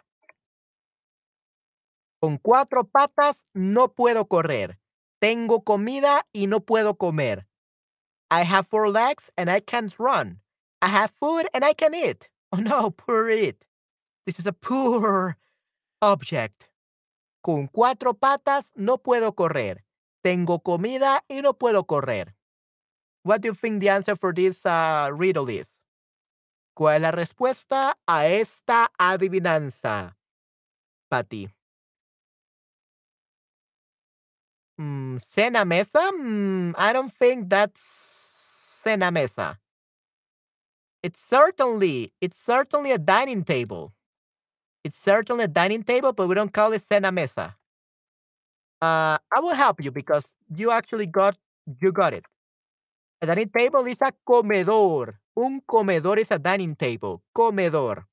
Con 2.20 2.38
cuatro 2.38 2.82
patas 2.82 3.44
no 3.54 3.86
puedo 3.86 4.28
correr. 4.28 4.78
Tengo 5.20 5.60
comida 5.60 6.22
y 6.34 6.46
no 6.46 6.58
puedo 6.58 6.98
comer. 6.98 7.46
I 8.32 8.42
have 8.42 8.66
four 8.66 8.90
legs 8.90 9.30
and 9.38 9.48
I 9.48 9.60
can't 9.60 9.94
run. 9.96 10.40
I 10.80 10.88
have 10.88 11.12
food 11.20 11.46
and 11.54 11.64
I 11.64 11.72
can 11.72 11.94
eat. 11.94 12.28
Oh 12.52 12.58
no, 12.58 12.90
poor 12.90 13.30
it. 13.30 13.64
This 14.26 14.40
is 14.40 14.46
a 14.46 14.52
poor 14.52 15.38
object. 16.02 16.64
Con 17.40 17.68
cuatro 17.68 18.14
patas 18.14 18.72
no 18.74 18.98
puedo 18.98 19.34
correr. 19.34 19.84
Tengo 20.22 20.60
comida 20.60 21.24
y 21.28 21.40
no 21.40 21.54
puedo 21.54 21.86
correr. 21.86 22.34
What 23.24 23.40
do 23.40 23.48
you 23.48 23.54
think 23.54 23.80
the 23.80 23.88
answer 23.88 24.16
for 24.16 24.34
this 24.34 24.66
uh, 24.66 25.08
riddle 25.12 25.48
is? 25.48 25.82
¿Cuál 26.74 26.96
es 26.96 27.02
la 27.02 27.10
respuesta 27.10 27.98
a 28.06 28.26
esta 28.26 28.90
adivinanza, 28.98 30.16
Patty? 31.08 31.48
Mm, 34.78 35.18
cena 35.30 35.64
mesa? 35.64 36.10
Mm, 36.12 36.74
I 36.78 36.92
don't 36.92 37.12
think 37.12 37.48
that's 37.48 37.80
cena 38.82 39.10
mesa. 39.10 39.58
It's 41.02 41.20
certainly, 41.20 42.12
it's 42.20 42.38
certainly 42.38 42.92
a 42.92 42.98
dining 42.98 43.44
table. 43.44 43.92
It's 44.84 44.98
certainly 44.98 45.44
a 45.44 45.48
dining 45.48 45.82
table, 45.84 46.12
but 46.12 46.26
we 46.26 46.34
don't 46.34 46.52
call 46.52 46.72
it 46.72 46.82
cena 46.88 47.12
mesa. 47.12 47.54
Uh, 48.80 49.18
I 49.34 49.40
will 49.40 49.54
help 49.54 49.82
you 49.82 49.92
because 49.92 50.34
you 50.56 50.72
actually 50.72 51.06
got, 51.06 51.36
you 51.80 51.92
got 51.92 52.12
it. 52.12 52.24
A 53.20 53.26
dining 53.26 53.50
table 53.56 53.86
is 53.86 54.00
a 54.00 54.12
comedor. 54.28 55.14
Un 55.36 55.60
comedor 55.68 56.18
is 56.18 56.30
a 56.32 56.38
dining 56.38 56.74
table. 56.74 57.22
Comedor. 57.36 58.04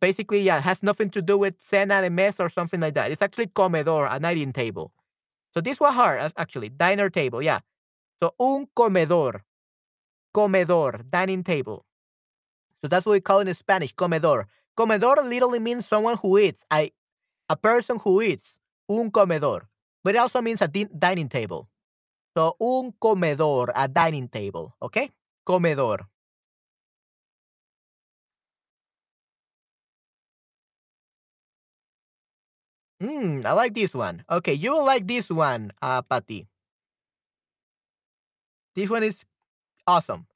Basically, 0.00 0.42
yeah, 0.42 0.60
has 0.60 0.84
nothing 0.84 1.10
to 1.10 1.20
do 1.20 1.36
with 1.36 1.60
cena 1.60 2.00
de 2.00 2.10
mesa 2.10 2.44
or 2.44 2.48
something 2.48 2.80
like 2.80 2.94
that. 2.94 3.10
It's 3.10 3.22
actually 3.22 3.48
comedor, 3.48 4.06
a 4.08 4.20
dining 4.20 4.52
table. 4.52 4.92
So 5.52 5.60
this 5.60 5.80
was 5.80 5.92
hard, 5.92 6.32
actually. 6.36 6.68
Diner 6.68 7.10
table, 7.10 7.42
yeah. 7.42 7.58
So 8.22 8.34
un 8.38 8.68
comedor. 8.76 9.40
Comedor, 10.32 11.10
dining 11.10 11.42
table. 11.42 11.84
So 12.82 12.88
that's 12.88 13.04
what 13.04 13.12
we 13.14 13.20
call 13.20 13.40
it 13.40 13.48
in 13.48 13.54
Spanish, 13.54 13.92
comedor. 13.92 14.44
Comedor 14.76 15.22
literally 15.28 15.58
means 15.58 15.86
someone 15.86 16.16
who 16.18 16.38
eats, 16.38 16.64
I, 16.70 16.92
a 17.48 17.56
person 17.56 17.98
who 17.98 18.22
eats, 18.22 18.58
un 18.88 19.10
comedor. 19.10 19.62
But 20.04 20.14
it 20.16 20.18
also 20.18 20.42
means 20.42 20.62
a 20.62 20.68
din- 20.68 20.90
dining 20.98 21.28
table. 21.28 21.68
So 22.36 22.56
un 22.60 22.92
comedor, 23.00 23.72
a 23.74 23.88
dining 23.88 24.28
table, 24.28 24.76
okay? 24.82 25.10
Comedor. 25.46 26.06
Mm, 33.02 33.44
I 33.46 33.52
like 33.52 33.74
this 33.74 33.94
one. 33.94 34.24
Okay, 34.30 34.52
you 34.54 34.72
will 34.72 34.84
like 34.84 35.06
this 35.06 35.28
one, 35.30 35.72
uh, 35.82 36.02
Patty. 36.02 36.46
This 38.74 38.90
one 38.90 39.02
is 39.04 39.24
awesome. 39.86 40.26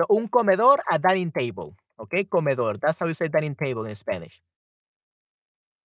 So 0.00 0.06
un 0.10 0.28
comedor, 0.28 0.78
a 0.90 0.98
dining 0.98 1.32
table. 1.32 1.76
Okay, 1.98 2.24
comedor. 2.24 2.78
That's 2.80 2.98
how 2.98 3.06
you 3.06 3.14
say 3.14 3.28
dining 3.28 3.54
table 3.54 3.86
in 3.86 3.94
Spanish. 3.96 4.40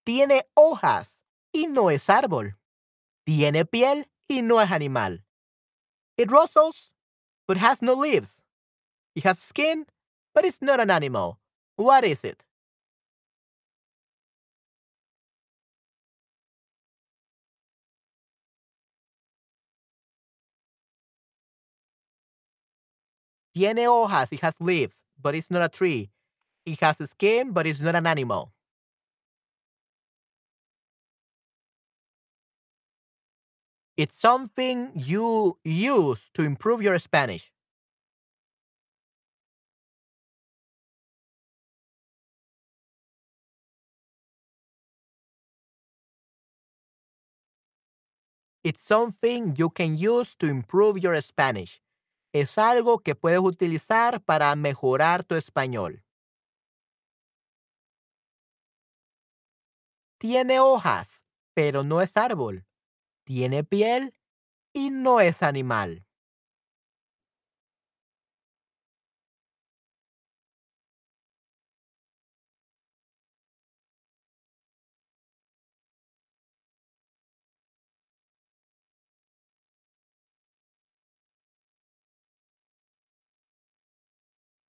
Tiene 0.06 0.48
hojas 0.56 1.22
y 1.54 1.68
no 1.68 1.90
es 1.90 2.10
árbol. 2.10 2.58
Tiene 3.26 3.66
piel 3.66 4.10
y 4.28 4.42
no 4.42 4.62
es 4.62 4.72
animal. 4.72 5.26
It 6.18 6.32
rustles, 6.32 6.92
but 7.48 7.58
has 7.58 7.82
no 7.82 7.94
leaves. 7.96 8.44
It 9.16 9.24
has 9.24 9.40
skin, 9.40 9.88
but 10.36 10.46
it's 10.46 10.62
not 10.62 10.80
an 10.80 10.92
animal. 10.92 11.40
What 11.78 12.04
is 12.06 12.24
it? 12.24 12.44
Tiene 23.54 23.86
hojas, 23.88 24.32
it 24.32 24.40
has 24.42 24.60
leaves, 24.60 25.04
but 25.22 25.36
it's 25.36 25.52
not 25.52 25.62
a 25.64 25.70
tree. 25.70 26.10
It 26.66 26.80
has 26.82 27.02
a 27.02 27.08
skin, 27.08 27.52
but 27.52 27.68
it's 27.68 27.80
not 27.82 27.96
an 27.96 28.08
animal. 28.08 28.54
It's 33.98 34.20
something 34.20 34.92
you 34.96 35.60
use 35.64 36.22
to 36.34 36.42
improve 36.42 36.82
your 36.82 36.98
Spanish. 36.98 37.52
It's 48.64 48.82
something 48.82 49.56
you 49.58 49.70
can 49.70 49.98
use 49.98 50.34
to 50.40 50.46
improve 50.48 50.98
your 51.00 51.20
Spanish. 51.20 51.82
Es 52.34 52.58
algo 52.60 53.00
que 53.00 53.16
puedes 53.16 53.40
utilizar 53.40 54.22
para 54.22 54.56
mejorar 54.56 55.24
tu 55.24 55.36
español. 55.36 56.04
Tiene 60.20 60.60
hojas, 60.60 61.24
pero 61.54 61.84
no 61.84 62.02
es 62.02 62.16
árbol. 62.18 62.66
Tiene 63.26 63.64
piel 63.64 64.14
y 64.74 64.92
no 64.92 65.22
es 65.22 65.44
animal. 65.44 66.06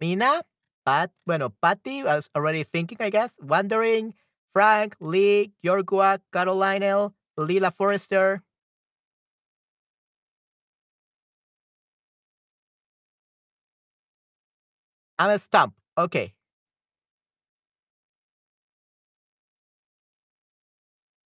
Mina, 0.01 0.43
Pat, 0.85 1.11
bueno, 1.27 1.51
Patty 1.63 2.03
was 2.03 2.29
already 2.35 2.65
thinking, 2.65 2.99
I 3.01 3.11
guess. 3.11 3.33
Wondering, 3.41 4.15
Frank, 4.53 4.97
Lee, 5.01 5.53
Yorgua, 5.65 6.21
Caroline, 6.33 7.13
Lila 7.37 7.71
Forrester. 7.71 8.43
I'm 15.19 15.31
a 15.31 15.39
stump. 15.39 15.75
Okay. 15.97 16.35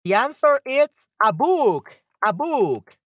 The 0.04 0.14
answer 0.14 0.60
is 0.64 0.88
a 1.22 1.32
book. 1.32 2.00
A 2.24 2.32
book. 2.32 2.96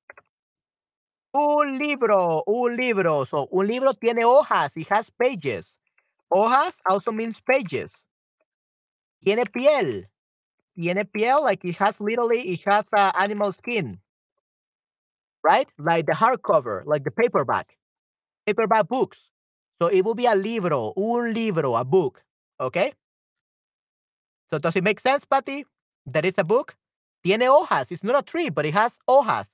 Un 1.35 1.79
libro, 1.79 2.43
un 2.47 2.77
libro. 2.77 3.25
So, 3.25 3.49
un 3.53 3.67
libro 3.67 3.93
tiene 3.93 4.25
hojas. 4.25 4.77
It 4.77 4.89
has 4.89 5.11
pages. 5.11 5.77
Hojas 6.33 6.81
also 6.89 7.13
means 7.13 7.41
pages. 7.41 8.07
Tiene 9.25 9.45
piel. 9.45 10.07
Tiene 10.75 11.05
piel, 11.05 11.43
like 11.43 11.65
it 11.65 11.77
has 11.77 12.01
literally, 12.01 12.41
it 12.41 12.63
has 12.65 12.89
uh, 12.93 13.13
animal 13.19 13.53
skin. 13.53 13.99
Right? 15.43 15.69
Like 15.79 16.07
the 16.07 16.13
hardcover, 16.13 16.83
like 16.87 17.05
the 17.05 17.11
paperback. 17.11 17.77
Paperback 18.47 18.89
books. 18.89 19.19
So 19.81 19.89
it 19.89 20.05
will 20.05 20.15
be 20.15 20.27
a 20.27 20.35
libro, 20.35 20.93
un 20.97 21.33
libro, 21.35 21.75
a 21.75 21.85
book. 21.85 22.23
Okay? 22.61 22.93
So 24.49 24.59
does 24.59 24.77
it 24.77 24.85
make 24.85 25.01
sense, 25.01 25.25
Patty? 25.25 25.65
That 26.07 26.25
it's 26.25 26.39
a 26.39 26.45
book? 26.45 26.77
Tiene 27.23 27.43
hojas. 27.43 27.93
It's 27.93 28.03
not 28.03 28.19
a 28.19 28.23
tree, 28.23 28.49
but 28.49 28.65
it 28.67 28.75
has 28.75 28.99
hojas. 29.09 29.47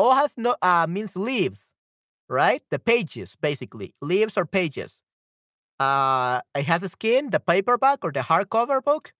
Hojas 0.00 0.38
no, 0.38 0.56
uh, 0.62 0.86
means 0.88 1.14
leaves, 1.14 1.72
right? 2.28 2.62
The 2.70 2.78
pages, 2.78 3.36
basically. 3.40 3.94
Leaves 4.00 4.38
or 4.38 4.46
pages. 4.46 4.98
Uh, 5.78 6.40
it 6.54 6.64
has 6.64 6.82
a 6.82 6.88
skin, 6.88 7.30
the 7.30 7.40
paperback 7.40 7.98
or 8.02 8.12
the 8.12 8.20
hardcover 8.20 8.82
book. 8.82 9.12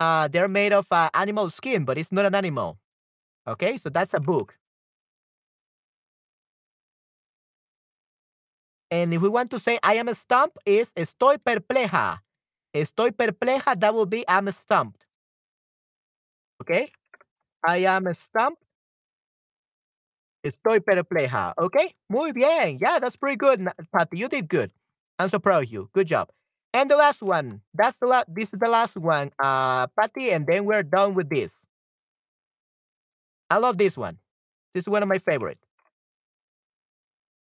Uh, 0.00 0.28
they're 0.28 0.48
made 0.48 0.72
of 0.72 0.86
uh, 0.90 1.10
animal 1.14 1.50
skin, 1.50 1.84
but 1.84 1.98
it's 1.98 2.12
not 2.12 2.26
an 2.26 2.34
animal. 2.34 2.78
Okay, 3.46 3.78
so 3.78 3.88
that's 3.88 4.14
a 4.14 4.20
book. 4.20 4.58
And 8.90 9.12
if 9.14 9.22
we 9.22 9.28
want 9.28 9.50
to 9.50 9.58
say 9.58 9.78
I 9.82 9.94
am 9.94 10.12
stumped, 10.14 10.58
is 10.66 10.92
estoy 10.92 11.38
perpleja. 11.38 12.20
Estoy 12.74 13.10
perpleja, 13.12 13.78
that 13.80 13.94
will 13.94 14.06
be 14.06 14.24
I'm 14.28 14.50
stumped. 14.50 15.06
Okay? 16.62 16.90
I 17.66 17.78
am 17.78 18.12
stumped. 18.14 18.62
Estoy 20.44 20.80
perpleja. 20.80 21.52
Okay? 21.58 21.94
Muy 22.08 22.32
bien. 22.32 22.78
Yeah, 22.80 22.98
that's 22.98 23.16
pretty 23.16 23.36
good, 23.36 23.66
Patty. 23.96 24.18
You 24.18 24.28
did 24.28 24.48
good. 24.48 24.70
I'm 25.18 25.28
so 25.28 25.38
proud 25.38 25.64
of 25.64 25.70
you. 25.70 25.90
Good 25.92 26.06
job. 26.06 26.30
And 26.72 26.90
the 26.90 26.96
last 26.96 27.22
one. 27.22 27.62
That's 27.74 27.96
the 27.98 28.06
last. 28.06 28.26
This 28.32 28.52
is 28.52 28.58
the 28.58 28.68
last 28.68 28.96
one, 28.96 29.30
uh, 29.42 29.86
Patty, 29.98 30.30
and 30.30 30.46
then 30.46 30.64
we're 30.64 30.82
done 30.82 31.14
with 31.14 31.28
this. 31.28 31.56
I 33.50 33.58
love 33.58 33.78
this 33.78 33.96
one. 33.96 34.18
This 34.74 34.84
is 34.84 34.88
one 34.88 35.02
of 35.02 35.08
my 35.08 35.18
favorite. 35.18 35.58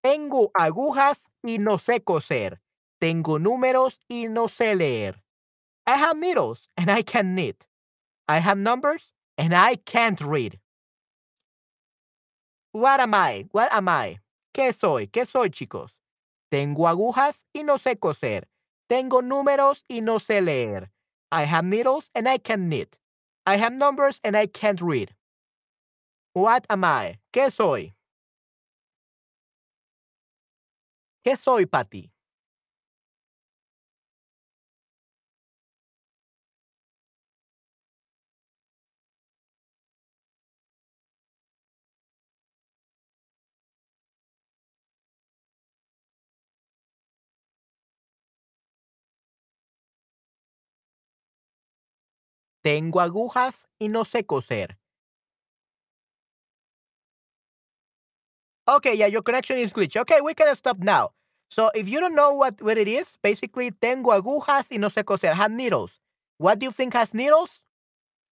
Tengo 0.03 0.51
agujas 0.57 1.27
y 1.43 1.57
no 1.59 1.77
sé 1.77 2.03
coser. 2.03 2.59
Tengo 2.99 3.37
números 3.37 3.99
y 4.09 4.25
no 4.27 4.47
sé 4.47 4.75
leer. 4.75 5.15
I 5.85 5.95
have 5.95 6.17
needles 6.17 6.67
and 6.77 6.89
I 6.89 7.03
can 7.03 7.35
knit. 7.35 7.65
I 8.27 8.39
have 8.39 8.57
numbers 8.57 9.13
and 9.37 9.53
I 9.53 9.75
can't 9.75 10.19
read. 10.21 10.59
What 12.73 12.99
am 13.01 13.13
I? 13.13 13.47
What 13.51 13.71
am 13.73 13.89
I? 13.89 14.19
¿Qué 14.53 14.73
soy? 14.73 15.07
¿Qué 15.07 15.25
soy, 15.25 15.49
chicos? 15.49 15.97
Tengo 16.49 16.87
agujas 16.87 17.45
y 17.53 17.63
no 17.63 17.77
sé 17.77 17.97
coser. 17.99 18.47
Tengo 18.89 19.21
números 19.21 19.83
y 19.89 20.01
no 20.01 20.19
sé 20.19 20.41
leer. 20.41 20.91
I 21.31 21.43
have 21.45 21.65
needles 21.65 22.09
and 22.15 22.27
I 22.27 22.37
can 22.37 22.69
knit. 22.69 22.97
I 23.45 23.57
have 23.57 23.73
numbers 23.73 24.19
and 24.23 24.37
I 24.37 24.47
can't 24.47 24.81
read. 24.81 25.15
What 26.33 26.65
am 26.69 26.83
I? 26.83 27.19
¿Qué 27.33 27.51
soy? 27.51 27.93
¿Qué 31.23 31.35
soy, 31.37 31.65
Patty? 31.65 32.10
Tengo 52.61 53.01
agujas 53.01 53.67
y 53.79 53.87
no 53.87 54.03
sé 54.05 54.25
coser. 54.25 54.77
Okay, 58.67 58.95
yeah, 58.95 59.07
your 59.07 59.23
connection 59.23 59.57
is 59.57 59.73
glitched. 59.73 59.99
Okay, 60.01 60.21
we 60.21 60.33
can 60.33 60.55
stop 60.55 60.77
now. 60.79 61.09
So 61.49 61.69
if 61.75 61.89
you 61.89 61.99
don't 61.99 62.15
know 62.15 62.33
what, 62.33 62.61
what 62.61 62.77
it 62.77 62.87
is, 62.87 63.17
basically, 63.21 63.71
tengo 63.71 64.11
agujas 64.11 64.67
y 64.71 64.77
no 64.77 64.89
sé 64.89 65.03
coser. 65.03 65.31
I 65.31 65.33
have 65.33 65.51
needles. 65.51 65.91
What 66.37 66.59
do 66.59 66.65
you 66.65 66.71
think 66.71 66.93
has 66.93 67.13
needles? 67.13 67.61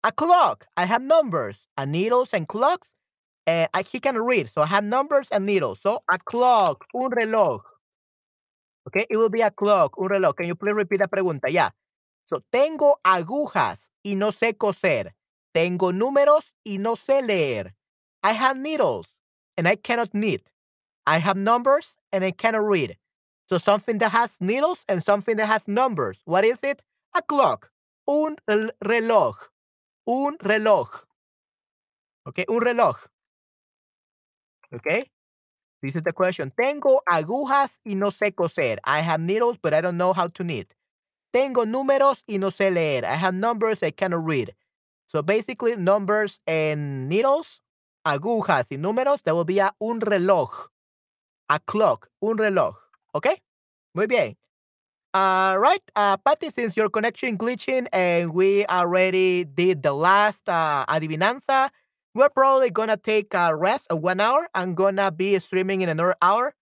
A 0.03 0.11
clock. 0.11 0.65
I 0.75 0.85
have 0.85 1.01
numbers. 1.01 1.67
A 1.77 1.85
needles 1.85 2.33
and 2.33 2.47
clocks. 2.47 2.91
Uh, 3.45 3.67
I, 3.73 3.83
he 3.83 3.99
can 3.99 4.17
read. 4.17 4.49
So 4.49 4.61
I 4.61 4.65
have 4.67 4.83
numbers 4.83 5.27
and 5.31 5.45
needles. 5.45 5.79
So 5.81 5.99
a 6.11 6.17
clock, 6.17 6.85
un 6.95 7.11
reloj. 7.11 7.61
Okay, 8.87 9.05
it 9.09 9.17
will 9.17 9.29
be 9.29 9.41
a 9.41 9.51
clock, 9.51 9.93
un 9.97 10.07
reloj. 10.07 10.35
Can 10.35 10.47
you 10.47 10.55
please 10.55 10.73
repeat 10.73 10.99
the 10.99 11.07
pregunta? 11.07 11.49
Yeah. 11.49 11.69
So, 12.25 12.41
tengo 12.51 12.99
agujas 13.03 13.91
y 14.03 14.15
no 14.15 14.31
sé 14.31 14.57
coser. 14.57 15.13
Tengo 15.53 15.91
números 15.91 16.53
y 16.63 16.77
no 16.77 16.95
sé 16.95 17.21
leer. 17.21 17.75
I 18.23 18.31
have 18.33 18.57
needles 18.57 19.17
and 19.57 19.67
I 19.67 19.75
cannot 19.75 20.13
knit. 20.13 20.51
I 21.05 21.19
have 21.19 21.37
numbers 21.37 21.97
and 22.11 22.23
I 22.23 22.31
cannot 22.31 22.65
read. 22.65 22.97
So 23.49 23.57
something 23.57 23.97
that 23.99 24.11
has 24.11 24.37
needles 24.39 24.83
and 24.87 25.03
something 25.03 25.35
that 25.37 25.47
has 25.47 25.67
numbers. 25.67 26.19
What 26.25 26.45
is 26.45 26.63
it? 26.63 26.81
A 27.13 27.21
clock. 27.21 27.69
Un 28.07 28.37
reloj. 28.47 29.35
Un 30.07 30.37
reloj. 30.41 30.87
Okay, 32.27 32.45
un 32.47 32.61
reloj. 32.61 32.95
Okay? 34.73 35.05
This 35.81 35.95
is 35.95 36.03
the 36.03 36.13
question. 36.13 36.51
Tengo 36.57 37.01
agujas 37.05 37.77
y 37.85 37.95
no 37.95 38.09
sé 38.09 38.33
coser. 38.33 38.79
I 38.85 39.01
have 39.01 39.19
needles, 39.19 39.57
but 39.61 39.73
I 39.73 39.81
don't 39.81 39.97
know 39.97 40.13
how 40.13 40.27
to 40.27 40.43
knit. 40.43 40.73
Tengo 41.33 41.65
números 41.65 42.23
y 42.27 42.37
no 42.37 42.51
sé 42.51 42.71
leer. 42.71 43.03
I 43.05 43.15
have 43.15 43.33
numbers 43.33 43.81
I 43.81 43.91
cannot 43.91 44.23
read. 44.25 44.53
So 45.07 45.21
basically, 45.23 45.75
numbers 45.75 46.39
and 46.45 47.09
needles 47.09 47.61
agujas 48.05 48.67
y 48.69 48.77
números, 48.77 49.23
te 49.23 49.31
will 49.31 49.45
be 49.45 49.59
a 49.59 49.73
un 49.79 49.99
reloj. 49.99 50.69
A 51.49 51.59
clock, 51.59 52.09
un 52.21 52.37
reloj. 52.37 52.75
Okay? 53.15 53.35
Muy 53.93 54.07
bien. 54.07 54.35
All 55.13 55.59
right, 55.59 55.81
uh, 55.95 56.17
Patty, 56.17 56.49
since 56.49 56.75
your 56.75 56.89
connection 56.89 57.37
glitching 57.37 57.87
and 57.93 58.33
we 58.33 58.65
already 58.65 59.43
did 59.43 59.83
the 59.83 59.93
last 59.93 60.49
uh, 60.49 60.85
adivinanza, 60.89 61.69
we're 62.15 62.29
probably 62.29 62.71
gonna 62.71 62.97
take 62.97 63.33
a 63.35 63.55
rest 63.55 63.85
of 63.91 63.99
one 63.99 64.19
hour. 64.19 64.47
I'm 64.55 64.73
gonna 64.73 65.11
be 65.11 65.37
streaming 65.39 65.81
in 65.81 65.89
another 65.89 66.15
hour. 66.21 66.53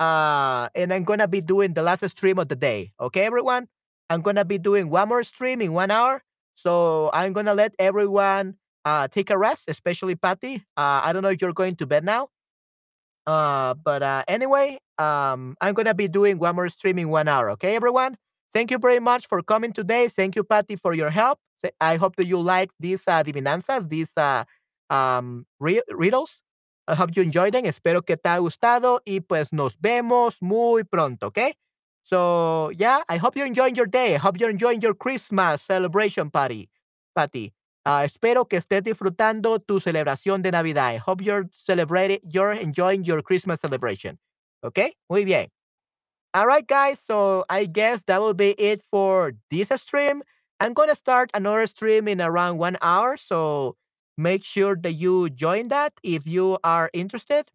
Uh, 0.00 0.68
and 0.74 0.92
I'm 0.92 1.04
gonna 1.04 1.28
be 1.28 1.40
doing 1.40 1.74
the 1.74 1.82
last 1.82 2.08
stream 2.08 2.40
of 2.40 2.48
the 2.48 2.56
day. 2.56 2.92
Okay, 2.98 3.22
everyone? 3.22 3.68
I'm 4.12 4.20
gonna 4.20 4.44
be 4.44 4.58
doing 4.58 4.90
one 4.90 5.08
more 5.08 5.22
stream 5.22 5.62
in 5.62 5.72
one 5.72 5.90
hour. 5.90 6.22
So 6.54 7.10
I'm 7.14 7.32
gonna 7.32 7.54
let 7.54 7.74
everyone 7.78 8.56
uh, 8.84 9.08
take 9.08 9.30
a 9.30 9.38
rest, 9.38 9.64
especially 9.68 10.16
Patty. 10.16 10.56
Uh, 10.76 11.00
I 11.02 11.14
don't 11.14 11.22
know 11.22 11.30
if 11.30 11.40
you're 11.40 11.54
going 11.54 11.76
to 11.76 11.86
bed 11.86 12.04
now. 12.04 12.28
Uh, 13.26 13.72
but 13.72 14.02
uh, 14.02 14.22
anyway, 14.28 14.78
um, 14.98 15.56
I'm 15.62 15.72
gonna 15.72 15.94
be 15.94 16.08
doing 16.08 16.38
one 16.38 16.54
more 16.56 16.68
stream 16.68 16.98
in 16.98 17.08
one 17.08 17.26
hour. 17.26 17.50
Okay, 17.52 17.74
everyone. 17.74 18.16
Thank 18.52 18.70
you 18.70 18.76
very 18.76 19.00
much 19.00 19.26
for 19.28 19.40
coming 19.40 19.72
today. 19.72 20.08
Thank 20.08 20.36
you, 20.36 20.44
Patty, 20.44 20.76
for 20.76 20.92
your 20.92 21.08
help. 21.08 21.38
I 21.80 21.96
hope 21.96 22.16
that 22.16 22.26
you 22.26 22.38
like 22.38 22.70
these 22.78 23.04
uh, 23.08 23.22
divinanzas, 23.22 23.88
these 23.88 24.12
uh, 24.18 24.44
um, 24.90 25.46
riddles. 25.58 26.42
I 26.86 26.96
hope 26.96 27.16
you 27.16 27.22
enjoyed 27.22 27.54
them. 27.54 27.64
Espero 27.64 28.04
que 28.04 28.16
te 28.16 28.28
haya 28.28 28.40
gustado 28.40 29.00
y 29.06 29.20
pues 29.20 29.52
nos 29.52 29.74
vemos 29.80 30.36
muy 30.42 30.82
pronto, 30.84 31.28
okay? 31.28 31.54
So 32.04 32.70
yeah, 32.76 33.00
I 33.08 33.16
hope 33.16 33.36
you're 33.36 33.46
enjoying 33.46 33.74
your 33.76 33.86
day. 33.86 34.14
I 34.14 34.18
hope 34.18 34.38
you're 34.38 34.50
enjoying 34.50 34.80
your 34.80 34.94
Christmas 34.94 35.62
celebration 35.62 36.30
party, 36.30 36.68
Patty. 37.14 37.52
Uh, 37.84 38.04
espero 38.04 38.44
que 38.48 38.58
estés 38.58 38.82
disfrutando 38.82 39.58
tu 39.58 39.80
celebración 39.80 40.42
de 40.42 40.50
Navidad. 40.52 40.94
I 40.94 40.96
hope 40.98 41.20
you're 41.22 41.48
celebrating, 41.52 42.18
you're 42.30 42.52
enjoying 42.52 43.04
your 43.04 43.22
Christmas 43.22 43.60
celebration. 43.60 44.18
Okay, 44.64 44.94
muy 45.10 45.24
bien. 45.24 45.48
All 46.34 46.46
right, 46.46 46.66
guys. 46.66 47.00
So 47.00 47.44
I 47.50 47.66
guess 47.66 48.04
that 48.04 48.20
will 48.20 48.34
be 48.34 48.50
it 48.52 48.82
for 48.90 49.32
this 49.50 49.68
stream. 49.76 50.22
I'm 50.60 50.72
gonna 50.72 50.96
start 50.96 51.30
another 51.34 51.66
stream 51.66 52.08
in 52.08 52.20
around 52.20 52.58
one 52.58 52.78
hour. 52.82 53.16
So 53.16 53.76
make 54.16 54.44
sure 54.44 54.76
that 54.76 54.92
you 54.94 55.28
join 55.30 55.68
that 55.68 55.92
if 56.02 56.26
you 56.26 56.58
are 56.64 56.90
interested. 56.94 57.50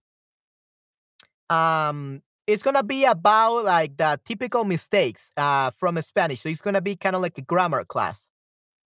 Um, 1.50 2.22
it's 2.48 2.64
gonna 2.64 2.84
be 2.84 3.06
about 3.06 3.66
like 3.66 3.98
the 3.98 4.20
typical 4.26 4.64
mistakes 4.66 5.32
uh 5.38 5.72
from 5.72 6.02
Spanish. 6.02 6.42
So 6.42 6.50
it's 6.50 6.62
gonna 6.62 6.82
be 6.82 6.96
kind 6.96 7.16
of 7.16 7.22
like 7.22 7.38
a 7.38 7.42
grammar 7.42 7.84
class. 7.86 8.30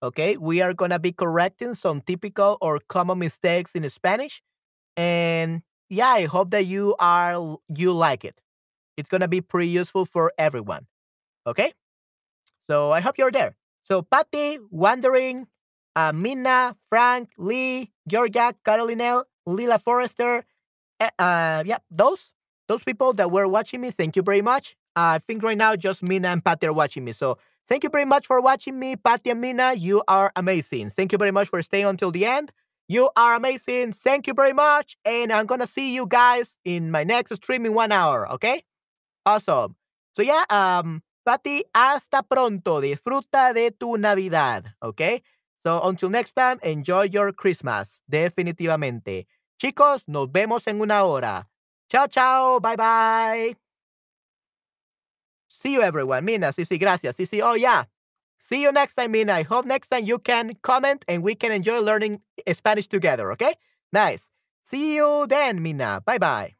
Okay, 0.02 0.36
we 0.36 0.60
are 0.62 0.74
gonna 0.74 0.98
be 0.98 1.12
correcting 1.12 1.74
some 1.74 2.00
typical 2.00 2.58
or 2.60 2.80
common 2.88 3.18
mistakes 3.18 3.74
in 3.74 3.88
Spanish, 3.90 4.42
and 4.96 5.62
yeah, 5.90 6.08
I 6.08 6.26
hope 6.26 6.50
that 6.52 6.66
you 6.66 6.96
are 7.00 7.58
you 7.68 7.92
like 7.92 8.24
it. 8.24 8.40
It's 8.96 9.08
gonna 9.08 9.28
be 9.28 9.40
pretty 9.40 9.68
useful 9.70 10.04
for 10.06 10.32
everyone. 10.38 10.86
Okay, 11.46 11.72
so 12.70 12.92
I 12.92 13.00
hope 13.00 13.18
you're 13.18 13.30
there. 13.30 13.56
So 13.84 14.02
Patty, 14.02 14.58
Wandering, 14.70 15.46
uh, 15.96 16.12
Mina, 16.12 16.76
Frank, 16.88 17.30
Lee, 17.36 17.90
Georgia, 18.08 18.54
Carolinelle, 18.64 19.24
Lila 19.46 19.78
Forrester, 19.78 20.44
uh, 21.00 21.10
uh, 21.18 21.62
yeah, 21.66 21.78
those 21.90 22.32
those 22.72 22.84
people 22.84 23.12
that 23.12 23.30
were 23.30 23.46
watching 23.46 23.80
me. 23.80 23.90
Thank 23.90 24.16
you 24.16 24.22
very 24.22 24.42
much. 24.42 24.76
I 24.96 25.18
think 25.18 25.42
right 25.42 25.58
now 25.58 25.76
just 25.76 26.02
Mina 26.02 26.28
and 26.28 26.44
Patty 26.44 26.66
are 26.66 26.72
watching 26.72 27.04
me. 27.04 27.12
So 27.12 27.38
Thank 27.66 27.84
you 27.84 27.90
very 27.90 28.04
much 28.04 28.26
for 28.26 28.40
watching 28.40 28.78
me, 28.78 28.96
Patty 28.96 29.30
and 29.30 29.40
Mina. 29.40 29.74
You 29.74 30.02
are 30.08 30.32
amazing. 30.34 30.90
Thank 30.90 31.12
you 31.12 31.18
very 31.18 31.30
much 31.30 31.48
for 31.48 31.62
staying 31.62 31.86
until 31.86 32.10
the 32.10 32.26
end. 32.26 32.52
You 32.88 33.08
are 33.16 33.36
amazing. 33.36 33.92
Thank 33.92 34.26
you 34.26 34.34
very 34.34 34.52
much. 34.52 34.96
And 35.04 35.32
I'm 35.32 35.46
gonna 35.46 35.68
see 35.68 35.94
you 35.94 36.06
guys 36.06 36.58
in 36.64 36.90
my 36.90 37.04
next 37.04 37.34
stream 37.36 37.64
in 37.64 37.72
one 37.72 37.92
hour. 37.92 38.28
Okay? 38.32 38.64
Awesome. 39.24 39.76
So 40.16 40.22
yeah, 40.22 40.44
um, 40.50 41.02
Patty, 41.24 41.62
hasta 41.72 42.24
pronto. 42.28 42.80
Disfruta 42.80 43.54
de 43.54 43.70
tu 43.70 43.96
Navidad. 43.96 44.74
Okay? 44.82 45.22
So 45.64 45.80
until 45.82 46.10
next 46.10 46.32
time, 46.32 46.58
enjoy 46.64 47.02
your 47.02 47.32
Christmas. 47.32 48.02
Definitivamente. 48.10 49.26
Chicos, 49.56 50.02
nos 50.08 50.26
vemos 50.26 50.66
en 50.66 50.80
una 50.80 51.04
hora. 51.04 51.46
Chao, 51.92 52.06
chao. 52.06 52.58
Bye, 52.58 52.74
bye. 52.76 53.54
See 55.50 55.74
you, 55.74 55.82
everyone. 55.82 56.24
Mina, 56.24 56.46
sí, 56.46 56.80
gracias. 56.80 57.16
Sí. 57.16 57.42
Oh, 57.42 57.52
yeah. 57.52 57.84
See 58.38 58.62
you 58.62 58.72
next 58.72 58.94
time, 58.94 59.12
Mina. 59.12 59.34
I 59.34 59.42
hope 59.42 59.66
next 59.66 59.88
time 59.88 60.06
you 60.06 60.18
can 60.18 60.52
comment 60.62 61.04
and 61.06 61.22
we 61.22 61.34
can 61.34 61.52
enjoy 61.52 61.80
learning 61.80 62.22
Spanish 62.54 62.88
together, 62.88 63.30
okay? 63.32 63.52
Nice. 63.92 64.30
See 64.64 64.96
you 64.96 65.26
then, 65.28 65.62
Mina. 65.62 66.00
Bye 66.06 66.16
bye. 66.16 66.54